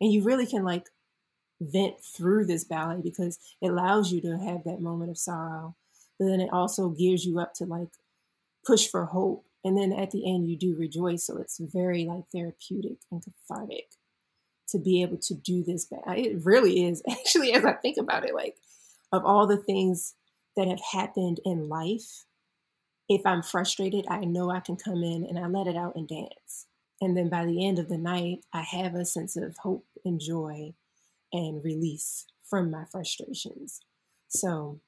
And 0.00 0.12
you 0.12 0.22
really 0.22 0.46
can 0.46 0.64
like 0.64 0.86
vent 1.60 1.96
through 2.16 2.46
this 2.46 2.64
ballet 2.64 3.00
because 3.02 3.38
it 3.60 3.68
allows 3.68 4.12
you 4.12 4.20
to 4.22 4.38
have 4.38 4.64
that 4.64 4.80
moment 4.80 5.10
of 5.10 5.18
sorrow, 5.18 5.74
but 6.18 6.26
then 6.26 6.40
it 6.40 6.50
also 6.52 6.90
gears 6.90 7.24
you 7.24 7.38
up 7.40 7.54
to 7.54 7.64
like 7.64 7.88
push 8.66 8.86
for 8.88 9.06
hope. 9.06 9.44
And 9.64 9.76
then 9.76 9.92
at 9.92 10.10
the 10.10 10.30
end, 10.30 10.48
you 10.48 10.56
do 10.56 10.76
rejoice. 10.76 11.26
So 11.26 11.38
it's 11.38 11.58
very 11.58 12.04
like 12.04 12.24
therapeutic 12.32 12.98
and 13.10 13.22
cathartic 13.22 13.86
to 14.68 14.78
be 14.78 15.02
able 15.02 15.18
to 15.18 15.34
do 15.34 15.62
this. 15.62 15.86
But 15.86 16.18
it 16.18 16.44
really 16.44 16.84
is 16.84 17.02
actually, 17.10 17.52
as 17.52 17.64
I 17.64 17.72
think 17.74 17.96
about 17.98 18.24
it, 18.24 18.34
like 18.34 18.56
of 19.12 19.24
all 19.24 19.46
the 19.46 19.56
things 19.56 20.14
that 20.56 20.68
have 20.68 20.80
happened 20.92 21.40
in 21.44 21.68
life, 21.68 22.24
if 23.08 23.22
I'm 23.26 23.42
frustrated, 23.42 24.06
I 24.08 24.24
know 24.24 24.50
I 24.50 24.60
can 24.60 24.76
come 24.76 25.02
in 25.02 25.26
and 25.28 25.38
I 25.38 25.46
let 25.46 25.66
it 25.66 25.76
out 25.76 25.96
and 25.96 26.08
dance. 26.08 26.66
And 27.00 27.16
then 27.16 27.28
by 27.28 27.44
the 27.44 27.66
end 27.66 27.78
of 27.78 27.88
the 27.88 27.98
night, 27.98 28.44
I 28.52 28.62
have 28.62 28.94
a 28.94 29.04
sense 29.04 29.36
of 29.36 29.56
hope 29.58 29.84
and 30.04 30.20
joy 30.20 30.74
and 31.32 31.62
release 31.62 32.26
from 32.48 32.70
my 32.70 32.84
frustrations. 32.90 33.80
So 34.28 34.80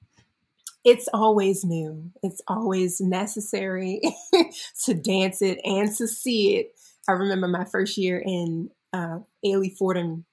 it's 0.85 1.09
always 1.13 1.65
new. 1.65 2.13
It's 2.23 2.41
always 2.47 3.01
necessary 3.01 4.01
to 4.85 4.95
dance 4.95 5.43
it 5.43 5.59
and 5.65 5.95
to 5.97 6.07
see 6.07 6.57
it. 6.57 6.73
I 7.09 7.13
remember 7.13 7.49
my 7.49 7.65
first 7.65 7.99
year 7.99 8.23
in 8.25 8.71
uh, 8.93 9.21
Ailey 9.45 9.77
Fordham 9.77 10.25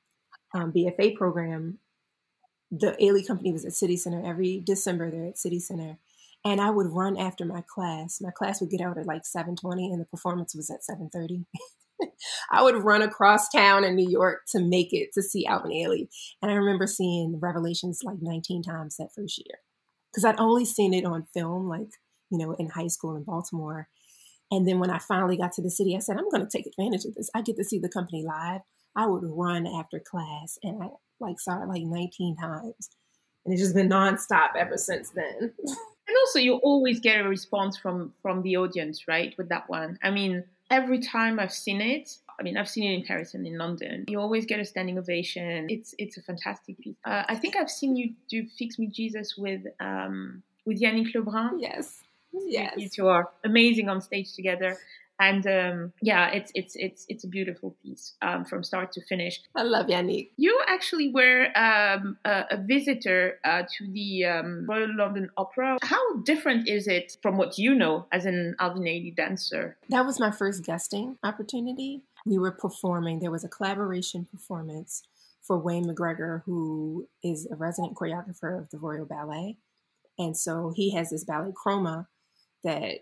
um, 0.54 0.72
BFA 0.72 1.16
program. 1.16 1.80
The 2.72 2.96
Ailey 3.02 3.26
company 3.26 3.52
was 3.52 3.66
at 3.66 3.74
City 3.74 3.98
Center 3.98 4.24
every 4.26 4.60
December. 4.60 5.12
They're 5.12 5.28
at 5.28 5.38
City 5.38 5.60
Center, 5.60 6.00
and 6.44 6.60
I 6.60 6.72
would 6.72 6.88
run 6.88 7.18
after 7.18 7.46
my 7.46 7.64
class. 7.68 8.20
My 8.22 8.32
class 8.32 8.62
would 8.62 8.72
get 8.72 8.82
out 8.82 8.98
at 8.98 9.06
like 9.06 9.26
seven 9.26 9.56
twenty, 9.56 9.92
and 9.92 10.02
the 10.02 10.06
performance 10.06 10.56
was 10.56 10.70
at 10.70 10.84
seven 10.84 11.10
thirty. 11.12 11.46
I 12.52 12.64
would 12.64 12.84
run 12.84 13.02
across 13.02 13.50
town 13.50 13.84
in 13.84 13.96
New 13.96 14.10
York 14.10 14.42
to 14.50 14.60
make 14.60 14.94
it 14.94 15.10
to 15.14 15.22
see 15.22 15.46
Alvin 15.46 15.72
Ailey. 15.72 16.08
And 16.42 16.52
I 16.52 16.56
remember 16.56 16.88
seeing 16.88 17.40
Revelations 17.40 18.02
like 18.04 18.18
19 18.22 18.64
times 18.64 18.98
that 18.98 19.14
first 19.16 19.38
year 19.38 19.60
because 20.12 20.26
I'd 20.26 20.40
only 20.40 20.66
seen 20.66 20.94
it 20.94 21.06
on 21.06 21.28
film, 21.34 21.68
like, 21.68 21.90
you 22.30 22.38
know, 22.38 22.54
in 22.54 22.70
high 22.70 22.88
school 22.88 23.16
in 23.16 23.24
Baltimore. 23.24 23.88
And 24.54 24.68
then 24.68 24.78
when 24.78 24.92
I 24.92 25.00
finally 25.00 25.36
got 25.36 25.52
to 25.54 25.64
the 25.64 25.72
city, 25.72 25.96
I 25.96 26.00
said, 26.00 26.16
I'm 26.16 26.30
going 26.30 26.46
to 26.46 26.58
take 26.58 26.68
advantage 26.68 27.06
of 27.06 27.16
this. 27.16 27.28
I 27.34 27.42
get 27.42 27.56
to 27.56 27.64
see 27.64 27.80
the 27.80 27.90
company 27.90 28.24
live. 28.24 28.62
I 28.96 29.08
would 29.08 29.24
run 29.24 29.66
after 29.66 30.00
class 30.00 30.60
and 30.62 30.84
I 30.84 30.90
like 31.20 31.40
saw 31.40 31.64
it 31.64 31.68
like 31.68 31.82
19 31.82 32.38
times. 32.38 32.92
And 33.44 33.54
it's 33.54 33.64
just 33.64 33.74
been 33.74 33.90
nonstop 33.90 34.50
ever 34.56 34.78
since 34.78 35.10
then. 35.10 35.54
And 36.06 36.18
also 36.18 36.38
you 36.38 36.56
always 36.56 37.00
get 37.00 37.22
a 37.22 37.30
response 37.30 37.78
from 37.78 38.14
from 38.22 38.42
the 38.42 38.58
audience, 38.58 39.08
right? 39.08 39.34
With 39.38 39.48
that 39.48 39.70
one. 39.70 39.98
I 40.04 40.12
mean, 40.12 40.44
every 40.70 41.00
time 41.00 41.40
I've 41.40 41.54
seen 41.54 41.80
it, 41.80 42.18
I 42.38 42.44
mean, 42.44 42.58
I've 42.58 42.68
seen 42.68 42.92
it 42.92 42.94
in 42.94 43.06
Paris 43.06 43.34
and 43.34 43.48
in 43.48 43.58
London. 43.58 44.04
You 44.10 44.20
always 44.20 44.46
get 44.46 44.60
a 44.60 44.66
standing 44.66 44.98
ovation. 44.98 45.70
It's 45.70 45.96
it's 45.98 46.18
a 46.18 46.22
fantastic 46.22 46.78
piece. 46.82 46.98
Uh, 47.06 47.24
I 47.30 47.36
think 47.36 47.56
I've 47.56 47.70
seen 47.70 47.96
you 47.96 48.16
do 48.30 48.46
"Fix 48.46 48.78
Me 48.78 48.88
Jesus" 48.88 49.38
with 49.38 49.62
um, 49.80 50.44
with 50.66 50.82
Yannick 50.82 51.16
Lebrun. 51.16 51.62
Yes, 51.62 52.03
yes. 52.34 52.74
You, 52.78 52.90
two 52.90 53.08
are 53.08 53.30
amazing 53.44 53.90
on 53.90 54.02
stage 54.02 54.34
together 54.34 54.78
and 55.20 55.46
um, 55.48 55.94
yeah, 56.02 56.30
it's 56.30 56.52
it's 56.56 56.76
it's 56.76 57.06
it's 57.08 57.24
a 57.24 57.28
beautiful 57.28 57.76
piece 57.84 58.14
um, 58.22 58.46
from 58.46 58.64
start 58.64 58.92
to 58.94 59.02
finish. 59.06 59.42
I 59.56 59.64
love 59.64 59.88
Yannick. 59.88 60.30
You 60.38 60.60
actually 60.68 61.12
were 61.12 61.48
um, 61.58 62.18
a, 62.26 62.46
a, 62.52 62.58
visitor 62.58 63.40
uh, 63.44 63.64
to 63.78 63.92
the 63.92 64.26
um, 64.26 64.66
Royal 64.68 64.96
London 64.96 65.30
Opera. 65.38 65.78
How 65.84 66.18
different 66.24 66.68
is 66.68 66.88
it 66.88 67.18
from 67.22 67.38
what 67.38 67.58
you 67.58 67.76
know 67.76 68.08
as 68.12 68.26
an 68.26 68.56
Alvin 68.60 68.84
Ailey 68.84 69.16
dancer? 69.16 69.78
That 69.90 70.06
was 70.06 70.20
my 70.20 70.32
first 70.32 70.64
guesting 70.64 71.18
opportunity. 71.24 72.02
We 72.26 72.40
were 72.40 72.52
performing. 72.52 73.20
There 73.20 73.32
was 73.32 73.44
a 73.44 73.50
collaboration 73.50 74.28
performance 74.32 75.04
for 75.42 75.58
Wayne 75.58 75.86
McGregor, 75.86 76.42
who 76.46 77.08
is 77.24 77.48
a 77.52 77.56
resident 77.56 77.96
choreographer 77.96 78.58
of 78.58 78.70
the 78.72 78.78
Royal 78.78 79.06
Ballet, 79.06 79.58
and 80.18 80.36
so 80.36 80.74
he 80.76 80.92
has 80.96 81.12
this 81.12 81.24
ballet 81.24 81.52
Chroma 81.52 82.08
that 82.64 83.00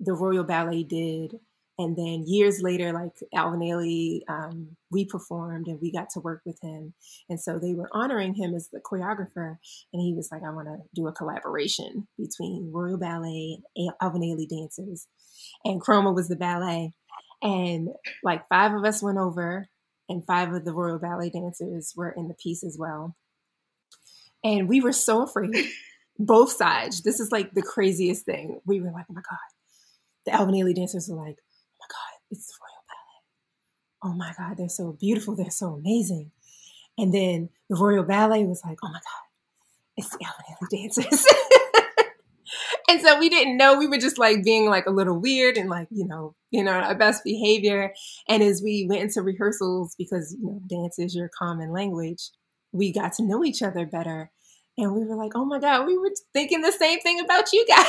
the 0.00 0.12
Royal 0.12 0.44
Ballet 0.44 0.84
did. 0.84 1.38
And 1.80 1.96
then 1.96 2.24
years 2.26 2.60
later, 2.60 2.92
like 2.92 3.12
Alvin 3.32 3.60
Ailey, 3.60 4.22
um, 4.28 4.76
we 4.90 5.04
performed 5.04 5.68
and 5.68 5.80
we 5.80 5.92
got 5.92 6.10
to 6.10 6.20
work 6.20 6.42
with 6.44 6.58
him. 6.60 6.92
And 7.28 7.40
so 7.40 7.58
they 7.58 7.72
were 7.74 7.88
honoring 7.92 8.34
him 8.34 8.54
as 8.54 8.68
the 8.68 8.80
choreographer. 8.80 9.56
And 9.92 10.02
he 10.02 10.12
was 10.12 10.30
like, 10.32 10.42
I 10.42 10.50
want 10.50 10.66
to 10.66 10.78
do 10.94 11.06
a 11.06 11.12
collaboration 11.12 12.08
between 12.18 12.72
Royal 12.72 12.98
Ballet 12.98 13.60
and 13.76 13.92
Alvin 14.02 14.22
Ailey 14.22 14.48
dancers. 14.48 15.06
And 15.64 15.80
Chroma 15.80 16.12
was 16.12 16.28
the 16.28 16.36
ballet. 16.36 16.94
And 17.42 17.90
like 18.24 18.48
five 18.48 18.74
of 18.74 18.84
us 18.84 19.00
went 19.00 19.18
over, 19.18 19.68
and 20.08 20.24
five 20.26 20.52
of 20.52 20.64
the 20.64 20.72
Royal 20.72 20.98
Ballet 20.98 21.30
dancers 21.30 21.92
were 21.96 22.10
in 22.10 22.28
the 22.28 22.34
piece 22.34 22.64
as 22.64 22.76
well. 22.78 23.14
And 24.42 24.68
we 24.68 24.80
were 24.80 24.92
so 24.92 25.22
afraid, 25.22 25.54
both 26.18 26.52
sides. 26.52 27.02
This 27.02 27.20
is 27.20 27.30
like 27.30 27.54
the 27.54 27.62
craziest 27.62 28.24
thing. 28.24 28.60
We 28.66 28.80
were 28.80 28.90
like, 28.90 29.06
oh 29.10 29.14
my 29.14 29.22
God, 29.28 29.38
the 30.26 30.32
Ailey 30.32 30.74
dancers 30.74 31.08
were 31.08 31.16
like, 31.16 31.36
oh 31.38 31.78
my 31.80 31.86
God, 31.88 32.20
it's 32.30 32.46
the 32.46 32.54
Royal 32.60 32.84
Ballet. 32.88 34.14
Oh 34.14 34.16
my 34.16 34.34
God, 34.36 34.56
they're 34.56 34.68
so 34.68 34.96
beautiful. 34.98 35.36
They're 35.36 35.50
so 35.50 35.74
amazing. 35.74 36.32
And 36.96 37.14
then 37.14 37.50
the 37.70 37.76
Royal 37.76 38.04
Ballet 38.04 38.44
was 38.44 38.62
like, 38.64 38.78
oh 38.82 38.88
my 38.88 38.98
God, 38.98 39.28
it's 39.96 40.10
the 40.10 40.24
Ailey 40.24 40.68
dancers. 40.70 41.26
and 42.88 43.00
so 43.00 43.18
we 43.18 43.28
didn't 43.28 43.56
know. 43.56 43.78
We 43.78 43.86
were 43.86 43.98
just 43.98 44.18
like 44.18 44.42
being 44.42 44.68
like 44.68 44.86
a 44.86 44.90
little 44.90 45.18
weird 45.18 45.56
and 45.56 45.68
like, 45.68 45.88
you 45.90 46.06
know, 46.06 46.34
you 46.50 46.64
know, 46.64 46.72
our 46.72 46.94
best 46.94 47.22
behavior. 47.24 47.94
And 48.28 48.42
as 48.42 48.62
we 48.62 48.86
went 48.88 49.02
into 49.02 49.22
rehearsals, 49.22 49.94
because, 49.96 50.36
you 50.38 50.46
know, 50.46 50.60
dance 50.66 50.98
is 50.98 51.14
your 51.14 51.30
common 51.38 51.72
language, 51.72 52.30
we 52.72 52.92
got 52.92 53.12
to 53.14 53.24
know 53.24 53.44
each 53.44 53.62
other 53.62 53.86
better. 53.86 54.30
And 54.78 54.94
we 54.94 55.04
were 55.04 55.16
like, 55.16 55.32
oh 55.34 55.44
my 55.44 55.58
God, 55.58 55.86
we 55.86 55.98
were 55.98 56.12
thinking 56.32 56.62
the 56.62 56.72
same 56.72 57.00
thing 57.00 57.18
about 57.20 57.52
you 57.52 57.66
guys. 57.66 57.86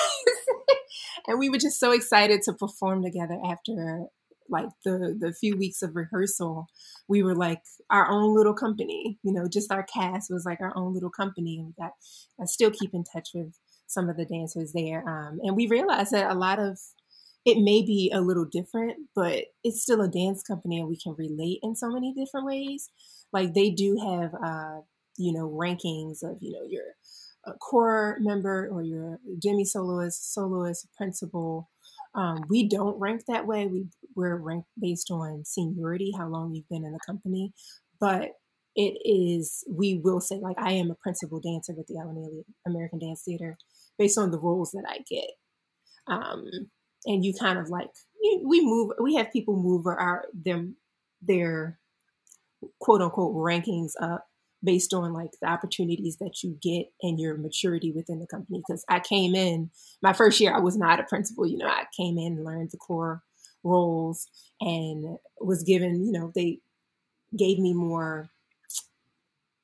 and 1.27 1.37
we 1.37 1.49
were 1.49 1.59
just 1.59 1.79
so 1.79 1.91
excited 1.91 2.41
to 2.43 2.53
perform 2.53 3.03
together 3.03 3.39
after 3.45 4.07
like 4.49 4.69
the 4.83 5.15
the 5.19 5.31
few 5.31 5.55
weeks 5.55 5.83
of 5.83 5.95
rehearsal 5.95 6.67
we 7.07 7.21
were 7.21 7.35
like 7.35 7.61
our 7.91 8.09
own 8.09 8.35
little 8.35 8.53
company 8.53 9.19
you 9.21 9.31
know 9.31 9.47
just 9.47 9.71
our 9.71 9.83
cast 9.83 10.31
was 10.31 10.43
like 10.43 10.59
our 10.59 10.75
own 10.75 10.91
little 10.91 11.11
company 11.11 11.57
and 11.57 11.67
we 11.67 11.73
got 11.79 11.91
i 12.41 12.45
still 12.45 12.71
keep 12.71 12.93
in 12.95 13.03
touch 13.03 13.29
with 13.35 13.53
some 13.85 14.09
of 14.09 14.17
the 14.17 14.25
dancers 14.25 14.71
there 14.73 15.07
um, 15.07 15.39
and 15.43 15.55
we 15.55 15.67
realized 15.67 16.11
that 16.11 16.31
a 16.31 16.33
lot 16.33 16.57
of 16.57 16.79
it 17.45 17.59
may 17.59 17.83
be 17.83 18.11
a 18.11 18.21
little 18.21 18.45
different 18.45 18.97
but 19.15 19.45
it's 19.63 19.83
still 19.83 20.01
a 20.01 20.07
dance 20.07 20.41
company 20.41 20.79
and 20.79 20.89
we 20.89 20.97
can 20.97 21.13
relate 21.15 21.59
in 21.61 21.75
so 21.75 21.91
many 21.91 22.11
different 22.13 22.47
ways 22.47 22.89
like 23.31 23.53
they 23.53 23.69
do 23.69 23.97
have 24.03 24.33
uh, 24.43 24.81
you 25.19 25.33
know 25.33 25.49
rankings 25.49 26.23
of 26.23 26.37
you 26.41 26.53
know 26.53 26.65
your 26.67 26.83
a 27.45 27.53
core 27.53 28.17
member 28.19 28.67
or 28.71 28.83
your 28.83 29.19
demi 29.39 29.65
soloist, 29.65 30.33
soloist, 30.33 30.87
principal. 30.97 31.69
Um, 32.15 32.43
we 32.49 32.67
don't 32.67 32.99
rank 32.99 33.23
that 33.27 33.45
way. 33.47 33.67
We 33.67 33.85
we're 34.15 34.35
ranked 34.37 34.67
based 34.79 35.11
on 35.11 35.43
seniority, 35.45 36.11
how 36.17 36.27
long 36.27 36.53
you've 36.53 36.69
been 36.69 36.83
in 36.83 36.91
the 36.91 36.99
company, 37.05 37.53
but 37.99 38.31
it 38.75 38.97
is 39.03 39.63
we 39.69 39.99
will 40.03 40.21
say 40.21 40.35
like 40.35 40.57
I 40.59 40.73
am 40.73 40.91
a 40.91 40.95
principal 40.95 41.39
dancer 41.39 41.73
with 41.73 41.87
the 41.87 41.95
Ailey 41.95 42.43
American 42.65 42.99
Dance 42.99 43.23
Theater 43.25 43.57
based 43.97 44.17
on 44.17 44.31
the 44.31 44.39
roles 44.39 44.71
that 44.71 44.85
I 44.87 44.99
get. 45.09 45.29
Um, 46.07 46.45
and 47.05 47.23
you 47.23 47.33
kind 47.33 47.59
of 47.59 47.69
like 47.69 47.89
we 48.43 48.61
move 48.61 48.91
we 49.01 49.15
have 49.15 49.31
people 49.31 49.55
move 49.55 49.85
our 49.85 50.25
them 50.33 50.75
their 51.21 51.79
quote 52.79 53.01
unquote 53.01 53.35
rankings 53.35 53.91
up 54.01 54.28
based 54.63 54.93
on 54.93 55.13
like 55.13 55.31
the 55.41 55.47
opportunities 55.47 56.17
that 56.17 56.43
you 56.43 56.57
get 56.61 56.91
and 57.01 57.19
your 57.19 57.37
maturity 57.37 57.91
within 57.91 58.19
the 58.19 58.27
company. 58.27 58.61
Because 58.65 58.83
I 58.89 58.99
came 58.99 59.35
in 59.35 59.69
my 60.01 60.13
first 60.13 60.39
year, 60.39 60.53
I 60.53 60.59
was 60.59 60.77
not 60.77 60.99
a 60.99 61.03
principal. 61.03 61.47
You 61.47 61.57
know, 61.57 61.67
I 61.67 61.85
came 61.95 62.17
in 62.17 62.33
and 62.33 62.45
learned 62.45 62.71
the 62.71 62.77
core 62.77 63.23
roles 63.63 64.27
and 64.61 65.17
was 65.39 65.63
given, 65.63 66.05
you 66.05 66.11
know, 66.11 66.31
they 66.35 66.59
gave 67.35 67.59
me 67.59 67.73
more 67.73 68.29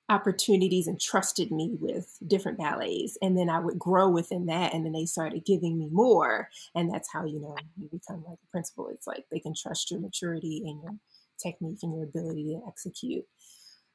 opportunities 0.10 0.88
and 0.88 1.02
trusted 1.02 1.52
me 1.52 1.76
with 1.80 2.18
different 2.28 2.60
ballets 2.60 3.18
and 3.24 3.36
then 3.36 3.50
i 3.50 3.58
would 3.58 3.80
grow 3.80 4.08
within 4.08 4.46
that 4.46 4.72
and 4.72 4.86
then 4.86 4.92
they 4.92 5.06
started 5.06 5.44
giving 5.46 5.80
me 5.80 5.90
more 5.92 6.48
and 6.76 6.94
that's 6.94 7.12
how 7.12 7.26
you 7.26 7.40
know 7.40 7.56
you 7.76 7.90
become 7.92 8.24
like 8.30 8.38
a 8.44 8.52
principal 8.52 8.88
it's 8.90 9.08
like 9.08 9.26
they 9.32 9.40
can 9.40 9.54
trust 9.56 9.90
your 9.90 10.00
maturity 10.00 10.62
and 10.64 10.80
your 10.84 10.94
technique 11.42 11.80
and 11.82 11.96
your 11.96 12.04
ability 12.04 12.54
to 12.54 12.62
execute 12.68 13.26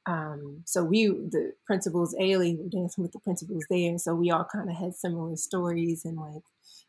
um, 0.07 0.63
so 0.65 0.83
we 0.83 1.09
the 1.09 1.53
principals 1.67 2.15
Ailey 2.21 2.59
were 2.59 2.69
dancing 2.69 3.03
with 3.03 3.13
the 3.13 3.21
principals 3.21 3.65
there 3.71 3.99
so 3.99 4.15
we 4.15 4.31
all 4.31 4.47
kind 4.51 4.71
of 4.71 4.77
had 4.77 4.95
similar 4.95 5.37
stories 5.37 6.05
and 6.05 6.17
like 6.17 6.43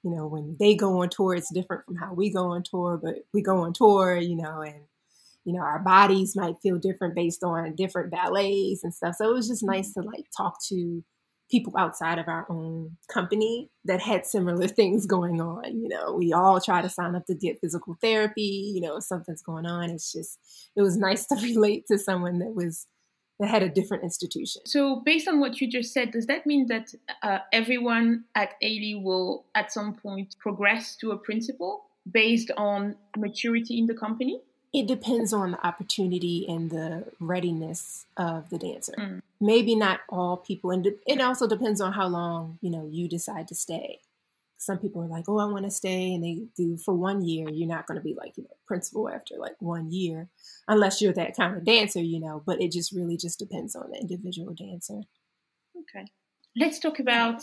you 0.04 0.12
know 0.12 0.28
when 0.28 0.56
they 0.60 0.76
go 0.76 1.02
on 1.02 1.10
tour 1.10 1.36
it's 1.36 1.54
different 1.54 1.86
from 1.86 1.98
how 1.98 2.14
we 2.14 2.32
go 2.32 2.52
on 2.52 2.64
tour 2.64 3.00
but 3.02 3.16
we 3.34 3.42
go 3.42 3.60
on 3.60 3.74
tour 3.74 4.16
you 4.18 4.36
know 4.36 4.62
and 4.62 4.84
you 5.46 5.54
know, 5.54 5.62
our 5.62 5.80
bodies 5.80 6.36
might 6.36 6.60
feel 6.62 6.78
different 6.78 7.16
based 7.16 7.44
on 7.44 7.76
different 7.76 8.12
ballets 8.12 8.84
and 8.84 8.94
stuff. 8.94 9.16
So 9.16 9.30
it 9.30 9.34
was 9.34 9.48
just 9.48 9.64
nice 9.64 9.90
mm-hmm. 9.90 10.02
to 10.02 10.08
like 10.08 10.26
talk 10.36 10.58
to 10.70 11.04
people 11.50 11.74
outside 11.78 12.18
of 12.18 12.28
our 12.28 12.46
own 12.50 12.96
company 13.12 13.70
that 13.86 14.00
had 14.00 14.26
similar 14.26 14.68
things 14.68 15.06
going 15.06 15.42
on. 15.42 15.82
You 15.82 15.90
know, 15.90 16.14
we 16.14 16.32
all 16.32 16.62
try 16.62 16.82
to 16.82 16.90
sign 16.90 17.16
up 17.16 17.26
to 17.26 17.36
get 17.36 17.60
physical 17.60 17.98
therapy, 18.02 18.72
you 18.74 18.82
know, 18.82 18.98
if 18.98 19.04
something's 19.04 19.42
going 19.42 19.66
on. 19.66 19.90
It's 19.90 20.12
just, 20.12 20.38
it 20.76 20.82
was 20.82 20.98
nice 20.98 21.26
to 21.28 21.36
relate 21.42 21.86
to 21.88 21.98
someone 21.98 22.40
that 22.40 22.54
was, 22.54 22.86
that 23.42 23.50
had 23.50 23.64
a 23.64 23.70
different 23.70 24.04
institution. 24.04 24.62
So, 24.66 25.02
based 25.04 25.28
on 25.28 25.40
what 25.42 25.60
you 25.60 25.70
just 25.70 25.94
said, 25.94 26.12
does 26.12 26.28
that 26.28 26.46
mean 26.46 26.68
that 26.68 26.94
uh, 27.22 27.40
everyone 27.52 28.24
at 28.36 28.54
Ailey 28.64 29.02
will 29.02 29.46
at 29.54 29.74
some 29.74 29.96
point 29.96 30.36
progress 30.40 30.96
to 30.98 31.12
a 31.12 31.18
principal 31.18 31.86
based 32.10 32.52
on 32.56 32.96
maturity 33.18 33.78
in 33.78 33.88
the 33.88 33.94
company? 33.94 34.42
it 34.74 34.88
depends 34.88 35.34
on 35.34 35.52
the 35.52 35.68
opportunity 35.68 36.46
and 36.48 36.70
the 36.70 37.04
readiness 37.20 38.06
of 38.16 38.50
the 38.50 38.58
dancer. 38.58 38.94
Mm. 38.98 39.22
Maybe 39.40 39.76
not 39.76 40.00
all 40.08 40.38
people, 40.38 40.72
and 40.72 40.88
it 41.06 41.22
also 41.22 41.48
depends 41.48 41.82
on 41.82 41.94
how 41.94 42.08
long 42.08 42.58
you 42.62 42.70
know 42.70 42.88
you 42.90 43.10
decide 43.10 43.48
to 43.50 43.56
stay. 43.56 44.00
Some 44.62 44.78
people 44.78 45.02
are 45.02 45.08
like, 45.08 45.28
"Oh, 45.28 45.40
I 45.40 45.46
want 45.46 45.66
to 45.66 45.72
stay," 45.72 46.14
and 46.14 46.24
they 46.24 46.44
do 46.56 46.78
for 46.78 46.94
one 46.94 47.24
year. 47.24 47.50
You're 47.50 47.68
not 47.68 47.88
going 47.88 48.00
to 48.00 48.04
be 48.04 48.14
like 48.14 48.38
you 48.38 48.44
know 48.44 48.56
principal 48.68 49.10
after 49.10 49.36
like 49.40 49.56
one 49.60 49.92
year, 49.92 50.30
unless 50.68 51.02
you're 51.02 51.14
that 51.14 51.36
kind 51.36 51.58
of 51.58 51.66
dancer, 51.66 52.00
you 52.00 52.20
know. 52.20 52.44
But 52.46 52.62
it 52.62 52.72
just 52.72 52.92
really 52.92 53.18
just 53.18 53.40
depends 53.40 53.76
on 53.76 53.90
the 53.90 53.98
individual 54.00 54.54
dancer. 54.54 55.02
Okay, 55.76 56.06
let's 56.56 56.78
talk 56.78 57.00
about 57.00 57.40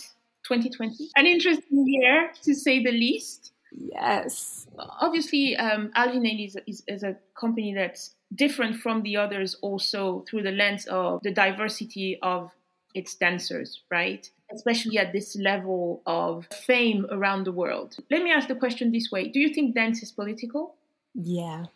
2020, 0.47 1.11
an 1.17 1.27
interesting 1.27 1.85
year 1.89 2.31
to 2.45 2.55
say 2.55 2.85
the 2.85 2.93
least. 2.93 3.53
Yes. 3.73 4.69
Obviously, 4.79 5.57
um, 5.57 5.91
is, 5.97 6.57
is, 6.69 6.85
is, 6.87 7.03
a 7.03 7.17
company 7.39 7.75
that's 7.75 8.15
different 8.33 8.77
from 8.77 9.03
the 9.03 9.17
others 9.17 9.57
also 9.61 10.25
through 10.31 10.45
the 10.45 10.53
lens 10.53 10.87
of 10.87 11.21
the 11.25 11.33
diversity 11.33 12.17
of 12.23 12.53
its 12.95 13.17
dancers, 13.17 13.83
right? 13.91 14.31
Especially 14.53 14.99
at 14.99 15.13
this 15.13 15.37
level 15.37 16.01
of 16.07 16.47
fame 16.47 17.07
around 17.11 17.45
the 17.45 17.53
world. 17.53 17.97
Let 18.11 18.23
me 18.23 18.33
ask 18.33 18.49
the 18.49 18.55
question 18.55 18.93
this 18.93 19.11
way 19.11 19.29
Do 19.29 19.41
you 19.41 19.53
think 19.53 19.75
dance 19.75 20.03
is 20.03 20.11
political? 20.11 20.75
Yeah, 21.15 21.67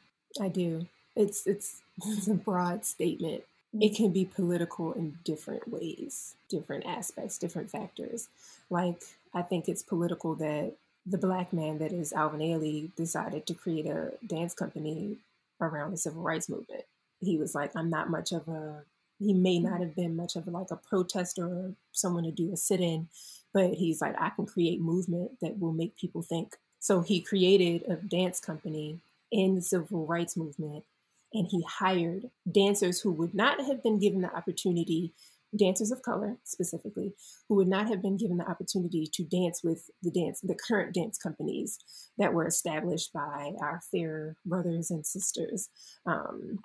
I 0.41 0.49
do. 0.49 0.87
It's, 1.15 1.47
it's, 1.47 1.83
it's 2.07 2.29
a 2.29 2.35
broad 2.35 2.85
statement. 2.85 3.43
It 3.75 3.93
mm. 3.93 3.97
can 3.97 4.11
be 4.13 4.25
political 4.25 4.93
in 4.93 5.19
different 5.25 5.69
ways, 5.69 6.35
different 6.49 6.87
aspects, 6.87 7.39
different 7.39 7.71
factors. 7.71 8.29
Like, 8.71 9.03
I 9.35 9.43
think 9.43 9.69
it's 9.69 9.83
political 9.83 10.35
that 10.37 10.73
the 11.07 11.19
black 11.19 11.53
man 11.53 11.79
that 11.79 11.93
is 11.93 12.13
Alvin 12.13 12.41
Ailey 12.41 12.95
decided 12.97 13.47
to 13.47 13.55
create 13.55 13.87
a 13.87 14.13
dance 14.27 14.55
company 14.55 15.17
around 15.61 15.91
the 15.91 15.97
civil 15.97 16.23
rights 16.23 16.49
movement. 16.49 16.85
He 17.21 17.37
was 17.37 17.55
like, 17.55 17.75
I'm 17.77 17.91
not 17.91 18.11
much 18.11 18.33
of 18.33 18.47
a, 18.49 18.83
he 19.23 19.35
may 19.35 19.59
not 19.59 19.81
have 19.81 19.95
been 19.95 20.17
much 20.17 20.37
of 20.37 20.47
like 20.47 20.71
a 20.71 20.77
protester 20.77 21.47
or 21.47 21.75
someone 21.93 22.25
to 22.25 22.31
do 22.31 22.53
a 22.53 22.57
sit 22.57 22.81
in, 22.81 23.09
but 23.55 23.75
he's 23.75 24.01
like, 24.01 24.15
I 24.21 24.31
can 24.31 24.47
create 24.47 24.81
movement 24.81 25.33
that 25.41 25.59
will 25.59 25.73
make 25.73 25.97
people 25.97 26.23
think. 26.23 26.57
So 26.81 27.01
he 27.01 27.21
created 27.21 27.85
a 27.89 27.97
dance 27.97 28.41
company 28.41 29.01
in 29.31 29.55
the 29.55 29.63
civil 29.63 30.07
rights 30.07 30.37
movement 30.37 30.85
and 31.33 31.47
he 31.51 31.63
hired 31.63 32.31
dancers 32.51 33.01
who 33.01 33.13
would 33.13 33.35
not 33.35 33.65
have 33.65 33.83
been 33.83 33.99
given 33.99 34.21
the 34.21 34.37
opportunity 34.37 35.15
dancers 35.57 35.91
of 35.91 36.03
color 36.03 36.37
specifically 36.45 37.13
who 37.49 37.55
would 37.55 37.69
not 37.69 37.87
have 37.87 38.01
been 38.01 38.17
given 38.17 38.39
the 38.39 38.51
opportunity 38.51 39.07
to 39.07 39.23
dance 39.23 39.63
with 39.63 39.91
the 40.03 40.11
dance 40.11 40.41
the 40.41 40.55
current 40.55 40.95
dance 40.95 41.19
companies 41.19 41.79
that 42.17 42.33
were 42.33 42.47
established 42.47 43.13
by 43.13 43.53
our 43.61 43.81
fair 43.91 44.37
brothers 44.47 44.91
and 44.91 45.07
sisters 45.07 45.69
um, 46.07 46.59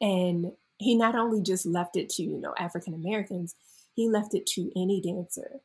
and 0.00 0.52
he 0.78 0.94
not 0.94 1.14
only 1.14 1.42
just 1.42 1.66
left 1.66 1.96
it 1.96 2.08
to 2.08 2.22
you 2.22 2.38
know 2.40 2.54
african 2.58 2.94
americans 2.94 3.54
he 3.94 4.08
left 4.08 4.34
it 4.34 4.46
to 4.46 4.70
any 4.76 5.00
dancer 5.00 5.60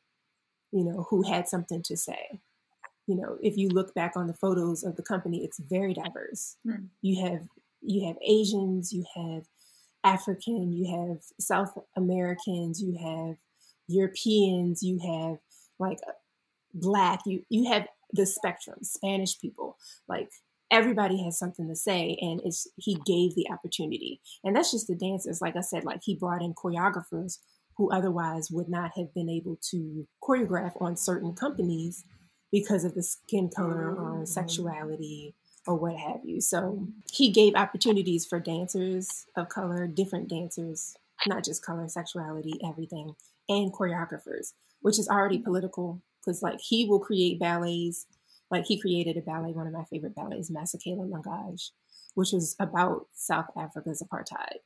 you 0.72 0.82
know 0.82 1.06
who 1.10 1.22
had 1.22 1.48
something 1.48 1.82
to 1.82 1.96
say. 1.96 2.40
You 3.06 3.16
know 3.16 3.36
if 3.42 3.56
you 3.56 3.68
look 3.68 3.94
back 3.94 4.12
on 4.16 4.26
the 4.26 4.34
photos 4.34 4.82
of 4.82 4.96
the 4.96 5.02
company 5.02 5.44
it's 5.44 5.58
very 5.58 5.94
diverse. 5.94 6.56
Mm. 6.66 6.88
you 7.02 7.24
have 7.24 7.42
you 7.82 8.06
have 8.06 8.16
asians 8.26 8.92
you 8.92 9.04
have 9.14 9.44
African, 10.04 10.72
you 10.72 10.98
have 10.98 11.18
South 11.38 11.78
Americans, 11.96 12.82
you 12.82 12.96
have 12.98 13.36
Europeans, 13.86 14.82
you 14.82 14.98
have 14.98 15.38
like 15.78 15.98
uh, 16.08 16.12
black, 16.74 17.20
you 17.26 17.44
you 17.48 17.70
have 17.70 17.86
the 18.12 18.26
spectrum, 18.26 18.78
Spanish 18.82 19.38
people, 19.38 19.76
like 20.08 20.30
everybody 20.72 21.22
has 21.22 21.38
something 21.38 21.68
to 21.68 21.76
say 21.76 22.16
and 22.20 22.40
it's 22.44 22.66
he 22.76 22.96
gave 23.06 23.34
the 23.34 23.46
opportunity. 23.52 24.20
And 24.42 24.56
that's 24.56 24.72
just 24.72 24.88
the 24.88 24.96
dancers. 24.96 25.40
Like 25.40 25.54
I 25.54 25.60
said, 25.60 25.84
like 25.84 26.00
he 26.02 26.16
brought 26.16 26.42
in 26.42 26.54
choreographers 26.54 27.38
who 27.76 27.92
otherwise 27.92 28.50
would 28.50 28.68
not 28.68 28.92
have 28.96 29.14
been 29.14 29.28
able 29.28 29.58
to 29.70 30.06
choreograph 30.22 30.80
on 30.80 30.96
certain 30.96 31.34
companies 31.34 32.04
because 32.50 32.84
of 32.84 32.94
the 32.94 33.02
skin 33.02 33.50
color 33.54 33.94
or 33.94 34.22
mm. 34.22 34.28
sexuality 34.28 35.34
or 35.66 35.76
what 35.76 35.96
have 35.96 36.20
you. 36.24 36.40
So 36.40 36.88
he 37.12 37.30
gave 37.30 37.54
opportunities 37.54 38.26
for 38.26 38.40
dancers 38.40 39.26
of 39.36 39.48
color, 39.48 39.86
different 39.86 40.28
dancers, 40.28 40.94
not 41.26 41.44
just 41.44 41.64
color, 41.64 41.88
sexuality, 41.88 42.54
everything, 42.66 43.14
and 43.48 43.72
choreographers, 43.72 44.52
which 44.80 44.98
is 44.98 45.08
already 45.08 45.38
political 45.38 46.02
because 46.24 46.42
like 46.42 46.60
he 46.60 46.84
will 46.84 47.00
create 47.00 47.38
ballets. 47.38 48.06
Like 48.52 48.66
he 48.66 48.80
created 48.80 49.16
a 49.16 49.22
ballet, 49.22 49.52
one 49.52 49.66
of 49.66 49.72
my 49.72 49.84
favorite 49.84 50.14
ballets, 50.14 50.50
Masekela 50.50 51.10
Langage, 51.10 51.70
which 52.14 52.30
was 52.32 52.54
about 52.60 53.06
South 53.14 53.46
Africa's 53.56 54.02
apartheid. 54.02 54.60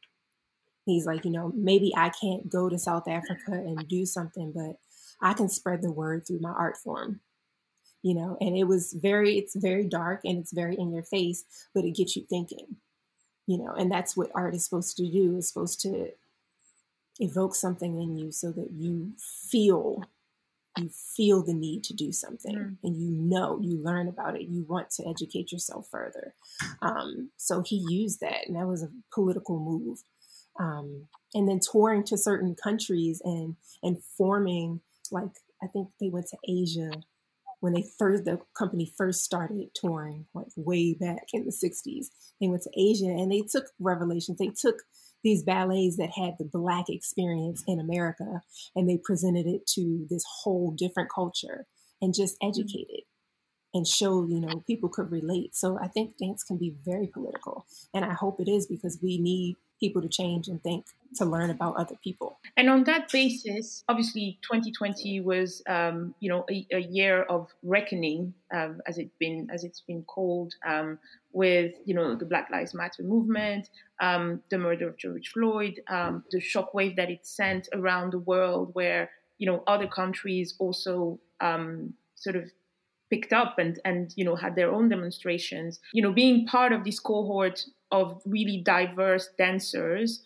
He's 0.85 1.07
like, 1.07 1.25
you 1.25 1.31
know, 1.31 1.53
maybe 1.55 1.93
I 1.97 2.11
can't 2.11 2.51
go 2.51 2.69
to 2.69 2.79
South 2.79 3.09
Africa 3.09 3.53
and 3.53 3.89
do 3.89 4.05
something, 4.05 4.53
but 4.55 4.77
I 5.23 5.33
can 5.33 5.49
spread 5.49 5.83
the 5.83 5.93
word 5.93 6.27
through 6.27 6.41
my 6.41 6.51
art 6.51 6.77
form 6.77 7.21
you 8.07 8.15
know 8.15 8.37
and 8.41 8.57
it 8.57 8.65
was 8.65 8.93
very 8.93 9.37
it's 9.37 9.57
very 9.57 9.85
dark 9.85 10.21
and 10.25 10.39
it's 10.39 10.53
very 10.53 10.77
in 10.77 10.93
your 10.93 11.03
face 11.03 11.45
but 11.75 11.85
it 11.85 11.97
gets 11.97 12.15
you 12.15 12.25
thinking 12.29 12.77
you 13.49 13.59
know 13.59 13.73
and 13.73 13.91
that's 13.91 14.17
what 14.17 14.31
art 14.33 14.55
is 14.55 14.65
supposed 14.65 14.97
to 14.97 15.11
do 15.11 15.37
is 15.37 15.49
supposed 15.49 15.81
to 15.81 16.11
evoke 17.19 17.55
something 17.55 18.01
in 18.01 18.17
you 18.17 18.31
so 18.31 18.53
that 18.53 18.71
you 18.71 19.13
feel 19.51 20.05
you 20.79 20.91
feel 21.17 21.43
the 21.43 21.55
need 21.55 21.83
to 21.85 21.95
do 21.95 22.13
something 22.13 22.55
mm. 22.55 22.77
and 22.83 22.97
you 22.97 23.11
know 23.11 23.59
you 23.63 23.83
learn 23.83 24.09
about 24.09 24.37
it 24.37 24.49
you 24.49 24.65
want 24.69 24.91
to 24.91 25.07
educate 25.09 25.53
yourself 25.53 25.87
further. 25.91 26.35
Um, 26.83 27.31
so 27.37 27.63
he 27.65 27.85
used 27.89 28.21
that 28.21 28.47
and 28.47 28.57
that 28.57 28.67
was 28.67 28.83
a 28.83 28.91
political 29.13 29.59
move. 29.59 29.99
Um, 30.59 31.09
and 31.35 31.49
then 31.49 31.61
touring 31.61 32.05
to 32.05 32.17
certain 32.17 32.55
countries 32.55 33.21
and 33.25 33.57
and 33.83 34.03
forming 34.17 34.81
like 35.11 35.29
i 35.63 35.67
think 35.67 35.89
they 36.01 36.09
went 36.09 36.27
to 36.29 36.39
asia 36.49 36.91
when 37.61 37.75
they 37.75 37.85
first 37.99 38.25
the 38.25 38.39
company 38.57 38.91
first 38.97 39.23
started 39.23 39.69
touring 39.75 40.25
like 40.33 40.47
way 40.57 40.95
back 40.95 41.27
in 41.35 41.45
the 41.45 41.51
60s 41.51 42.07
they 42.41 42.49
went 42.49 42.63
to 42.63 42.71
asia 42.77 43.07
and 43.07 43.31
they 43.31 43.43
took 43.43 43.67
revelations. 43.79 44.39
They 44.39 44.53
took 44.57 44.83
these 45.25 45.43
ballets 45.43 45.97
that 45.97 46.11
had 46.11 46.35
the 46.39 46.45
black 46.45 46.87
experience 46.89 47.63
in 47.67 47.81
america 47.81 48.43
and 48.75 48.89
they 48.89 48.99
presented 49.03 49.47
it 49.47 49.67
to 49.67 50.07
this 50.11 50.25
whole 50.43 50.75
different 50.77 51.11
culture 51.13 51.67
and 52.01 52.15
just 52.15 52.35
mm-hmm. 52.35 52.49
educated 52.49 53.05
and 53.75 53.87
showed 53.87 54.31
you 54.31 54.41
know 54.41 54.63
people 54.67 54.89
could 54.89 55.11
relate 55.11 55.55
so 55.55 55.79
i 55.81 55.89
think 55.89 56.17
dance 56.19 56.43
can 56.43 56.57
be 56.57 56.75
very 56.85 57.07
political 57.07 57.67
and 57.95 58.05
i 58.05 58.13
hope 58.13 58.41
it 58.41 58.49
is 58.49 58.67
because 58.67 58.99
we 59.03 59.19
need 59.19 59.57
people 59.79 60.03
to 60.03 60.09
change 60.09 60.49
and 60.49 60.63
think, 60.63 60.87
to 61.17 61.25
learn 61.25 61.51
about 61.51 61.77
other 61.77 61.97
people. 62.03 62.39
And 62.57 62.69
on 62.69 62.85
that 62.85 63.11
basis, 63.11 63.85
obviously, 63.89 64.39
2020 64.43 65.21
was, 65.21 65.63
um, 65.69 66.15
you 66.21 66.29
know, 66.29 66.45
a, 66.51 66.67
a, 66.73 66.81
year 66.81 67.23
of 67.25 67.49
reckoning, 67.63 68.35
um, 68.55 68.81
as 68.87 68.99
it 68.99 69.11
been 69.19 69.49
as 69.53 69.65
it's 69.65 69.81
been 69.81 70.03
called, 70.03 70.55
um, 70.67 70.99
with 71.33 71.75
you 71.85 71.95
know 71.95 72.15
the 72.15 72.25
Black 72.25 72.49
Lives 72.51 72.75
Matter 72.75 73.03
movement, 73.03 73.69
um, 74.01 74.43
the 74.51 74.59
murder 74.59 74.89
of 74.89 74.97
George 74.97 75.29
Floyd, 75.29 75.81
um, 75.89 76.25
the 76.31 76.41
shockwave 76.41 76.97
that 76.97 77.11
it 77.11 77.27
sent 77.27 77.69
around 77.73 78.13
the 78.13 78.19
world, 78.19 78.71
where 78.75 79.11
you 79.39 79.47
know 79.47 79.63
other 79.67 79.87
countries 79.87 80.55
also 80.59 81.19
um, 81.41 81.95
sort 82.15 82.37
of 82.37 82.45
picked 83.11 83.33
up 83.33 83.59
and 83.59 83.79
and 83.85 84.13
you 84.17 84.25
know 84.25 84.35
had 84.35 84.57
their 84.57 84.73
own 84.73 84.89
demonstrations 84.89 85.79
you 85.93 86.03
know 86.03 86.13
being 86.13 86.47
part 86.47 86.73
of 86.73 86.83
this 86.85 86.99
cohort 86.99 87.65
of 87.91 88.21
really 88.25 88.61
diverse 88.65 89.29
dancers 89.39 90.23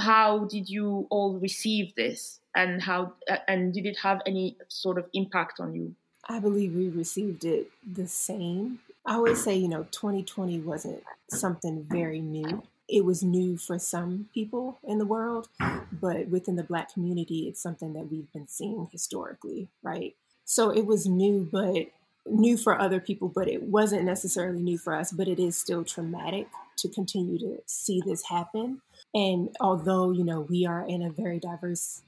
how 0.00 0.44
did 0.44 0.68
you 0.68 1.06
all 1.10 1.38
receive 1.38 1.94
this? 1.94 2.40
And 2.54 2.82
how 2.82 3.12
and 3.46 3.72
did 3.72 3.86
it 3.86 3.98
have 4.02 4.20
any 4.26 4.56
sort 4.68 4.98
of 4.98 5.06
impact 5.14 5.60
on 5.60 5.74
you? 5.74 5.94
I 6.28 6.40
believe 6.40 6.74
we 6.74 6.88
received 6.88 7.44
it 7.44 7.70
the 7.86 8.08
same. 8.08 8.80
I 9.06 9.14
always 9.14 9.42
say 9.42 9.56
you 9.56 9.68
know 9.68 9.86
2020 9.92 10.58
wasn't 10.60 11.04
something 11.28 11.86
very 11.88 12.20
new. 12.20 12.64
It 12.88 13.04
was 13.04 13.22
new 13.22 13.56
for 13.56 13.78
some 13.78 14.28
people 14.34 14.80
in 14.82 14.98
the 14.98 15.06
world 15.06 15.48
but 15.92 16.26
within 16.26 16.56
the 16.56 16.64
black 16.64 16.92
community 16.92 17.46
it's 17.46 17.62
something 17.62 17.92
that 17.92 18.10
we've 18.10 18.32
been 18.32 18.48
seeing 18.48 18.88
historically 18.90 19.68
right? 19.80 20.16
So 20.44 20.70
it 20.70 20.86
was 20.86 21.06
new 21.06 21.48
but 21.52 21.86
new 22.26 22.56
for 22.56 22.80
other 22.80 23.00
people, 23.00 23.28
but 23.28 23.48
it 23.48 23.62
wasn't 23.62 24.04
necessarily 24.04 24.60
new 24.60 24.78
for 24.78 24.94
us. 24.94 25.12
But 25.12 25.28
it 25.28 25.38
is 25.38 25.56
still 25.56 25.84
traumatic 25.84 26.48
to 26.78 26.88
continue 26.88 27.38
to 27.38 27.62
see 27.66 28.02
this 28.04 28.24
happen. 28.28 28.82
And 29.14 29.54
although, 29.60 30.10
you 30.10 30.24
know, 30.24 30.40
we 30.40 30.66
are 30.66 30.86
in 30.86 31.02
a 31.02 31.10
very 31.10 31.38
diverse 31.38 32.02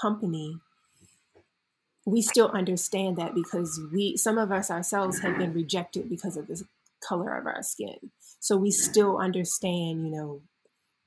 company, 0.00 0.58
we 2.06 2.20
still 2.22 2.48
understand 2.48 3.16
that 3.16 3.34
because 3.34 3.80
we, 3.92 4.16
some 4.16 4.38
of 4.38 4.52
us 4.52 4.70
ourselves 4.70 5.20
have 5.20 5.38
been 5.38 5.54
rejected 5.54 6.08
because 6.10 6.36
of 6.36 6.46
the 6.46 6.62
color 7.06 7.36
of 7.36 7.46
our 7.46 7.62
skin. 7.62 7.96
So 8.40 8.56
we 8.56 8.70
still 8.70 9.18
understand, 9.18 10.06
you 10.06 10.10
know, 10.10 10.40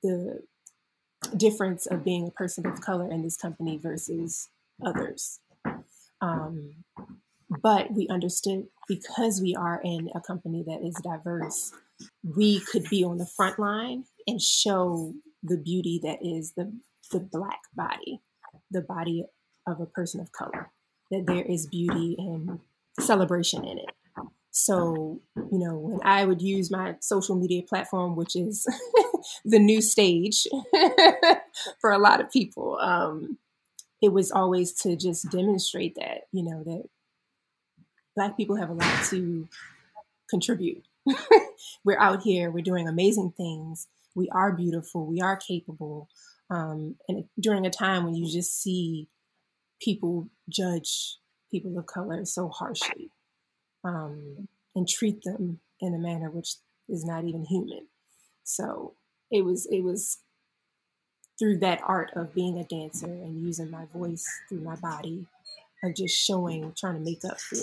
the 0.01 0.43
difference 1.35 1.85
of 1.85 2.03
being 2.03 2.27
a 2.27 2.31
person 2.31 2.65
of 2.65 2.81
color 2.81 3.11
in 3.11 3.21
this 3.21 3.37
company 3.37 3.77
versus 3.77 4.49
others. 4.83 5.39
Um, 6.21 6.83
but 7.49 7.91
we 7.93 8.07
understood 8.09 8.67
because 8.87 9.41
we 9.41 9.55
are 9.55 9.81
in 9.83 10.09
a 10.15 10.21
company 10.21 10.63
that 10.67 10.81
is 10.85 10.95
diverse, 11.03 11.71
we 12.23 12.59
could 12.59 12.83
be 12.89 13.03
on 13.03 13.17
the 13.17 13.29
front 13.35 13.59
line 13.59 14.05
and 14.25 14.41
show 14.41 15.13
the 15.43 15.57
beauty 15.57 15.99
that 16.03 16.19
is 16.21 16.53
the, 16.53 16.73
the 17.11 17.19
black 17.19 17.61
body, 17.75 18.21
the 18.71 18.81
body 18.81 19.25
of 19.65 19.79
a 19.79 19.85
person 19.85 20.19
of 20.19 20.31
color, 20.31 20.71
that 21.11 21.25
there 21.25 21.43
is 21.43 21.67
beauty 21.67 22.15
and 22.17 22.59
celebration 22.99 23.63
in 23.63 23.77
it. 23.77 23.91
So, 24.51 25.21
you 25.35 25.59
know, 25.59 25.77
when 25.77 25.99
I 26.03 26.25
would 26.25 26.41
use 26.41 26.71
my 26.71 26.95
social 26.99 27.35
media 27.35 27.61
platform, 27.61 28.15
which 28.15 28.35
is 28.35 28.65
the 29.45 29.59
new 29.59 29.81
stage 29.81 30.47
for 31.79 31.91
a 31.91 31.99
lot 31.99 32.21
of 32.21 32.31
people, 32.31 32.79
um, 32.81 33.37
it 34.01 34.11
was 34.11 34.31
always 34.31 34.73
to 34.81 34.95
just 34.95 35.29
demonstrate 35.29 35.95
that, 35.95 36.21
you 36.31 36.43
know, 36.43 36.63
that 36.63 36.83
Black 38.17 38.35
people 38.35 38.55
have 38.55 38.71
a 38.71 38.73
lot 38.73 39.05
to 39.11 39.47
contribute. 40.27 40.83
we're 41.85 41.99
out 41.99 42.23
here, 42.23 42.49
we're 42.49 42.63
doing 42.63 42.87
amazing 42.87 43.31
things. 43.37 43.87
We 44.15 44.27
are 44.29 44.51
beautiful, 44.51 45.05
we 45.05 45.21
are 45.21 45.37
capable. 45.37 46.09
Um, 46.49 46.95
and 47.07 47.25
during 47.39 47.67
a 47.67 47.69
time 47.69 48.03
when 48.03 48.15
you 48.15 48.25
just 48.25 48.59
see 48.59 49.07
people 49.79 50.29
judge 50.49 51.17
people 51.51 51.77
of 51.77 51.85
color 51.85 52.25
so 52.25 52.49
harshly 52.49 53.11
um, 53.83 54.47
and 54.75 54.89
treat 54.89 55.21
them 55.23 55.59
in 55.79 55.93
a 55.93 55.99
manner 55.99 56.31
which 56.31 56.55
is 56.89 57.05
not 57.05 57.23
even 57.23 57.45
human. 57.45 57.85
So 58.43 58.95
it 59.29 59.45
was 59.45 59.67
it 59.67 59.83
was 59.83 60.17
through 61.37 61.59
that 61.59 61.81
art 61.85 62.09
of 62.15 62.33
being 62.33 62.57
a 62.57 62.63
dancer 62.63 63.05
and 63.05 63.45
using 63.45 63.69
my 63.69 63.85
voice 63.93 64.25
through 64.49 64.61
my 64.61 64.75
body 64.77 65.27
of 65.87 65.95
just 65.95 66.15
showing, 66.15 66.73
trying 66.77 66.95
to 66.95 66.99
make 66.99 67.23
up 67.25 67.39
for 67.39 67.57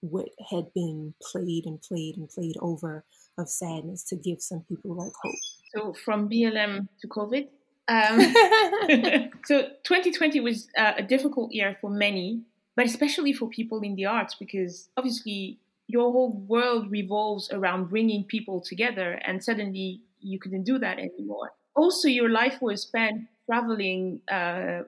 what 0.00 0.28
had 0.50 0.72
been 0.74 1.14
played 1.22 1.66
and 1.66 1.80
played 1.82 2.16
and 2.16 2.28
played 2.28 2.56
over 2.60 3.04
of 3.38 3.48
sadness 3.48 4.02
to 4.04 4.16
give 4.16 4.40
some 4.40 4.60
people 4.68 4.94
like 4.94 5.12
hope. 5.22 5.34
So 5.74 5.92
from 5.92 6.28
BLM 6.28 6.88
to 7.00 7.08
COVID. 7.08 7.48
Um, 7.88 8.20
so 9.44 9.62
2020 9.84 10.40
was 10.40 10.68
uh, 10.76 10.92
a 10.96 11.02
difficult 11.02 11.52
year 11.52 11.76
for 11.80 11.90
many, 11.90 12.42
but 12.74 12.86
especially 12.86 13.32
for 13.32 13.48
people 13.48 13.80
in 13.80 13.94
the 13.94 14.06
arts 14.06 14.34
because 14.34 14.88
obviously 14.96 15.58
your 15.86 16.10
whole 16.10 16.32
world 16.32 16.90
revolves 16.90 17.50
around 17.52 17.88
bringing 17.90 18.24
people 18.24 18.60
together, 18.60 19.20
and 19.24 19.42
suddenly 19.42 20.00
you 20.20 20.38
couldn't 20.38 20.64
do 20.64 20.78
that 20.78 20.98
anymore. 20.98 21.52
Also, 21.76 22.08
your 22.08 22.28
life 22.28 22.60
was 22.60 22.82
spent 22.82 23.28
traveling. 23.48 24.20
Uh, 24.28 24.82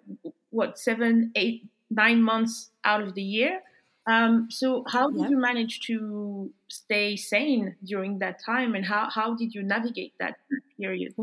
what 0.50 0.78
seven, 0.78 1.30
eight, 1.36 1.68
nine 1.90 2.22
months 2.22 2.70
out 2.84 3.02
of 3.02 3.14
the 3.14 3.22
year. 3.22 3.60
Um, 4.06 4.48
so 4.50 4.84
how 4.88 5.10
did 5.10 5.28
you 5.28 5.36
manage 5.36 5.80
to 5.80 6.50
stay 6.68 7.14
sane 7.16 7.76
during 7.84 8.18
that 8.20 8.42
time 8.42 8.74
and 8.74 8.84
how, 8.84 9.10
how 9.10 9.34
did 9.34 9.54
you 9.54 9.62
navigate 9.62 10.14
that 10.18 10.38
period? 10.78 11.14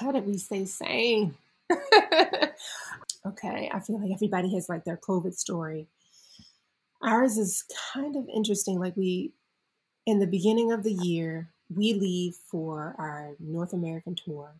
how 0.00 0.10
did 0.10 0.26
we 0.26 0.36
stay 0.36 0.64
sane? 0.64 1.34
okay, 3.26 3.70
I 3.72 3.80
feel 3.80 4.00
like 4.00 4.12
everybody 4.12 4.52
has 4.54 4.68
like 4.68 4.84
their 4.84 4.96
COVID 4.96 5.34
story. 5.34 5.86
Ours 7.02 7.38
is 7.38 7.64
kind 7.92 8.16
of 8.16 8.28
interesting. 8.28 8.80
Like 8.80 8.96
we, 8.96 9.32
in 10.04 10.18
the 10.18 10.26
beginning 10.26 10.72
of 10.72 10.82
the 10.82 10.92
year, 10.92 11.50
we 11.74 11.94
leave 11.94 12.34
for 12.50 12.96
our 12.98 13.36
North 13.38 13.72
American 13.72 14.16
tour 14.16 14.54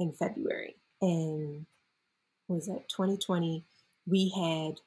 in 0.00 0.12
February. 0.12 0.76
And 1.00 1.66
was 2.48 2.66
that 2.66 2.88
2020? 2.88 3.64
We 4.06 4.30
had 4.30 4.80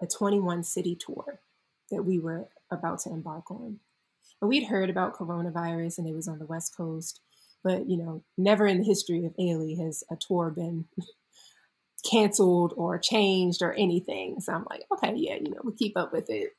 a 0.00 0.06
21 0.06 0.64
city 0.64 0.96
tour 0.96 1.40
that 1.90 2.04
we 2.04 2.18
were 2.18 2.48
about 2.70 3.00
to 3.00 3.10
embark 3.10 3.50
on. 3.50 3.80
And 4.40 4.48
we'd 4.48 4.66
heard 4.66 4.90
about 4.90 5.16
coronavirus 5.16 5.98
and 5.98 6.06
it 6.06 6.14
was 6.14 6.28
on 6.28 6.38
the 6.38 6.46
West 6.46 6.76
Coast, 6.76 7.20
but 7.64 7.88
you 7.88 7.96
know, 7.96 8.22
never 8.36 8.66
in 8.66 8.78
the 8.78 8.84
history 8.84 9.24
of 9.24 9.34
Ailey 9.36 9.78
has 9.84 10.04
a 10.10 10.16
tour 10.16 10.50
been 10.50 10.86
canceled 12.10 12.74
or 12.76 12.98
changed 12.98 13.62
or 13.62 13.72
anything. 13.72 14.40
So 14.40 14.52
I'm 14.52 14.66
like, 14.70 14.84
okay, 14.92 15.14
yeah, 15.16 15.34
you 15.34 15.50
know, 15.50 15.60
we'll 15.64 15.74
keep 15.74 15.96
up 15.96 16.12
with 16.12 16.30
it, 16.30 16.50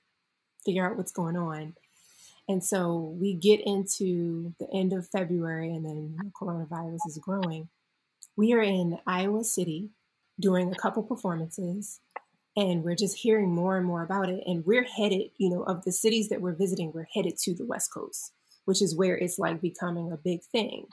figure 0.66 0.90
out 0.90 0.98
what's 0.98 1.12
going 1.12 1.38
on. 1.38 1.76
And 2.48 2.64
so 2.64 3.16
we 3.20 3.36
get 3.36 3.62
into 3.64 4.56
the 4.60 4.68
end 4.74 4.92
of 4.92 5.08
February 5.08 5.70
and 5.70 5.86
then 5.86 6.18
coronavirus 6.40 6.98
is 7.08 7.20
growing. 7.22 7.70
We 8.36 8.54
are 8.54 8.62
in 8.62 8.98
Iowa 9.06 9.44
City 9.44 9.92
doing 10.40 10.72
a 10.72 10.76
couple 10.76 11.04
performances 11.04 12.00
and 12.56 12.84
we're 12.84 12.96
just 12.96 13.18
hearing 13.18 13.54
more 13.54 13.78
and 13.78 13.86
more 13.86 14.04
about 14.04 14.30
it 14.30 14.44
and 14.46 14.66
we're 14.66 14.84
headed 14.84 15.30
you 15.38 15.50
know 15.50 15.64
of 15.64 15.84
the 15.84 15.92
cities 15.92 16.30
that 16.30 16.42
we're 16.42 16.56
visiting 16.56 16.92
we're 16.94 17.08
headed 17.14 17.38
to 17.38 17.54
the 17.54 17.66
west 17.66 17.94
coast 17.94 18.34
which 18.70 18.84
is 18.84 18.96
where 18.96 19.18
it's 19.18 19.40
like 19.40 19.60
becoming 19.62 20.12
a 20.12 20.18
big 20.18 20.44
thing. 20.44 20.86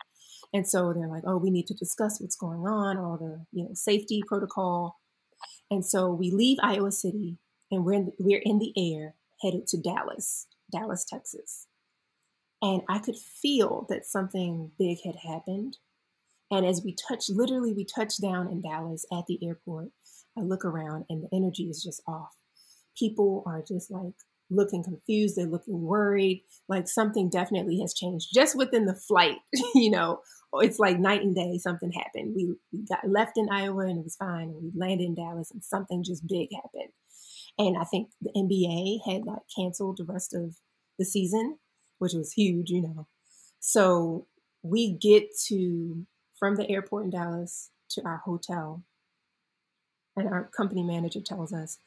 And 0.54 0.66
so 0.66 0.94
they're 0.94 1.08
like 1.08 1.24
oh 1.26 1.36
we 1.36 1.50
need 1.50 1.66
to 1.66 1.74
discuss 1.74 2.22
what's 2.22 2.34
going 2.34 2.60
on 2.60 2.96
all 2.96 3.18
the 3.18 3.44
you 3.52 3.64
know 3.64 3.74
safety 3.74 4.22
protocol. 4.26 4.96
And 5.70 5.84
so 5.84 6.10
we 6.10 6.30
leave 6.30 6.56
iowa 6.62 6.90
city 6.90 7.36
and 7.70 7.84
we're 7.84 7.92
in 7.92 8.12
we're 8.18 8.40
in 8.42 8.58
the 8.60 8.72
air 8.78 9.14
headed 9.42 9.66
to 9.68 9.76
dallas 9.76 10.46
dallas 10.72 11.04
texas. 11.04 11.66
And 12.62 12.80
i 12.88 12.98
could 12.98 13.18
feel 13.18 13.86
that 13.90 14.06
something 14.06 14.70
big 14.78 14.98
had 15.04 15.16
happened 15.16 15.76
and 16.50 16.64
as 16.64 16.82
we 16.84 16.94
touch, 16.94 17.28
literally, 17.28 17.72
we 17.72 17.84
touch 17.84 18.20
down 18.20 18.48
in 18.48 18.62
Dallas 18.62 19.04
at 19.12 19.26
the 19.26 19.38
airport. 19.46 19.88
I 20.38 20.42
look 20.42 20.64
around 20.64 21.06
and 21.08 21.24
the 21.24 21.36
energy 21.36 21.64
is 21.64 21.82
just 21.82 22.02
off. 22.06 22.36
People 22.96 23.42
are 23.46 23.62
just 23.66 23.90
like 23.90 24.14
looking 24.48 24.84
confused. 24.84 25.36
They're 25.36 25.46
looking 25.46 25.82
worried. 25.82 26.44
Like 26.68 26.88
something 26.88 27.28
definitely 27.28 27.80
has 27.80 27.94
changed 27.94 28.28
just 28.32 28.56
within 28.56 28.86
the 28.86 28.94
flight. 28.94 29.38
you 29.74 29.90
know, 29.90 30.20
it's 30.54 30.78
like 30.78 30.98
night 31.00 31.22
and 31.22 31.34
day. 31.34 31.58
Something 31.58 31.90
happened. 31.90 32.34
We, 32.36 32.54
we 32.72 32.86
got 32.86 33.08
left 33.08 33.36
in 33.36 33.48
Iowa 33.50 33.86
and 33.86 33.98
it 33.98 34.04
was 34.04 34.16
fine. 34.16 34.50
And 34.50 34.62
we 34.62 34.72
landed 34.74 35.04
in 35.04 35.14
Dallas 35.14 35.50
and 35.50 35.64
something 35.64 36.04
just 36.04 36.26
big 36.26 36.48
happened. 36.54 36.92
And 37.58 37.76
I 37.76 37.84
think 37.84 38.10
the 38.20 38.30
NBA 38.36 39.10
had 39.10 39.24
like 39.24 39.42
canceled 39.56 39.96
the 39.96 40.04
rest 40.04 40.34
of 40.34 40.56
the 40.98 41.04
season, 41.04 41.58
which 41.98 42.12
was 42.12 42.32
huge, 42.32 42.70
you 42.70 42.82
know. 42.82 43.08
So 43.60 44.26
we 44.62 44.92
get 44.92 45.28
to 45.48 46.06
from 46.38 46.56
the 46.56 46.70
airport 46.70 47.04
in 47.04 47.10
Dallas 47.10 47.70
to 47.90 48.04
our 48.04 48.18
hotel. 48.18 48.82
And 50.16 50.28
our 50.28 50.44
company 50.44 50.82
manager 50.82 51.20
tells 51.20 51.52
us, 51.52 51.78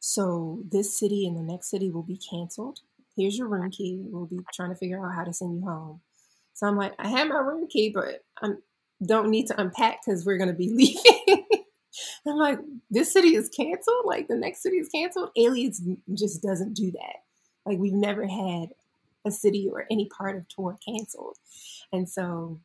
so 0.00 0.62
this 0.70 0.98
city 0.98 1.26
and 1.26 1.36
the 1.36 1.42
next 1.42 1.70
city 1.70 1.90
will 1.90 2.02
be 2.02 2.18
canceled. 2.18 2.80
Here's 3.16 3.36
your 3.36 3.48
room 3.48 3.70
key. 3.70 4.00
We'll 4.02 4.26
be 4.26 4.40
trying 4.54 4.70
to 4.70 4.76
figure 4.76 5.04
out 5.04 5.14
how 5.14 5.24
to 5.24 5.32
send 5.32 5.56
you 5.56 5.66
home. 5.66 6.00
So 6.54 6.66
I'm 6.66 6.76
like, 6.76 6.92
I 6.98 7.08
have 7.08 7.28
my 7.28 7.38
room 7.38 7.66
key, 7.68 7.90
but 7.90 8.24
I'm 8.40 8.58
don't 9.04 9.30
need 9.30 9.46
to 9.46 9.60
unpack 9.60 10.00
because 10.04 10.26
we're 10.26 10.36
going 10.36 10.50
to 10.50 10.54
be 10.54 10.68
leaving. 10.74 11.46
I'm 12.26 12.36
like, 12.36 12.58
this 12.90 13.12
city 13.12 13.34
is 13.34 13.48
canceled. 13.48 14.04
Like 14.04 14.28
the 14.28 14.36
next 14.36 14.62
city 14.62 14.76
is 14.76 14.88
canceled. 14.88 15.30
Ailey's 15.36 15.82
just 16.14 16.42
doesn't 16.42 16.74
do 16.74 16.90
that. 16.92 17.16
Like 17.64 17.78
we've 17.78 17.92
never 17.92 18.26
had 18.26 18.70
a 19.26 19.30
city 19.30 19.68
or 19.70 19.86
any 19.90 20.06
part 20.06 20.36
of 20.36 20.48
tour 20.48 20.78
canceled. 20.86 21.36
And 21.92 22.08
so 22.08 22.60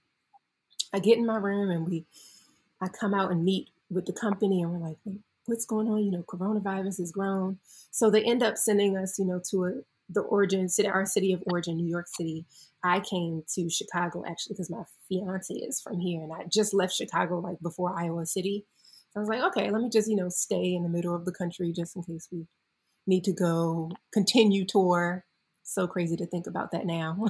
I 0.96 1.00
get 1.00 1.18
in 1.18 1.26
my 1.26 1.36
room 1.36 1.70
and 1.72 1.86
we, 1.86 2.06
I 2.82 2.88
come 2.88 3.14
out 3.14 3.30
and 3.30 3.44
meet 3.44 3.70
with 3.90 4.06
the 4.06 4.14
company 4.14 4.62
and 4.62 4.72
we're 4.72 4.88
like, 4.88 4.98
what's 5.46 5.66
going 5.66 5.90
on? 5.90 6.06
You 6.06 6.12
know, 6.12 6.24
coronavirus 6.24 7.00
has 7.00 7.12
grown. 7.12 7.60
So 7.92 8.10
they 8.10 8.24
end 8.24 8.42
up 8.42 8.58
sending 8.58 8.96
us, 8.96 9.20
you 9.20 9.26
know, 9.26 9.42
to 9.52 9.66
a, 9.66 9.72
the 10.08 10.22
origin 10.22 10.70
city, 10.70 10.88
our 10.88 11.06
city 11.06 11.34
of 11.34 11.44
origin, 11.48 11.76
New 11.76 11.90
York 11.90 12.08
City. 12.08 12.46
I 12.82 13.02
came 13.02 13.44
to 13.56 13.70
Chicago 13.70 14.24
actually 14.26 14.54
because 14.54 14.70
my 14.70 14.84
fiance 15.10 15.54
is 15.54 15.82
from 15.82 16.00
here 16.00 16.24
and 16.24 16.32
I 16.32 16.46
just 16.48 16.74
left 16.74 16.94
Chicago 16.94 17.40
like 17.40 17.60
before 17.62 17.94
Iowa 18.00 18.26
City. 18.26 18.66
So 19.12 19.20
I 19.20 19.20
was 19.20 19.28
like, 19.28 19.44
okay, 19.44 19.72
let 19.72 19.82
me 19.82 19.90
just, 19.90 20.10
you 20.10 20.16
know, 20.16 20.30
stay 20.30 20.76
in 20.76 20.84
the 20.84 20.90
middle 20.90 21.14
of 21.14 21.26
the 21.26 21.34
country 21.34 21.74
just 21.74 21.98
in 21.98 22.04
case 22.04 22.30
we 22.32 22.48
need 23.06 23.26
to 23.26 23.34
go 23.34 23.92
continue 24.14 24.66
tour. 24.66 25.26
So 25.64 25.88
crazy 25.88 26.16
to 26.16 26.26
think 26.26 26.48
about 26.48 26.72
that 26.72 26.86
now. 26.86 27.26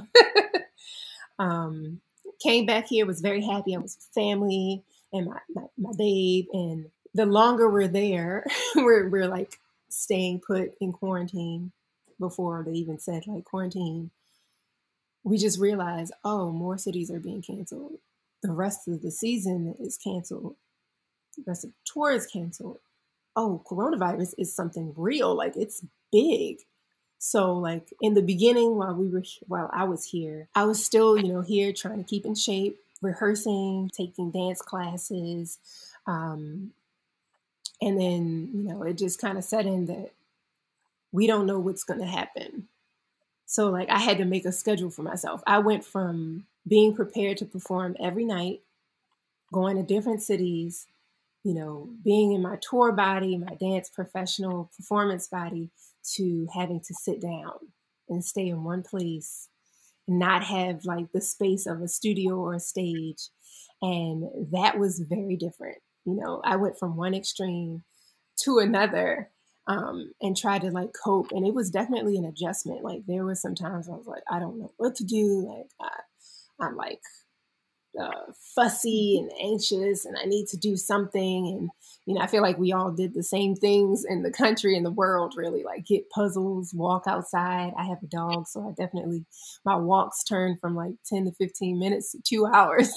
um, 1.40 2.00
came 2.40 2.66
back 2.66 2.86
here, 2.88 3.06
was 3.06 3.20
very 3.20 3.42
happy. 3.42 3.74
I 3.74 3.78
was 3.78 3.96
family 4.14 4.82
and 5.12 5.26
my, 5.26 5.38
my, 5.54 5.62
my 5.78 5.92
babe. 5.96 6.46
And 6.52 6.90
the 7.14 7.26
longer 7.26 7.68
we're 7.68 7.88
there, 7.88 8.44
we're, 8.76 9.08
we're 9.08 9.28
like 9.28 9.58
staying 9.88 10.40
put 10.46 10.72
in 10.80 10.92
quarantine 10.92 11.72
before 12.18 12.62
they 12.64 12.72
even 12.72 12.98
said 12.98 13.26
like 13.26 13.44
quarantine. 13.44 14.10
We 15.24 15.38
just 15.38 15.58
realized, 15.58 16.12
oh, 16.24 16.50
more 16.50 16.78
cities 16.78 17.10
are 17.10 17.20
being 17.20 17.42
canceled. 17.42 17.98
The 18.42 18.52
rest 18.52 18.86
of 18.86 19.02
the 19.02 19.10
season 19.10 19.74
is 19.80 19.96
canceled. 19.96 20.54
The 21.36 21.44
rest 21.46 21.64
of 21.64 21.70
the 21.70 21.76
tour 21.84 22.12
is 22.12 22.26
canceled. 22.26 22.78
Oh, 23.34 23.62
coronavirus 23.68 24.34
is 24.38 24.54
something 24.54 24.94
real. 24.96 25.34
Like 25.34 25.56
it's 25.56 25.84
big. 26.12 26.58
So 27.18 27.54
like 27.54 27.92
in 28.00 28.14
the 28.14 28.22
beginning 28.22 28.76
while 28.76 28.94
we 28.94 29.08
were 29.08 29.22
while 29.46 29.70
I 29.72 29.84
was 29.84 30.04
here, 30.04 30.48
I 30.54 30.64
was 30.64 30.84
still, 30.84 31.16
you 31.16 31.32
know, 31.32 31.40
here 31.40 31.72
trying 31.72 31.98
to 31.98 32.08
keep 32.08 32.24
in 32.24 32.34
shape, 32.34 32.78
rehearsing, 33.00 33.90
taking 33.94 34.30
dance 34.30 34.60
classes. 34.60 35.58
Um, 36.06 36.72
and 37.80 38.00
then, 38.00 38.50
you 38.54 38.62
know, 38.62 38.82
it 38.82 38.98
just 38.98 39.20
kind 39.20 39.38
of 39.38 39.44
set 39.44 39.66
in 39.66 39.86
that 39.86 40.10
we 41.12 41.26
don't 41.26 41.46
know 41.46 41.58
what's 41.58 41.84
going 41.84 42.00
to 42.00 42.06
happen. 42.06 42.68
So 43.46 43.70
like 43.70 43.88
I 43.88 43.98
had 43.98 44.18
to 44.18 44.24
make 44.24 44.44
a 44.44 44.52
schedule 44.52 44.90
for 44.90 45.02
myself. 45.02 45.42
I 45.46 45.58
went 45.58 45.84
from 45.84 46.46
being 46.66 46.94
prepared 46.94 47.38
to 47.38 47.44
perform 47.44 47.96
every 48.00 48.24
night, 48.24 48.60
going 49.52 49.76
to 49.76 49.82
different 49.82 50.22
cities, 50.22 50.86
you 51.46 51.54
know, 51.54 51.88
being 52.02 52.32
in 52.32 52.42
my 52.42 52.56
tour 52.60 52.90
body, 52.90 53.38
my 53.38 53.54
dance 53.60 53.88
professional 53.88 54.68
performance 54.76 55.28
body, 55.28 55.70
to 56.14 56.48
having 56.52 56.80
to 56.80 56.92
sit 56.92 57.22
down 57.22 57.52
and 58.08 58.24
stay 58.24 58.48
in 58.48 58.64
one 58.64 58.82
place 58.82 59.48
and 60.08 60.18
not 60.18 60.42
have 60.42 60.84
like 60.84 61.06
the 61.12 61.20
space 61.20 61.64
of 61.68 61.80
a 61.82 61.86
studio 61.86 62.34
or 62.34 62.54
a 62.54 62.58
stage. 62.58 63.28
And 63.80 64.24
that 64.52 64.76
was 64.76 64.98
very 64.98 65.36
different. 65.36 65.78
You 66.04 66.16
know, 66.16 66.42
I 66.44 66.56
went 66.56 66.80
from 66.80 66.96
one 66.96 67.14
extreme 67.14 67.84
to 68.42 68.58
another 68.58 69.30
um, 69.68 70.10
and 70.20 70.36
tried 70.36 70.62
to 70.62 70.72
like 70.72 70.90
cope. 71.00 71.30
And 71.30 71.46
it 71.46 71.54
was 71.54 71.70
definitely 71.70 72.16
an 72.16 72.24
adjustment. 72.24 72.82
Like 72.82 73.02
there 73.06 73.24
were 73.24 73.36
some 73.36 73.54
times 73.54 73.88
I 73.88 73.92
was 73.92 74.08
like, 74.08 74.24
I 74.28 74.40
don't 74.40 74.58
know 74.58 74.72
what 74.78 74.96
to 74.96 75.04
do. 75.04 75.46
Like 75.48 75.70
I, 75.80 76.66
I'm 76.66 76.74
like 76.74 77.00
uh, 78.00 78.32
fussy 78.54 79.18
and 79.18 79.30
anxious 79.40 80.04
and 80.04 80.16
I 80.16 80.26
need 80.26 80.46
to 80.48 80.56
do 80.56 80.76
something. 80.76 81.46
And, 81.46 81.70
you 82.06 82.14
know, 82.14 82.20
I 82.20 82.26
feel 82.26 82.42
like 82.42 82.58
we 82.58 82.72
all 82.72 82.90
did 82.90 83.14
the 83.14 83.22
same 83.22 83.54
things 83.54 84.04
in 84.08 84.22
the 84.22 84.30
country 84.30 84.76
and 84.76 84.84
the 84.84 84.90
world, 84.90 85.34
really, 85.36 85.62
like 85.64 85.86
get 85.86 86.10
puzzles, 86.10 86.72
walk 86.74 87.04
outside. 87.06 87.72
I 87.78 87.86
have 87.86 88.02
a 88.02 88.06
dog, 88.06 88.46
so 88.48 88.68
I 88.68 88.70
definitely, 88.80 89.24
my 89.64 89.76
walks 89.76 90.24
turn 90.24 90.56
from 90.60 90.74
like 90.74 90.94
10 91.06 91.26
to 91.26 91.32
15 91.32 91.78
minutes 91.78 92.12
to 92.12 92.20
two 92.22 92.46
hours. 92.52 92.92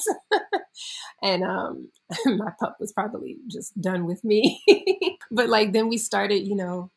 and 1.22 1.44
um, 1.44 1.90
my 2.26 2.52
pup 2.60 2.78
was 2.80 2.94
probably 2.94 3.38
just 3.48 3.80
done 3.80 4.06
with 4.06 4.24
me. 4.24 4.62
but 5.32 5.50
like 5.50 5.74
then 5.74 5.90
we 5.90 5.98
started, 5.98 6.48
you 6.48 6.56
know, 6.56 6.92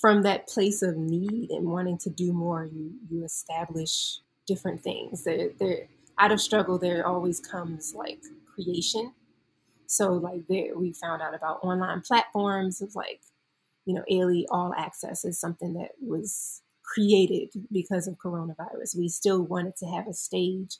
from 0.00 0.22
that 0.22 0.46
place 0.46 0.82
of 0.82 0.96
need 0.96 1.50
and 1.50 1.68
wanting 1.68 1.98
to 1.98 2.10
do 2.10 2.32
more, 2.32 2.64
you 2.64 2.92
you 3.10 3.24
establish 3.24 4.20
different 4.46 4.80
things. 4.82 5.24
There, 5.24 5.50
there 5.58 5.88
out 6.18 6.32
of 6.32 6.40
struggle, 6.40 6.78
there 6.78 7.06
always 7.06 7.40
comes 7.40 7.94
like 7.94 8.20
creation. 8.54 9.12
So 9.86 10.12
like 10.12 10.46
there, 10.48 10.76
we 10.76 10.92
found 10.92 11.22
out 11.22 11.34
about 11.34 11.60
online 11.62 12.02
platforms 12.02 12.82
of 12.82 12.94
like, 12.94 13.20
you 13.86 13.94
know, 13.94 14.04
Ailey 14.10 14.44
All 14.50 14.74
Access 14.76 15.24
is 15.24 15.40
something 15.40 15.74
that 15.74 15.92
was 16.00 16.62
created 16.82 17.50
because 17.72 18.06
of 18.06 18.16
coronavirus. 18.16 18.96
We 18.96 19.08
still 19.08 19.42
wanted 19.42 19.76
to 19.76 19.86
have 19.86 20.06
a 20.08 20.12
stage 20.12 20.78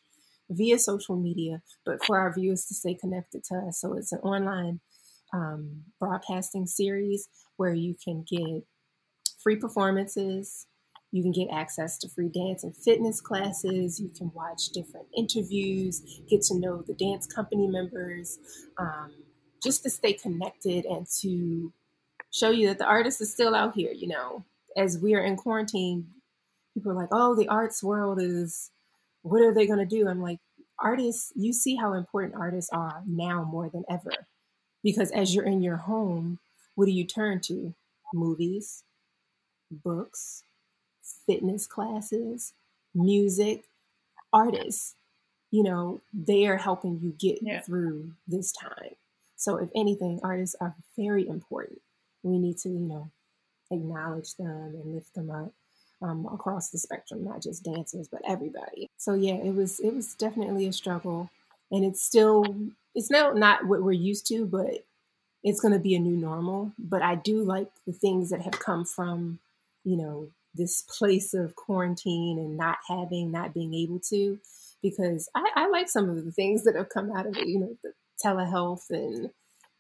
via 0.51 0.79
social 0.79 1.17
media, 1.17 1.63
but 1.85 2.05
for 2.05 2.19
our 2.19 2.33
viewers 2.33 2.65
to 2.67 2.75
stay 2.75 2.95
connected 2.95 3.45
to 3.45 3.57
us. 3.69 3.81
So 3.81 3.95
it's 3.95 4.13
an 4.13 4.21
online 4.21 4.81
um, 5.33 5.85
broadcasting 6.01 6.67
series 6.67 7.29
where 7.57 7.75
you 7.75 7.95
can 8.03 8.25
get 8.29 8.65
free 9.43 9.57
performances, 9.57 10.67
you 11.11 11.23
can 11.23 11.33
get 11.33 11.49
access 11.51 11.97
to 11.99 12.09
free 12.09 12.29
dance 12.29 12.65
and 12.65 12.77
fitness 12.77 13.21
classes. 13.21 13.99
You 13.99 14.11
can 14.11 14.31
watch 14.35 14.71
different 14.71 15.07
interviews, 15.17 16.21
get 16.29 16.43
to 16.43 16.59
know 16.59 16.83
the 16.87 16.95
dance 16.95 17.27
company 17.27 17.67
members, 17.67 18.39
um, 18.77 19.13
just 19.63 19.83
to 19.85 19.91
stay 19.91 20.13
connected 20.13 20.85
and 20.85 21.07
to 21.21 21.73
show 22.31 22.51
you 22.51 22.69
that 22.69 22.79
the 22.79 22.85
artist 22.85 23.21
is 23.21 23.33
still 23.33 23.55
out 23.55 23.75
here. 23.75 23.93
You 23.93 24.09
know, 24.09 24.45
as 24.77 24.99
we 24.99 25.15
are 25.15 25.25
in 25.25 25.37
quarantine, 25.37 26.09
people 26.75 26.93
are 26.93 26.97
like, 26.97 27.09
oh, 27.11 27.35
the 27.35 27.49
arts 27.49 27.83
world 27.83 28.21
is, 28.21 28.71
what 29.23 29.41
are 29.41 29.55
they 29.55 29.67
going 29.67 29.79
to 29.79 29.87
do? 29.87 30.09
I'm 30.09 30.23
like, 30.23 30.39
artists, 30.79 31.33
you 31.35 31.53
see 31.53 31.75
how 31.75 31.95
important 31.95 32.35
artists 32.39 32.71
are 32.71 33.03
now 33.07 33.45
more 33.45 33.71
than 33.71 33.85
ever. 33.91 34.13
Because 34.85 35.11
as 35.11 35.35
you're 35.35 35.45
in 35.45 35.63
your 35.63 35.77
home, 35.77 36.39
what 36.75 36.85
do 36.85 36.93
you 36.93 37.05
turn 37.05 37.41
to? 37.41 37.75
Movies, 38.15 38.85
books, 39.71 40.45
fitness 41.27 41.67
classes, 41.67 42.53
music, 42.95 43.65
artists, 44.33 44.95
you 45.51 45.63
know, 45.63 46.01
they 46.13 46.47
are 46.47 46.57
helping 46.57 47.01
you 47.03 47.15
get 47.19 47.43
yeah. 47.43 47.61
through 47.61 48.13
this 48.27 48.53
time. 48.53 48.95
So, 49.37 49.57
if 49.57 49.71
anything, 49.75 50.21
artists 50.23 50.57
are 50.61 50.75
very 50.97 51.27
important. 51.27 51.81
We 52.23 52.39
need 52.39 52.59
to, 52.59 52.69
you 52.69 52.81
know, 52.81 53.11
acknowledge 53.71 54.35
them 54.35 54.75
and 54.75 54.95
lift 54.95 55.15
them 55.15 55.31
up 55.31 55.53
um, 56.03 56.29
across 56.33 56.71
the 56.71 56.79
spectrum, 56.79 57.25
not 57.25 57.43
just 57.43 57.65
dancers, 57.65 58.09
but 58.09 58.21
everybody. 58.27 58.91
So, 58.99 59.15
yeah, 59.15 59.35
it 59.35 59.55
was 59.55 59.81
it 59.81 59.95
was 59.95 60.15
definitely 60.15 60.67
a 60.67 60.73
struggle, 60.73 61.31
and 61.71 61.85
it's 61.85 62.03
still 62.03 62.45
it's 62.95 63.11
now 63.11 63.33
not 63.33 63.67
what 63.67 63.83
we're 63.83 63.93
used 63.93 64.27
to, 64.27 64.45
but 64.45 64.85
it's 65.45 65.61
going 65.61 65.73
to 65.73 65.79
be 65.79 65.95
a 65.95 66.01
new 66.01 66.17
normal. 66.17 66.73
But 66.79 67.03
I 67.03 67.15
do 67.15 67.43
like 67.43 67.69
the 67.87 67.93
things 67.93 68.31
that 68.31 68.43
have 68.43 68.59
come 68.59 68.85
from, 68.85 69.39
you 69.85 69.97
know, 69.97 70.29
this 70.59 70.83
place 70.83 71.33
of 71.33 71.55
quarantine 71.55 72.39
and 72.39 72.57
not 72.57 72.79
having, 72.89 73.31
not 73.31 73.55
being 73.55 73.73
able 73.75 74.01
to, 74.11 74.39
because 74.83 75.29
I, 75.35 75.51
I 75.55 75.69
like 75.69 75.89
some 75.89 76.11
of 76.11 76.25
the 76.25 76.33
things 76.33 76.65
that 76.65 76.77
have 76.77 76.89
come 76.89 77.11
out 77.13 77.27
of 77.27 77.37
it, 77.37 77.47
you 77.47 77.61
know, 77.61 77.77
the 77.83 77.93
telehealth 78.25 78.91
and, 78.91 79.31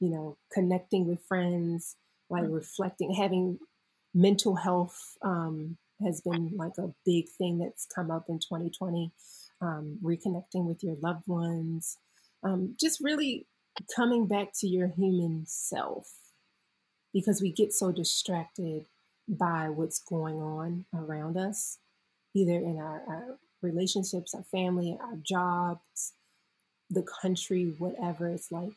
you 0.01 0.09
know, 0.09 0.37
connecting 0.53 1.07
with 1.07 1.21
friends, 1.29 1.97
like 2.31 2.45
mm-hmm. 2.45 2.55
reflecting, 2.55 3.13
having 3.13 3.59
mental 4.15 4.57
health 4.57 5.17
um, 5.23 5.77
has 6.05 6.21
been 6.21 6.53
like 6.57 6.79
a 6.79 6.95
big 7.05 7.29
thing 7.29 7.59
that's 7.59 7.87
come 7.95 8.11
up 8.11 8.27
in 8.29 8.39
2020. 8.39 9.13
Um, 9.61 9.99
reconnecting 10.05 10.67
with 10.67 10.85
your 10.85 10.95
loved 11.03 11.27
ones, 11.27 11.99
um, 12.45 12.77
just 12.81 13.01
really 13.03 13.49
coming 13.95 14.29
back 14.29 14.53
to 14.61 14.69
your 14.69 14.87
human 14.87 15.45
self 15.47 16.13
because 17.13 17.43
we 17.43 17.51
get 17.51 17.73
so 17.73 17.91
distracted 17.91 18.87
by 19.29 19.69
what's 19.69 20.01
going 20.01 20.41
on 20.41 20.87
around 20.95 21.37
us, 21.37 21.79
either 22.35 22.55
in 22.55 22.79
our, 22.79 23.03
our 23.07 23.39
relationships, 23.61 24.35
our 24.35 24.45
family, 24.45 24.97
our 25.01 25.17
jobs, 25.17 26.15
the 26.91 27.03
country, 27.03 27.75
whatever. 27.79 28.29
It's 28.29 28.51
like 28.51 28.73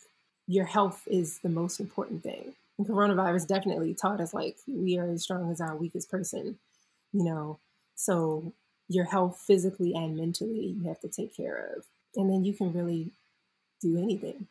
your 0.48 0.66
health 0.66 1.04
is 1.08 1.40
the 1.40 1.50
most 1.50 1.80
important 1.80 2.24
thing. 2.24 2.54
And 2.78 2.88
coronavirus 2.88 3.48
definitely 3.48 3.94
taught 3.94 4.20
us 4.20 4.34
like 4.34 4.58
we 4.68 4.98
are 4.98 5.10
as 5.10 5.24
strong 5.24 5.52
as 5.52 5.62
our 5.62 5.76
weakest 5.76 6.10
person, 6.10 6.58
you 7.14 7.24
know. 7.24 7.60
So 7.96 8.54
your 8.88 9.06
health 9.06 9.42
physically 9.46 9.94
and 9.94 10.18
mentally 10.18 10.76
you 10.78 10.88
have 10.90 11.00
to 11.02 11.08
take 11.08 11.36
care 11.36 11.74
of. 11.76 11.86
And 12.16 12.30
then 12.30 12.44
you 12.44 12.54
can 12.54 12.74
really 12.74 13.12
do 13.82 13.98
anything. 13.98 14.48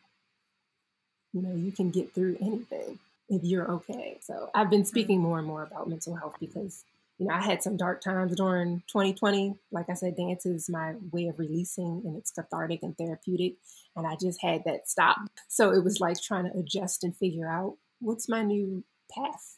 You 1.33 1.43
know, 1.43 1.55
you 1.55 1.71
can 1.71 1.91
get 1.91 2.13
through 2.13 2.37
anything 2.41 2.99
if 3.31 3.43
you're 3.43 3.71
okay. 3.71 4.19
So 4.21 4.51
I've 4.53 4.69
been 4.69 4.85
speaking 4.85 5.19
more 5.21 5.39
and 5.39 5.47
more 5.47 5.63
about 5.63 5.89
mental 5.89 6.15
health 6.15 6.35
because 6.39 6.83
you 7.17 7.27
know, 7.27 7.33
I 7.33 7.41
had 7.41 7.63
some 7.63 7.77
dark 7.77 8.01
times 8.01 8.35
during 8.35 8.83
2020. 8.87 9.55
Like 9.71 9.89
I 9.89 9.93
said, 9.93 10.17
dance 10.17 10.45
is 10.45 10.69
my 10.69 10.95
way 11.11 11.27
of 11.27 11.39
releasing 11.39 12.01
and 12.03 12.17
it's 12.17 12.31
cathartic 12.31 12.83
and 12.83 12.97
therapeutic. 12.97 13.55
And 13.95 14.05
I 14.05 14.15
just 14.19 14.41
had 14.41 14.63
that 14.65 14.89
stop. 14.89 15.17
So 15.47 15.71
it 15.71 15.83
was 15.83 16.01
like 16.01 16.21
trying 16.21 16.51
to 16.51 16.59
adjust 16.59 17.03
and 17.03 17.15
figure 17.15 17.47
out 17.47 17.77
what's 17.99 18.27
my 18.27 18.41
new 18.41 18.83
path? 19.09 19.57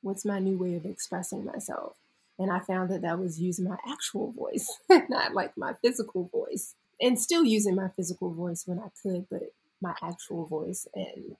What's 0.00 0.24
my 0.24 0.38
new 0.38 0.56
way 0.56 0.74
of 0.76 0.86
expressing 0.86 1.44
myself? 1.44 1.96
And 2.38 2.50
I 2.50 2.60
found 2.60 2.90
that 2.90 3.02
that 3.02 3.18
was 3.18 3.40
using 3.40 3.68
my 3.68 3.76
actual 3.86 4.32
voice, 4.32 4.78
not 5.08 5.34
like 5.34 5.56
my 5.58 5.74
physical 5.82 6.30
voice. 6.32 6.74
And 7.00 7.20
still 7.20 7.44
using 7.44 7.74
my 7.74 7.88
physical 7.88 8.32
voice 8.32 8.66
when 8.66 8.78
I 8.78 8.88
could, 9.02 9.26
but 9.30 9.52
my 9.82 9.94
actual 10.00 10.46
voice 10.46 10.86
and 10.94 11.36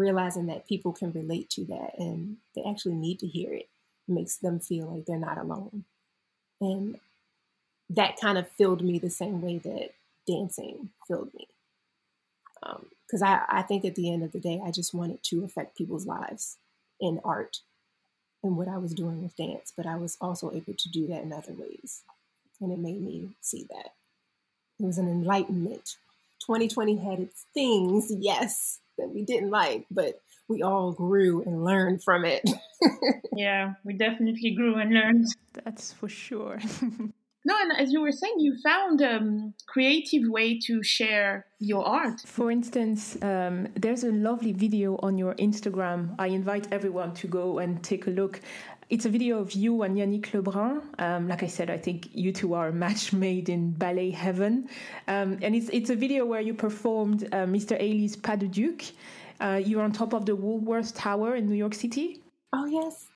realizing 0.00 0.46
that 0.46 0.66
people 0.66 0.92
can 0.92 1.12
relate 1.12 1.50
to 1.50 1.64
that 1.66 1.92
and 1.98 2.38
they 2.54 2.62
actually 2.68 2.94
need 2.94 3.18
to 3.20 3.26
hear 3.26 3.52
it 3.52 3.68
makes 4.08 4.36
them 4.36 4.58
feel 4.58 4.86
like 4.86 5.06
they're 5.06 5.18
not 5.18 5.38
alone. 5.38 5.84
And 6.60 6.98
that 7.88 8.20
kind 8.20 8.38
of 8.38 8.48
filled 8.50 8.82
me 8.82 8.98
the 8.98 9.10
same 9.10 9.40
way 9.40 9.58
that 9.58 9.90
dancing 10.26 10.90
filled 11.06 11.32
me. 11.34 11.46
Because 13.06 13.22
um, 13.22 13.28
I, 13.28 13.42
I 13.48 13.62
think 13.62 13.84
at 13.84 13.94
the 13.94 14.12
end 14.12 14.22
of 14.22 14.32
the 14.32 14.40
day, 14.40 14.60
I 14.64 14.70
just 14.70 14.92
wanted 14.92 15.22
to 15.24 15.44
affect 15.44 15.76
people's 15.76 16.06
lives 16.06 16.56
in 17.00 17.20
art 17.24 17.60
and 18.42 18.56
what 18.56 18.68
I 18.68 18.78
was 18.78 18.94
doing 18.94 19.22
with 19.22 19.36
dance, 19.36 19.72
but 19.76 19.86
I 19.86 19.96
was 19.96 20.16
also 20.20 20.50
able 20.52 20.74
to 20.74 20.88
do 20.88 21.06
that 21.08 21.22
in 21.22 21.32
other 21.32 21.52
ways. 21.52 22.02
And 22.60 22.72
it 22.72 22.78
made 22.78 23.00
me 23.00 23.30
see 23.40 23.66
that. 23.70 23.92
It 24.78 24.86
was 24.86 24.98
an 24.98 25.08
enlightenment. 25.08 25.96
2020 26.40 26.96
had 26.96 27.20
its 27.20 27.44
things, 27.52 28.10
yes, 28.10 28.80
that 29.00 29.10
we 29.12 29.24
didn't 29.24 29.50
like, 29.50 29.86
but 29.90 30.20
we 30.48 30.62
all 30.62 30.92
grew 30.92 31.42
and 31.44 31.64
learned 31.64 32.02
from 32.02 32.24
it. 32.24 32.42
yeah, 33.36 33.74
we 33.84 33.94
definitely 33.94 34.50
grew 34.50 34.74
and 34.76 34.92
learned. 34.92 35.26
That's 35.64 35.92
for 35.92 36.08
sure. 36.08 36.58
no, 37.44 37.54
and 37.60 37.72
as 37.78 37.92
you 37.92 38.00
were 38.00 38.12
saying, 38.12 38.34
you 38.38 38.56
found 38.62 39.00
a 39.00 39.16
um, 39.16 39.54
creative 39.68 40.28
way 40.28 40.58
to 40.66 40.82
share 40.82 41.46
your 41.60 41.86
art. 41.86 42.20
For 42.26 42.50
instance, 42.50 43.16
um, 43.22 43.68
there's 43.76 44.02
a 44.02 44.10
lovely 44.10 44.52
video 44.52 44.98
on 45.02 45.16
your 45.16 45.34
Instagram. 45.34 46.16
I 46.18 46.28
invite 46.28 46.66
everyone 46.72 47.14
to 47.14 47.28
go 47.28 47.60
and 47.60 47.82
take 47.82 48.08
a 48.08 48.10
look. 48.10 48.40
It's 48.90 49.06
a 49.06 49.08
video 49.08 49.38
of 49.38 49.52
you 49.52 49.82
and 49.82 49.96
Yannick 49.96 50.32
Lebrun. 50.32 50.82
Um, 50.98 51.28
like 51.28 51.44
I 51.44 51.46
said, 51.46 51.70
I 51.70 51.78
think 51.78 52.08
you 52.12 52.32
two 52.32 52.54
are 52.54 52.68
a 52.68 52.72
match 52.72 53.12
made 53.12 53.48
in 53.48 53.70
ballet 53.70 54.10
heaven. 54.10 54.68
Um, 55.06 55.38
and 55.42 55.54
it's, 55.54 55.70
it's 55.72 55.90
a 55.90 55.94
video 55.94 56.26
where 56.26 56.40
you 56.40 56.54
performed 56.54 57.22
uh, 57.32 57.46
Mr. 57.46 57.80
Ailey's 57.80 58.16
Pas 58.16 58.36
de 58.36 58.48
Duke. 58.48 58.82
Uh, 59.38 59.60
you're 59.64 59.82
on 59.82 59.92
top 59.92 60.12
of 60.12 60.26
the 60.26 60.34
Woolworth 60.34 60.92
Tower 60.96 61.36
in 61.36 61.46
New 61.48 61.54
York 61.54 61.74
City. 61.74 62.20
Oh 62.52 62.66
yes, 62.66 63.06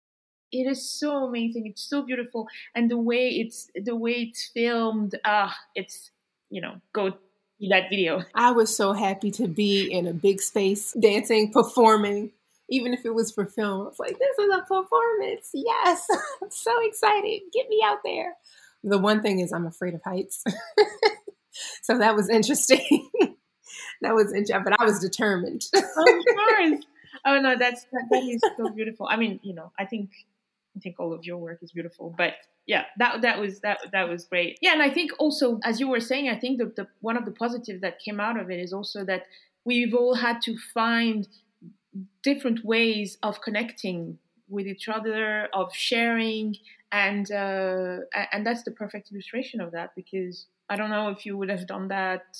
it 0.53 0.71
is 0.71 0.89
so 0.89 1.25
amazing. 1.25 1.67
It's 1.67 1.83
so 1.83 2.03
beautiful, 2.03 2.47
and 2.75 2.89
the 2.89 2.97
way 2.97 3.29
it's 3.31 3.69
the 3.75 3.97
way 3.97 4.13
it's 4.13 4.49
filmed. 4.55 5.19
Ah, 5.25 5.51
uh, 5.51 5.53
it's 5.75 6.13
you 6.51 6.63
know 6.63 6.81
go 6.95 7.11
see 7.59 7.69
that 7.69 7.91
video. 7.91 8.23
I 8.33 8.53
was 8.53 8.75
so 8.75 8.93
happy 8.93 9.33
to 9.33 9.49
be 9.49 9.93
in 9.93 10.07
a 10.07 10.15
big 10.15 10.41
space, 10.41 10.93
dancing, 10.93 11.53
performing. 11.53 12.31
Even 12.71 12.95
if 12.95 13.05
it 13.05 13.15
was 13.15 13.31
for 13.31 13.47
film, 13.47 13.83
I 13.83 13.85
was 13.85 13.99
like, 13.99 14.19
"This 14.19 14.39
is 14.39 14.55
a 14.55 14.61
performance! 14.63 15.51
Yes, 15.53 16.07
I'm 16.43 16.51
so 16.51 16.73
excited! 16.83 17.43
Get 17.53 17.69
me 17.69 17.83
out 17.85 17.99
there!" 18.05 18.35
The 18.83 18.99
one 18.99 19.23
thing 19.23 19.41
is, 19.41 19.53
I'm 19.53 19.67
afraid 19.67 19.95
of 19.95 20.03
heights, 20.03 20.45
so 21.83 21.99
that 21.99 22.15
was 22.15 22.29
interesting 22.29 23.09
that 24.03 24.15
was 24.15 24.33
interesting, 24.33 24.63
but 24.65 24.81
I 24.81 24.85
was 24.85 25.01
determined. 25.01 25.65
of 25.75 25.83
course. 25.83 26.85
Oh 27.25 27.41
no, 27.41 27.57
that's 27.57 27.85
that, 27.93 28.05
that 28.11 28.23
is 28.25 28.41
so 28.57 28.71
beautiful. 28.71 29.07
I 29.09 29.17
mean, 29.17 29.41
you 29.43 29.55
know, 29.55 29.73
I 29.79 29.87
think 29.87 30.11
I 30.77 30.81
think 30.81 30.97
all 30.99 31.13
of 31.13 31.25
your 31.25 31.39
work 31.39 31.61
is 31.63 31.73
beautiful, 31.73 32.15
but 32.17 32.35
yeah, 32.67 32.85
that 32.99 33.23
that 33.23 33.39
was 33.39 33.61
that 33.61 33.79
that 33.93 34.09
was 34.09 34.25
great. 34.25 34.59
Yeah, 34.61 34.73
and 34.73 34.83
I 34.83 34.91
think 34.91 35.13
also, 35.19 35.59
as 35.65 35.81
you 35.81 35.89
were 35.89 36.01
saying, 36.01 36.29
I 36.29 36.39
think 36.39 36.59
the, 36.59 36.67
the 36.77 36.87
one 37.01 37.17
of 37.17 37.25
the 37.25 37.31
positives 37.31 37.81
that 37.81 37.99
came 37.99 38.21
out 38.21 38.39
of 38.39 38.51
it 38.51 38.61
is 38.61 38.73
also 38.73 39.05
that 39.05 39.25
we've 39.65 39.95
all 39.95 40.15
had 40.15 40.43
to 40.43 40.57
find 40.75 41.27
different 42.23 42.65
ways 42.65 43.19
of 43.23 43.41
connecting 43.41 44.19
with 44.49 44.67
each 44.67 44.89
other, 44.89 45.49
of 45.53 45.75
sharing, 45.75 46.57
and 46.93 47.31
uh, 47.33 47.99
and 48.33 48.47
that's 48.47 48.63
the 48.63 48.71
perfect 48.71 49.11
illustration 49.13 49.61
of 49.61 49.73
that 49.73 49.95
because 49.95 50.47
I 50.69 50.77
don't 50.77 50.91
know 50.91 51.09
if 51.09 51.27
you 51.27 51.37
would 51.37 51.49
have 51.49 51.67
done 51.67 51.89
that 51.89 52.39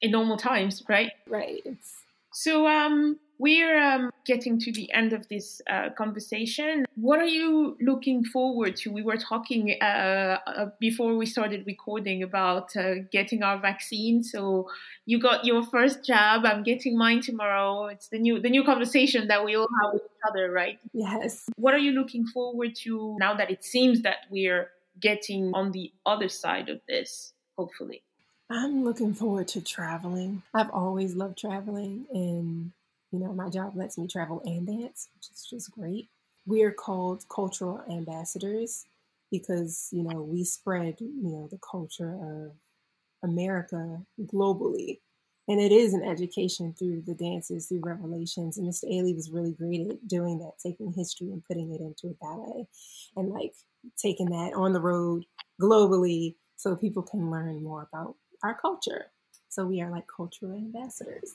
in 0.00 0.10
normal 0.10 0.36
times, 0.36 0.82
right? 0.88 1.12
Right. 1.26 1.62
It's... 1.64 2.04
So 2.38 2.68
um, 2.68 3.18
we're 3.40 3.76
um, 3.82 4.12
getting 4.24 4.60
to 4.60 4.70
the 4.70 4.92
end 4.92 5.12
of 5.12 5.26
this 5.26 5.60
uh, 5.68 5.88
conversation. 5.98 6.84
What 6.94 7.18
are 7.18 7.26
you 7.26 7.76
looking 7.80 8.22
forward 8.22 8.76
to? 8.76 8.92
We 8.92 9.02
were 9.02 9.16
talking 9.16 9.76
uh, 9.82 10.38
uh, 10.46 10.66
before 10.78 11.16
we 11.16 11.26
started 11.26 11.64
recording 11.66 12.22
about 12.22 12.76
uh, 12.76 13.02
getting 13.10 13.42
our 13.42 13.58
vaccine. 13.58 14.22
So 14.22 14.68
you 15.04 15.18
got 15.18 15.46
your 15.46 15.64
first 15.64 16.04
jab. 16.06 16.44
I'm 16.44 16.62
getting 16.62 16.96
mine 16.96 17.22
tomorrow. 17.22 17.86
It's 17.86 18.06
the 18.06 18.20
new 18.20 18.38
the 18.40 18.50
new 18.50 18.62
conversation 18.62 19.26
that 19.26 19.44
we 19.44 19.56
all 19.56 19.66
have 19.82 19.94
with 19.94 20.02
each 20.04 20.22
other, 20.30 20.52
right? 20.52 20.78
Yes. 20.92 21.44
What 21.56 21.74
are 21.74 21.82
you 21.86 21.90
looking 21.90 22.24
forward 22.24 22.76
to 22.84 23.16
now 23.18 23.34
that 23.34 23.50
it 23.50 23.64
seems 23.64 24.02
that 24.02 24.18
we're 24.30 24.70
getting 25.00 25.50
on 25.54 25.72
the 25.72 25.90
other 26.06 26.28
side 26.28 26.68
of 26.68 26.78
this? 26.86 27.32
Hopefully. 27.56 28.04
I'm 28.50 28.82
looking 28.84 29.12
forward 29.12 29.48
to 29.48 29.60
traveling. 29.60 30.42
I've 30.54 30.70
always 30.70 31.14
loved 31.14 31.38
traveling, 31.38 32.06
and 32.12 32.72
you 33.12 33.18
know, 33.18 33.32
my 33.32 33.50
job 33.50 33.76
lets 33.76 33.98
me 33.98 34.06
travel 34.06 34.40
and 34.44 34.66
dance, 34.66 35.08
which 35.14 35.30
is 35.30 35.46
just 35.48 35.70
great. 35.70 36.08
We 36.46 36.62
are 36.62 36.70
called 36.72 37.28
cultural 37.28 37.82
ambassadors 37.90 38.86
because 39.30 39.88
you 39.92 40.02
know 40.02 40.22
we 40.22 40.44
spread 40.44 40.96
you 41.00 41.28
know 41.30 41.48
the 41.50 41.58
culture 41.58 42.14
of 42.22 42.52
America 43.22 44.00
globally, 44.22 45.00
and 45.46 45.60
it 45.60 45.72
is 45.72 45.92
an 45.92 46.02
education 46.02 46.72
through 46.72 47.02
the 47.02 47.14
dances, 47.14 47.66
through 47.68 47.82
revelations. 47.84 48.56
And 48.56 48.66
Mr. 48.66 48.84
Ailey 48.90 49.14
was 49.14 49.30
really 49.30 49.52
great 49.52 49.90
at 49.90 50.08
doing 50.08 50.38
that, 50.38 50.58
taking 50.62 50.92
history 50.94 51.28
and 51.32 51.44
putting 51.44 51.74
it 51.74 51.82
into 51.82 52.08
a 52.08 52.14
ballet, 52.24 52.66
and 53.16 53.28
like 53.30 53.52
taking 53.98 54.30
that 54.30 54.54
on 54.54 54.72
the 54.72 54.80
road 54.80 55.26
globally 55.60 56.36
so 56.56 56.74
people 56.76 57.02
can 57.02 57.30
learn 57.30 57.62
more 57.62 57.88
about 57.92 58.16
our 58.42 58.54
culture. 58.54 59.06
So 59.48 59.66
we 59.66 59.80
are 59.80 59.90
like 59.90 60.06
cultural 60.06 60.54
ambassadors. 60.54 61.34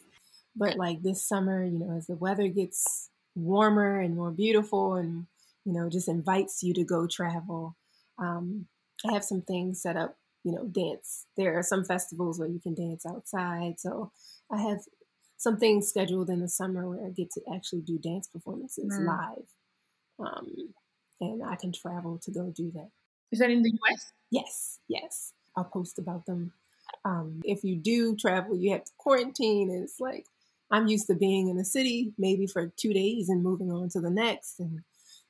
But 0.56 0.78
like 0.78 1.01
this 1.01 1.28
summer, 1.28 1.64
you 1.64 1.80
know, 1.80 1.97
as 1.97 2.08
the 2.08 2.16
weather 2.16 2.47
gets 2.47 3.10
warmer 3.36 3.99
and 3.99 4.16
more 4.16 4.32
beautiful 4.32 4.95
and, 4.95 5.26
you 5.66 5.74
know, 5.74 5.89
just 5.89 6.08
invites 6.08 6.62
you 6.62 6.74
to 6.76 6.84
go 6.84 7.08
travel, 7.08 7.76
um, 8.20 8.68
I 9.08 9.14
have 9.14 9.24
some 9.24 9.41
things 9.41 9.82
set 9.82 9.97
up, 9.97 10.16
you 10.43 10.51
know, 10.51 10.66
dance. 10.66 11.26
There 11.36 11.58
are 11.58 11.64
some 11.64 11.84
festivals 11.84 12.39
where 12.39 12.47
you 12.47 12.60
can 12.60 12.76
dance 12.76 13.06
outside. 13.06 13.80
So 13.80 14.12
I 14.51 14.62
have 14.62 14.82
some 15.38 15.58
things 15.58 15.89
scheduled 15.89 16.30
in 16.30 16.39
the 16.39 16.47
summer 16.47 16.88
where 16.88 17.06
I 17.06 17.10
get 17.10 17.32
to 17.32 17.41
actually 17.54 17.82
do 17.82 17.97
dance 17.97 18.28
performances 18.28 18.93
mm. 18.93 19.06
live. 19.06 19.47
Um, 20.20 20.74
and 21.20 21.43
I 21.43 21.56
can 21.56 21.72
travel 21.72 22.20
to 22.20 22.32
go 22.32 22.54
do 22.56 22.72
that. 22.76 22.89
Is 23.32 23.39
that 23.39 23.49
in 23.49 23.64
the 23.64 23.72
US? 23.72 24.14
Yes, 24.30 24.80
yes. 24.88 25.34
I'll 25.58 25.64
post 25.64 25.97
about 25.99 26.26
them 26.26 26.54
um, 27.06 27.41
if 27.44 27.64
you 27.64 27.76
do 27.76 28.16
travel, 28.16 28.56
you 28.56 28.72
have 28.72 28.86
to 28.86 28.91
quarantine. 28.98 29.70
And 29.70 29.84
it's 29.84 30.00
like, 30.00 30.26
I'm 30.72 30.88
used 30.88 31.08
to 31.08 31.16
being 31.16 31.50
in 31.50 31.58
a 31.58 31.66
city 31.66 32.14
maybe 32.18 32.48
for 32.48 32.72
two 32.78 32.94
days 32.94 33.30
and 33.30 33.44
moving 33.44 33.72
on 33.72 33.89
to 33.89 34.02
the 34.02 34.10
next. 34.10 34.60
And 34.60 34.80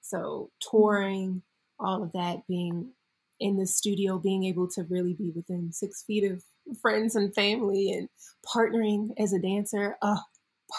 so 0.01 0.51
touring, 0.61 1.41
all 1.80 2.03
of 2.03 2.11
that, 2.14 2.47
being 2.47 2.91
in 3.39 3.57
the 3.57 3.68
studio, 3.68 4.18
being 4.18 4.45
able 4.45 4.70
to 4.70 4.84
really 4.84 5.14
be 5.14 5.32
within 5.36 5.74
six 5.74 6.03
feet 6.03 6.30
of 6.32 6.43
friends 6.82 7.16
and 7.16 7.34
family 7.34 7.91
and 7.91 8.07
partnering 8.45 9.09
as 9.18 9.34
a 9.34 9.39
dancer. 9.39 9.97
Uh, 10.01 10.20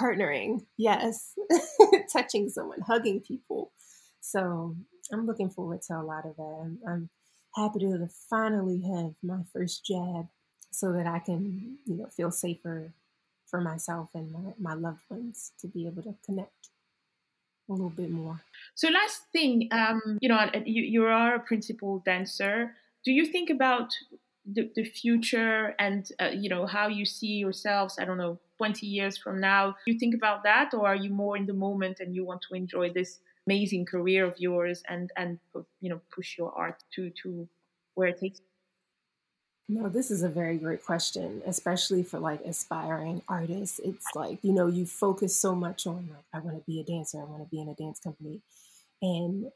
partnering, 0.01 0.65
yes. 0.77 1.35
Touching 2.13 2.49
someone, 2.49 2.81
hugging 2.81 3.21
people. 3.21 3.73
So 4.21 4.77
I'm 5.13 5.27
looking 5.27 5.51
forward 5.51 5.83
to 5.83 5.95
a 5.95 6.03
lot 6.03 6.25
of 6.25 6.37
that. 6.37 6.61
I'm, 6.63 6.79
I'm 6.89 7.11
happy 7.55 7.81
to 7.81 8.09
finally 8.31 8.83
have 8.95 9.13
my 9.23 9.43
first 9.53 9.85
jab 9.85 10.27
so 10.75 10.93
that 10.93 11.07
I 11.07 11.19
can, 11.21 11.79
you 11.87 11.97
know, 11.97 12.07
feel 12.07 12.31
safer 12.31 12.93
for 13.47 13.61
myself 13.61 14.11
and 14.15 14.33
my, 14.33 14.41
my 14.59 14.75
loved 14.75 15.03
ones 15.09 15.53
to 15.61 15.69
be 15.69 15.87
able 15.87 16.03
to 16.03 16.15
connect 16.25 16.71
a 17.69 17.73
little 17.73 17.91
bit 17.91 18.11
more. 18.11 18.41
So, 18.75 18.89
last 18.89 19.23
thing, 19.33 19.69
um, 19.71 20.19
you 20.21 20.29
know, 20.29 20.51
you, 20.67 20.83
you 20.83 21.05
are 21.05 21.37
a 21.37 21.41
principal 21.41 22.03
dancer. 22.05 22.75
Do 23.05 23.13
you 23.13 23.27
think 23.27 23.51
about 23.51 23.95
the, 24.45 24.71
the 24.75 24.85
future 24.85 25.75
and, 25.79 26.11
uh, 26.21 26.31
you 26.35 26.49
know, 26.49 26.67
how 26.67 26.89
you 26.89 27.05
see 27.07 27.35
yourselves, 27.35 27.99
I 27.99 28.05
don't 28.05 28.19
know, 28.19 28.39
20 28.59 28.87
years 28.87 29.17
from 29.17 29.41
now? 29.41 29.77
Do 29.87 29.93
you 29.93 29.99
think 29.99 30.15
about 30.15 30.43
that, 30.45 30.75
or 30.75 30.87
are 30.87 30.97
you 30.97 31.11
more 31.11 31.37
in 31.37 31.47
the 31.47 31.55
moment 31.55 32.01
and 32.01 32.15
you 32.15 32.25
want 32.25 32.43
to 32.49 32.55
enjoy 32.55 32.91
this 32.91 33.21
amazing 33.47 33.87
career 33.87 34.25
of 34.27 34.35
yours 34.39 34.83
and, 34.89 35.11
and 35.17 35.39
you 35.81 35.91
know, 35.91 36.01
push 36.15 36.37
your 36.37 36.53
art 36.57 36.83
to, 36.95 37.11
to 37.23 37.49
where 37.95 38.09
it 38.09 38.19
takes 38.21 38.41
you? 38.41 38.54
No, 39.69 39.89
this 39.89 40.11
is 40.11 40.23
a 40.23 40.29
very 40.29 40.59
great 40.59 40.85
question, 40.85 41.43
especially 41.47 42.03
for 42.03 42.19
like 42.19 42.43
aspiring 42.43 43.23
artists. 43.29 43.81
It's 43.83 44.07
like, 44.15 44.39
you 44.43 44.53
know, 44.53 44.67
you 44.67 44.85
focus 44.85 45.35
so 45.35 45.55
much 45.55 45.87
on 45.87 46.09
like, 46.13 46.25
I 46.35 46.41
want 46.41 46.59
to 46.59 46.63
be 46.71 46.81
a 46.81 46.85
dancer, 46.85 47.21
I 47.21 47.25
want 47.25 47.43
to 47.43 47.49
be 47.49 47.61
in 47.63 47.69
a 47.69 47.75
dance 47.75 47.99
company. 47.99 48.43
And 49.01 49.47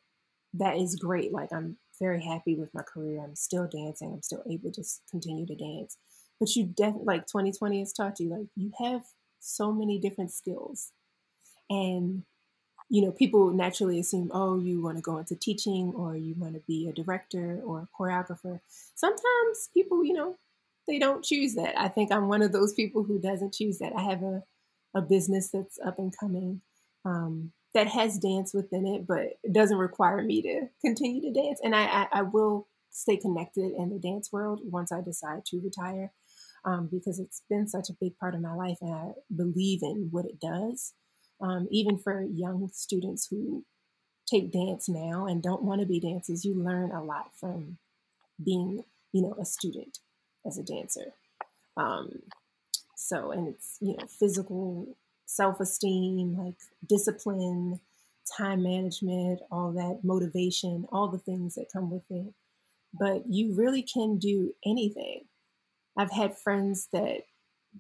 that 0.54 0.76
is 0.78 0.96
great. 0.96 1.32
Like 1.32 1.52
I'm 1.52 1.76
very 2.00 2.22
happy 2.22 2.54
with 2.54 2.72
my 2.72 2.82
career. 2.82 3.22
I'm 3.22 3.34
still 3.34 3.66
dancing. 3.66 4.12
I'm 4.12 4.22
still 4.22 4.42
able 4.50 4.72
to 4.72 4.84
continue 5.10 5.46
to 5.46 5.54
dance. 5.54 5.98
But 6.40 6.54
you 6.56 6.64
definitely 6.64 7.04
like 7.04 7.26
2020 7.26 7.80
has 7.80 7.92
taught 7.92 8.20
you 8.20 8.30
like 8.30 8.46
you 8.56 8.72
have 8.78 9.02
so 9.40 9.72
many 9.72 9.98
different 9.98 10.32
skills. 10.32 10.92
And 11.68 12.22
you 12.88 13.02
know, 13.02 13.12
people 13.12 13.50
naturally 13.50 13.98
assume, 14.00 14.30
oh, 14.32 14.58
you 14.58 14.82
want 14.82 14.96
to 14.96 15.02
go 15.02 15.18
into 15.18 15.36
teaching 15.36 15.92
or 15.94 16.16
you 16.16 16.34
want 16.36 16.54
to 16.54 16.62
be 16.66 16.88
a 16.88 16.92
director 16.92 17.60
or 17.64 17.80
a 17.80 17.88
choreographer. 18.02 18.60
Sometimes 18.94 19.68
people, 19.74 20.04
you 20.04 20.14
know, 20.14 20.36
they 20.86 20.98
don't 20.98 21.24
choose 21.24 21.54
that. 21.54 21.78
I 21.78 21.88
think 21.88 22.10
I'm 22.10 22.28
one 22.28 22.42
of 22.42 22.52
those 22.52 22.72
people 22.72 23.04
who 23.04 23.18
doesn't 23.18 23.52
choose 23.52 23.78
that. 23.78 23.92
I 23.94 24.02
have 24.02 24.22
a, 24.22 24.42
a 24.94 25.02
business 25.02 25.50
that's 25.52 25.78
up 25.86 25.98
and 25.98 26.14
coming 26.18 26.62
um, 27.04 27.52
that 27.74 27.88
has 27.88 28.18
dance 28.18 28.54
within 28.54 28.86
it, 28.86 29.06
but 29.06 29.38
it 29.42 29.52
doesn't 29.52 29.76
require 29.76 30.22
me 30.22 30.40
to 30.42 30.66
continue 30.82 31.20
to 31.20 31.40
dance. 31.42 31.60
And 31.62 31.76
I, 31.76 31.84
I, 31.84 32.06
I 32.12 32.22
will 32.22 32.68
stay 32.90 33.18
connected 33.18 33.72
in 33.76 33.90
the 33.90 33.98
dance 33.98 34.32
world 34.32 34.60
once 34.64 34.90
I 34.90 35.02
decide 35.02 35.44
to 35.46 35.60
retire 35.60 36.10
um, 36.64 36.88
because 36.90 37.18
it's 37.18 37.42
been 37.50 37.68
such 37.68 37.90
a 37.90 37.96
big 38.00 38.16
part 38.18 38.34
of 38.34 38.40
my 38.40 38.54
life 38.54 38.78
and 38.80 38.94
I 38.94 39.10
believe 39.34 39.80
in 39.82 40.08
what 40.10 40.24
it 40.24 40.40
does 40.40 40.94
um, 41.40 41.68
even 41.70 41.98
for 41.98 42.22
young 42.22 42.68
students 42.72 43.28
who 43.30 43.64
take 44.28 44.52
dance 44.52 44.88
now 44.88 45.26
and 45.26 45.42
don't 45.42 45.62
want 45.62 45.80
to 45.80 45.86
be 45.86 46.00
dancers, 46.00 46.44
you 46.44 46.54
learn 46.54 46.90
a 46.90 47.02
lot 47.02 47.30
from 47.38 47.78
being, 48.44 48.82
you 49.12 49.22
know, 49.22 49.34
a 49.40 49.44
student 49.44 49.98
as 50.46 50.58
a 50.58 50.62
dancer. 50.62 51.12
Um, 51.76 52.22
so, 52.96 53.30
and 53.30 53.48
it's, 53.48 53.76
you 53.80 53.96
know, 53.96 54.06
physical 54.06 54.96
self 55.26 55.60
esteem, 55.60 56.36
like 56.36 56.56
discipline, 56.86 57.80
time 58.36 58.62
management, 58.62 59.40
all 59.50 59.72
that 59.72 60.00
motivation, 60.02 60.86
all 60.90 61.08
the 61.08 61.18
things 61.18 61.54
that 61.54 61.72
come 61.72 61.90
with 61.90 62.02
it. 62.10 62.34
But 62.98 63.24
you 63.28 63.54
really 63.54 63.82
can 63.82 64.18
do 64.18 64.54
anything. 64.64 65.24
I've 65.96 66.12
had 66.12 66.38
friends 66.38 66.88
that 66.92 67.22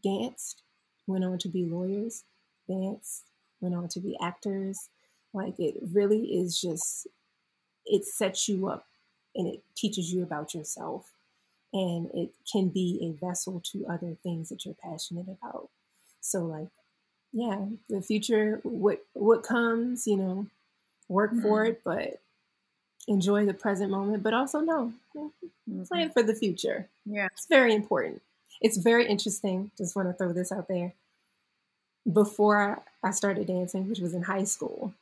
danced, 0.02 0.62
went 1.06 1.24
on 1.24 1.38
to 1.38 1.48
be 1.48 1.64
lawyers, 1.64 2.24
danced, 2.68 3.27
went 3.60 3.74
on 3.74 3.88
to 3.88 4.00
be 4.00 4.16
actors. 4.20 4.88
Like 5.32 5.58
it 5.58 5.76
really 5.92 6.38
is 6.38 6.60
just, 6.60 7.06
it 7.84 8.04
sets 8.04 8.48
you 8.48 8.68
up 8.68 8.86
and 9.34 9.46
it 9.46 9.62
teaches 9.76 10.12
you 10.12 10.22
about 10.22 10.54
yourself. 10.54 11.12
And 11.72 12.10
it 12.14 12.30
can 12.50 12.68
be 12.68 12.98
a 13.02 13.26
vessel 13.26 13.62
to 13.72 13.86
other 13.86 14.16
things 14.22 14.48
that 14.48 14.64
you're 14.64 14.74
passionate 14.74 15.26
about. 15.28 15.68
So, 16.20 16.44
like, 16.46 16.68
yeah, 17.30 17.66
the 17.90 18.00
future, 18.00 18.60
what 18.62 19.04
what 19.12 19.42
comes, 19.42 20.06
you 20.06 20.16
know, 20.16 20.46
work 21.08 21.30
mm-hmm. 21.30 21.42
for 21.42 21.66
it, 21.66 21.82
but 21.84 22.20
enjoy 23.06 23.44
the 23.44 23.52
present 23.52 23.90
moment, 23.90 24.22
but 24.22 24.32
also 24.32 24.60
no, 24.60 24.94
mm-hmm. 25.14 25.82
plan 25.82 26.10
for 26.10 26.22
the 26.22 26.34
future. 26.34 26.88
Yeah, 27.04 27.26
it's 27.32 27.46
very 27.46 27.74
important. 27.74 28.22
It's 28.62 28.78
very 28.78 29.06
interesting. 29.06 29.70
Just 29.76 29.94
want 29.94 30.08
to 30.08 30.14
throw 30.14 30.32
this 30.32 30.50
out 30.50 30.68
there 30.68 30.94
before 32.10 32.82
I 33.04 33.10
started 33.10 33.46
dancing, 33.46 33.88
which 33.88 34.00
was 34.00 34.14
in 34.14 34.22
high 34.22 34.44
school. 34.44 34.94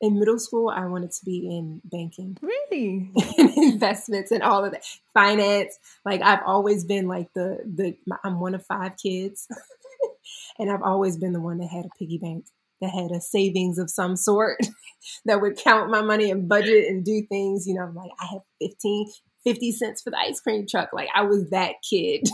In 0.00 0.18
middle 0.18 0.38
school, 0.38 0.68
I 0.68 0.84
wanted 0.86 1.12
to 1.12 1.24
be 1.24 1.46
in 1.46 1.80
banking. 1.84 2.36
Really? 2.42 3.10
investments 3.56 4.32
and 4.32 4.42
all 4.42 4.64
of 4.64 4.72
that. 4.72 4.84
Finance. 5.14 5.78
Like 6.04 6.22
I've 6.22 6.42
always 6.44 6.84
been 6.84 7.06
like 7.06 7.32
the 7.34 7.58
the 7.64 7.96
I'm 8.24 8.40
one 8.40 8.54
of 8.54 8.66
five 8.66 8.96
kids. 8.96 9.46
and 10.58 10.70
I've 10.70 10.82
always 10.82 11.16
been 11.16 11.32
the 11.32 11.40
one 11.40 11.58
that 11.58 11.68
had 11.68 11.84
a 11.84 11.98
piggy 11.98 12.18
bank, 12.18 12.46
that 12.80 12.90
had 12.90 13.12
a 13.12 13.20
savings 13.20 13.78
of 13.78 13.90
some 13.90 14.16
sort 14.16 14.58
that 15.24 15.40
would 15.40 15.56
count 15.56 15.90
my 15.90 16.02
money 16.02 16.30
and 16.30 16.48
budget 16.48 16.88
and 16.88 17.04
do 17.04 17.22
things, 17.28 17.66
you 17.66 17.74
know, 17.74 17.90
like 17.94 18.10
I 18.20 18.26
have 18.26 18.42
15 18.60 19.06
50 19.44 19.72
cents 19.72 20.02
for 20.02 20.10
the 20.10 20.18
ice 20.18 20.40
cream 20.40 20.66
truck. 20.68 20.90
Like 20.92 21.08
I 21.14 21.22
was 21.22 21.50
that 21.50 21.74
kid. 21.88 22.28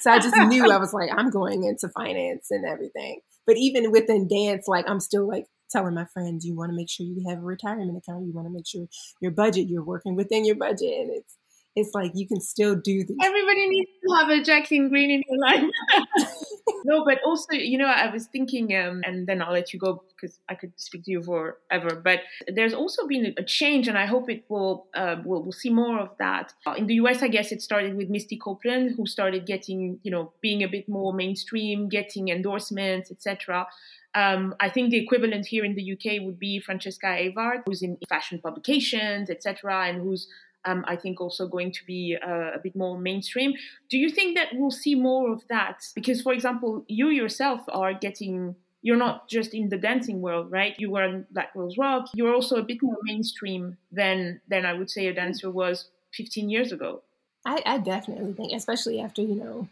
so 0.00 0.10
I 0.10 0.18
just 0.18 0.36
knew 0.36 0.70
I 0.70 0.78
was 0.78 0.92
like, 0.92 1.10
I'm 1.14 1.30
going 1.30 1.64
into 1.64 1.88
finance 1.88 2.48
and 2.50 2.66
everything. 2.66 3.20
But 3.48 3.56
even 3.56 3.90
within 3.92 4.28
dance, 4.28 4.68
like 4.68 4.88
I'm 4.88 5.00
still 5.00 5.26
like 5.26 5.46
telling 5.70 5.94
my 5.94 6.04
friends, 6.04 6.44
you 6.44 6.54
want 6.54 6.70
to 6.70 6.76
make 6.76 6.90
sure 6.90 7.06
you 7.06 7.24
have 7.30 7.38
a 7.38 7.42
retirement 7.42 7.96
account. 7.96 8.26
You 8.26 8.34
want 8.34 8.46
to 8.46 8.52
make 8.52 8.68
sure 8.68 8.86
your 9.22 9.32
budget, 9.32 9.68
you're 9.68 9.82
working 9.82 10.16
within 10.16 10.44
your 10.44 10.56
budget. 10.56 10.92
And 11.00 11.10
it's 11.10 11.37
it's 11.78 11.94
like 11.94 12.12
you 12.14 12.26
can 12.26 12.40
still 12.40 12.74
do 12.74 13.04
this. 13.04 13.16
Everybody 13.24 13.68
needs 13.68 13.90
to 14.06 14.14
have 14.16 14.28
a 14.28 14.42
Jacqueline 14.42 14.88
Green 14.88 15.10
in 15.10 15.22
your 15.28 15.38
life. 15.38 16.26
no, 16.84 17.04
but 17.04 17.18
also, 17.24 17.52
you 17.52 17.78
know, 17.78 17.86
I 17.86 18.10
was 18.12 18.26
thinking, 18.26 18.74
um, 18.76 19.02
and 19.04 19.26
then 19.26 19.40
I'll 19.40 19.52
let 19.52 19.72
you 19.72 19.78
go 19.78 20.02
because 20.08 20.40
I 20.48 20.54
could 20.54 20.72
speak 20.76 21.04
to 21.04 21.10
you 21.12 21.22
forever. 21.22 22.00
But 22.02 22.20
there's 22.52 22.74
also 22.74 23.06
been 23.06 23.34
a 23.36 23.44
change, 23.44 23.86
and 23.88 23.96
I 23.96 24.06
hope 24.06 24.28
it 24.28 24.44
will. 24.48 24.86
Uh, 24.94 25.16
we'll, 25.24 25.42
we'll 25.42 25.52
see 25.52 25.70
more 25.70 26.00
of 26.00 26.10
that 26.18 26.52
in 26.76 26.86
the 26.86 26.94
US. 26.94 27.22
I 27.22 27.28
guess 27.28 27.52
it 27.52 27.62
started 27.62 27.96
with 27.96 28.10
Misty 28.10 28.36
Copeland, 28.36 28.94
who 28.96 29.06
started 29.06 29.46
getting, 29.46 30.00
you 30.02 30.10
know, 30.10 30.32
being 30.40 30.62
a 30.62 30.68
bit 30.68 30.88
more 30.88 31.12
mainstream, 31.12 31.88
getting 31.88 32.28
endorsements, 32.28 33.10
etc. 33.10 33.66
Um, 34.14 34.54
I 34.58 34.68
think 34.68 34.90
the 34.90 34.96
equivalent 34.96 35.46
here 35.46 35.64
in 35.64 35.74
the 35.74 35.92
UK 35.92 36.24
would 36.24 36.38
be 36.38 36.58
Francesca 36.58 37.14
Hayward, 37.14 37.62
who's 37.66 37.82
in 37.82 37.98
fashion 38.08 38.40
publications, 38.42 39.30
etc., 39.30 39.84
and 39.86 40.00
who's 40.00 40.28
um, 40.68 40.84
I 40.86 40.96
think 40.96 41.20
also 41.20 41.46
going 41.46 41.72
to 41.72 41.84
be 41.86 42.16
uh, 42.22 42.50
a 42.54 42.58
bit 42.62 42.76
more 42.76 42.98
mainstream. 42.98 43.54
Do 43.88 43.96
you 43.96 44.10
think 44.10 44.36
that 44.36 44.48
we'll 44.52 44.70
see 44.70 44.94
more 44.94 45.32
of 45.32 45.42
that? 45.48 45.86
Because, 45.94 46.20
for 46.20 46.32
example, 46.32 46.84
you 46.88 47.08
yourself 47.08 47.62
are 47.68 47.94
getting 47.94 48.54
you're 48.80 48.96
not 48.96 49.28
just 49.28 49.54
in 49.54 49.70
the 49.70 49.76
dancing 49.76 50.20
world, 50.20 50.52
right? 50.52 50.74
You 50.78 50.90
were 50.90 51.02
in 51.02 51.26
Black 51.32 51.52
Rose 51.54 51.76
Rock. 51.76 52.06
You're 52.14 52.32
also 52.32 52.56
a 52.56 52.62
bit 52.62 52.80
more 52.82 52.98
mainstream 53.02 53.76
than 53.90 54.40
than 54.46 54.66
I 54.66 54.74
would 54.74 54.90
say 54.90 55.06
a 55.06 55.14
dancer 55.14 55.50
was 55.50 55.86
15 56.14 56.48
years 56.50 56.70
ago. 56.70 57.02
I, 57.46 57.62
I 57.64 57.78
definitely 57.78 58.34
think, 58.34 58.52
especially 58.52 59.00
after 59.00 59.22
you 59.22 59.34
know 59.34 59.68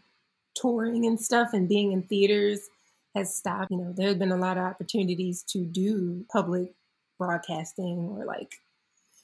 touring 0.55 1.05
and 1.05 1.21
stuff 1.21 1.49
and 1.53 1.69
being 1.69 1.91
in 1.91 2.01
theaters 2.01 2.69
has 3.15 3.33
stopped. 3.35 3.71
You 3.71 3.77
know, 3.77 3.93
there's 3.95 4.15
been 4.15 4.31
a 4.31 4.37
lot 4.37 4.57
of 4.57 4.63
opportunities 4.63 5.43
to 5.53 5.63
do 5.63 6.25
public 6.31 6.73
broadcasting 7.19 7.97
or 8.11 8.25
like 8.25 8.59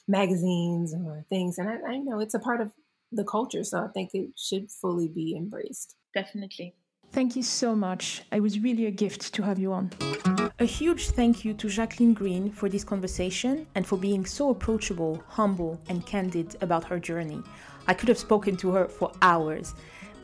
magazines 0.08 0.94
or 0.94 1.26
things. 1.30 1.58
And 1.58 1.70
I, 1.70 1.94
I 1.94 1.98
know 1.98 2.20
it's 2.20 2.34
a 2.34 2.40
part 2.40 2.62
of 2.62 2.72
the 3.12 3.24
culture, 3.24 3.64
so 3.64 3.80
I 3.80 3.88
think 3.88 4.12
it 4.14 4.32
should 4.38 4.72
fully 4.72 5.08
be 5.08 5.36
embraced. 5.36 5.96
Definitely. 6.14 6.76
Thank 7.12 7.36
you 7.36 7.44
so 7.44 7.76
much. 7.76 8.24
It 8.32 8.42
was 8.42 8.60
really 8.60 8.88
a 8.88 8.92
gift 8.92 9.34
to 9.36 9.44
have 9.44 9.60
you 9.60 9.72
on. 9.72 9.92
A 10.60 10.66
huge 10.66 11.10
thank 11.12 11.46
you 11.46 11.54
to 11.54 11.70
Jacqueline 11.70 12.16
Green 12.16 12.52
for 12.52 12.70
this 12.70 12.84
conversation 12.84 13.68
and 13.76 13.86
for 13.86 13.98
being 13.98 14.26
so 14.26 14.50
approachable, 14.50 15.24
humble, 15.28 15.80
and 15.90 16.04
candid 16.06 16.56
about 16.62 16.84
her 16.86 17.00
journey. 17.00 17.44
I 17.88 17.94
could 17.94 18.10
have 18.10 18.18
spoken 18.18 18.58
to 18.58 18.72
her 18.72 18.88
for 18.88 19.12
hours. 19.22 19.76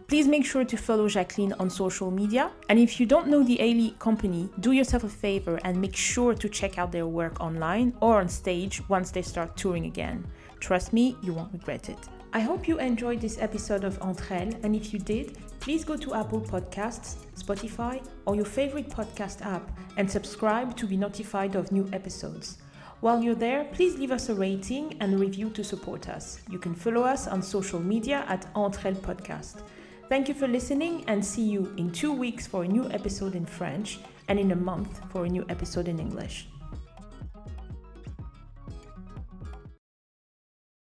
Please 0.09 0.27
make 0.27 0.43
sure 0.43 0.65
to 0.65 0.75
follow 0.75 1.07
Jacqueline 1.07 1.53
on 1.59 1.69
social 1.69 2.09
media. 2.09 2.49
And 2.67 2.79
if 2.79 2.99
you 2.99 3.05
don't 3.05 3.27
know 3.27 3.43
the 3.43 3.59
Ailey 3.59 3.97
company, 3.99 4.49
do 4.59 4.71
yourself 4.71 5.03
a 5.03 5.07
favor 5.07 5.59
and 5.63 5.79
make 5.79 5.95
sure 5.95 6.33
to 6.33 6.49
check 6.49 6.79
out 6.79 6.91
their 6.91 7.05
work 7.05 7.39
online 7.39 7.93
or 8.01 8.19
on 8.19 8.27
stage 8.27 8.81
once 8.89 9.11
they 9.11 9.21
start 9.21 9.55
touring 9.55 9.85
again. 9.85 10.25
Trust 10.59 10.93
me, 10.93 11.15
you 11.21 11.31
won't 11.33 11.53
regret 11.53 11.89
it. 11.89 11.99
I 12.33 12.39
hope 12.39 12.67
you 12.67 12.79
enjoyed 12.79 13.21
this 13.21 13.37
episode 13.39 13.83
of 13.83 14.01
Entre 14.01 14.35
Elles, 14.35 14.55
and 14.63 14.75
if 14.75 14.93
you 14.93 14.97
did, 14.97 15.37
please 15.59 15.83
go 15.83 15.95
to 15.97 16.15
Apple 16.15 16.41
Podcasts, 16.41 17.17
Spotify, 17.37 18.03
or 18.25 18.35
your 18.35 18.45
favorite 18.45 18.89
podcast 18.89 19.45
app 19.45 19.69
and 19.97 20.09
subscribe 20.09 20.75
to 20.77 20.87
be 20.87 20.97
notified 20.97 21.53
of 21.53 21.71
new 21.71 21.87
episodes. 21.93 22.57
While 23.01 23.21
you're 23.21 23.35
there, 23.35 23.65
please 23.65 23.99
leave 23.99 24.11
us 24.11 24.29
a 24.29 24.33
rating 24.33 24.97
and 25.01 25.13
a 25.13 25.17
review 25.17 25.51
to 25.51 25.63
support 25.63 26.09
us. 26.09 26.41
You 26.49 26.57
can 26.57 26.73
follow 26.73 27.03
us 27.03 27.27
on 27.27 27.43
social 27.43 27.79
media 27.79 28.25
at 28.27 28.47
Entre 28.55 28.89
Elles 28.89 28.97
Podcast. 28.97 29.61
Thank 30.09 30.27
you 30.27 30.33
for 30.33 30.47
listening 30.47 31.03
and 31.05 31.23
see 31.23 31.43
you 31.43 31.71
in 31.77 31.91
two 31.91 32.11
weeks 32.11 32.47
for 32.47 32.63
a 32.63 32.67
new 32.67 32.89
episode 32.89 33.35
in 33.35 33.45
French 33.45 33.99
and 34.27 34.39
in 34.39 34.51
a 34.51 34.55
month 34.55 34.99
for 35.11 35.25
a 35.25 35.29
new 35.29 35.45
episode 35.49 35.87
in 35.87 35.99
English. 35.99 36.47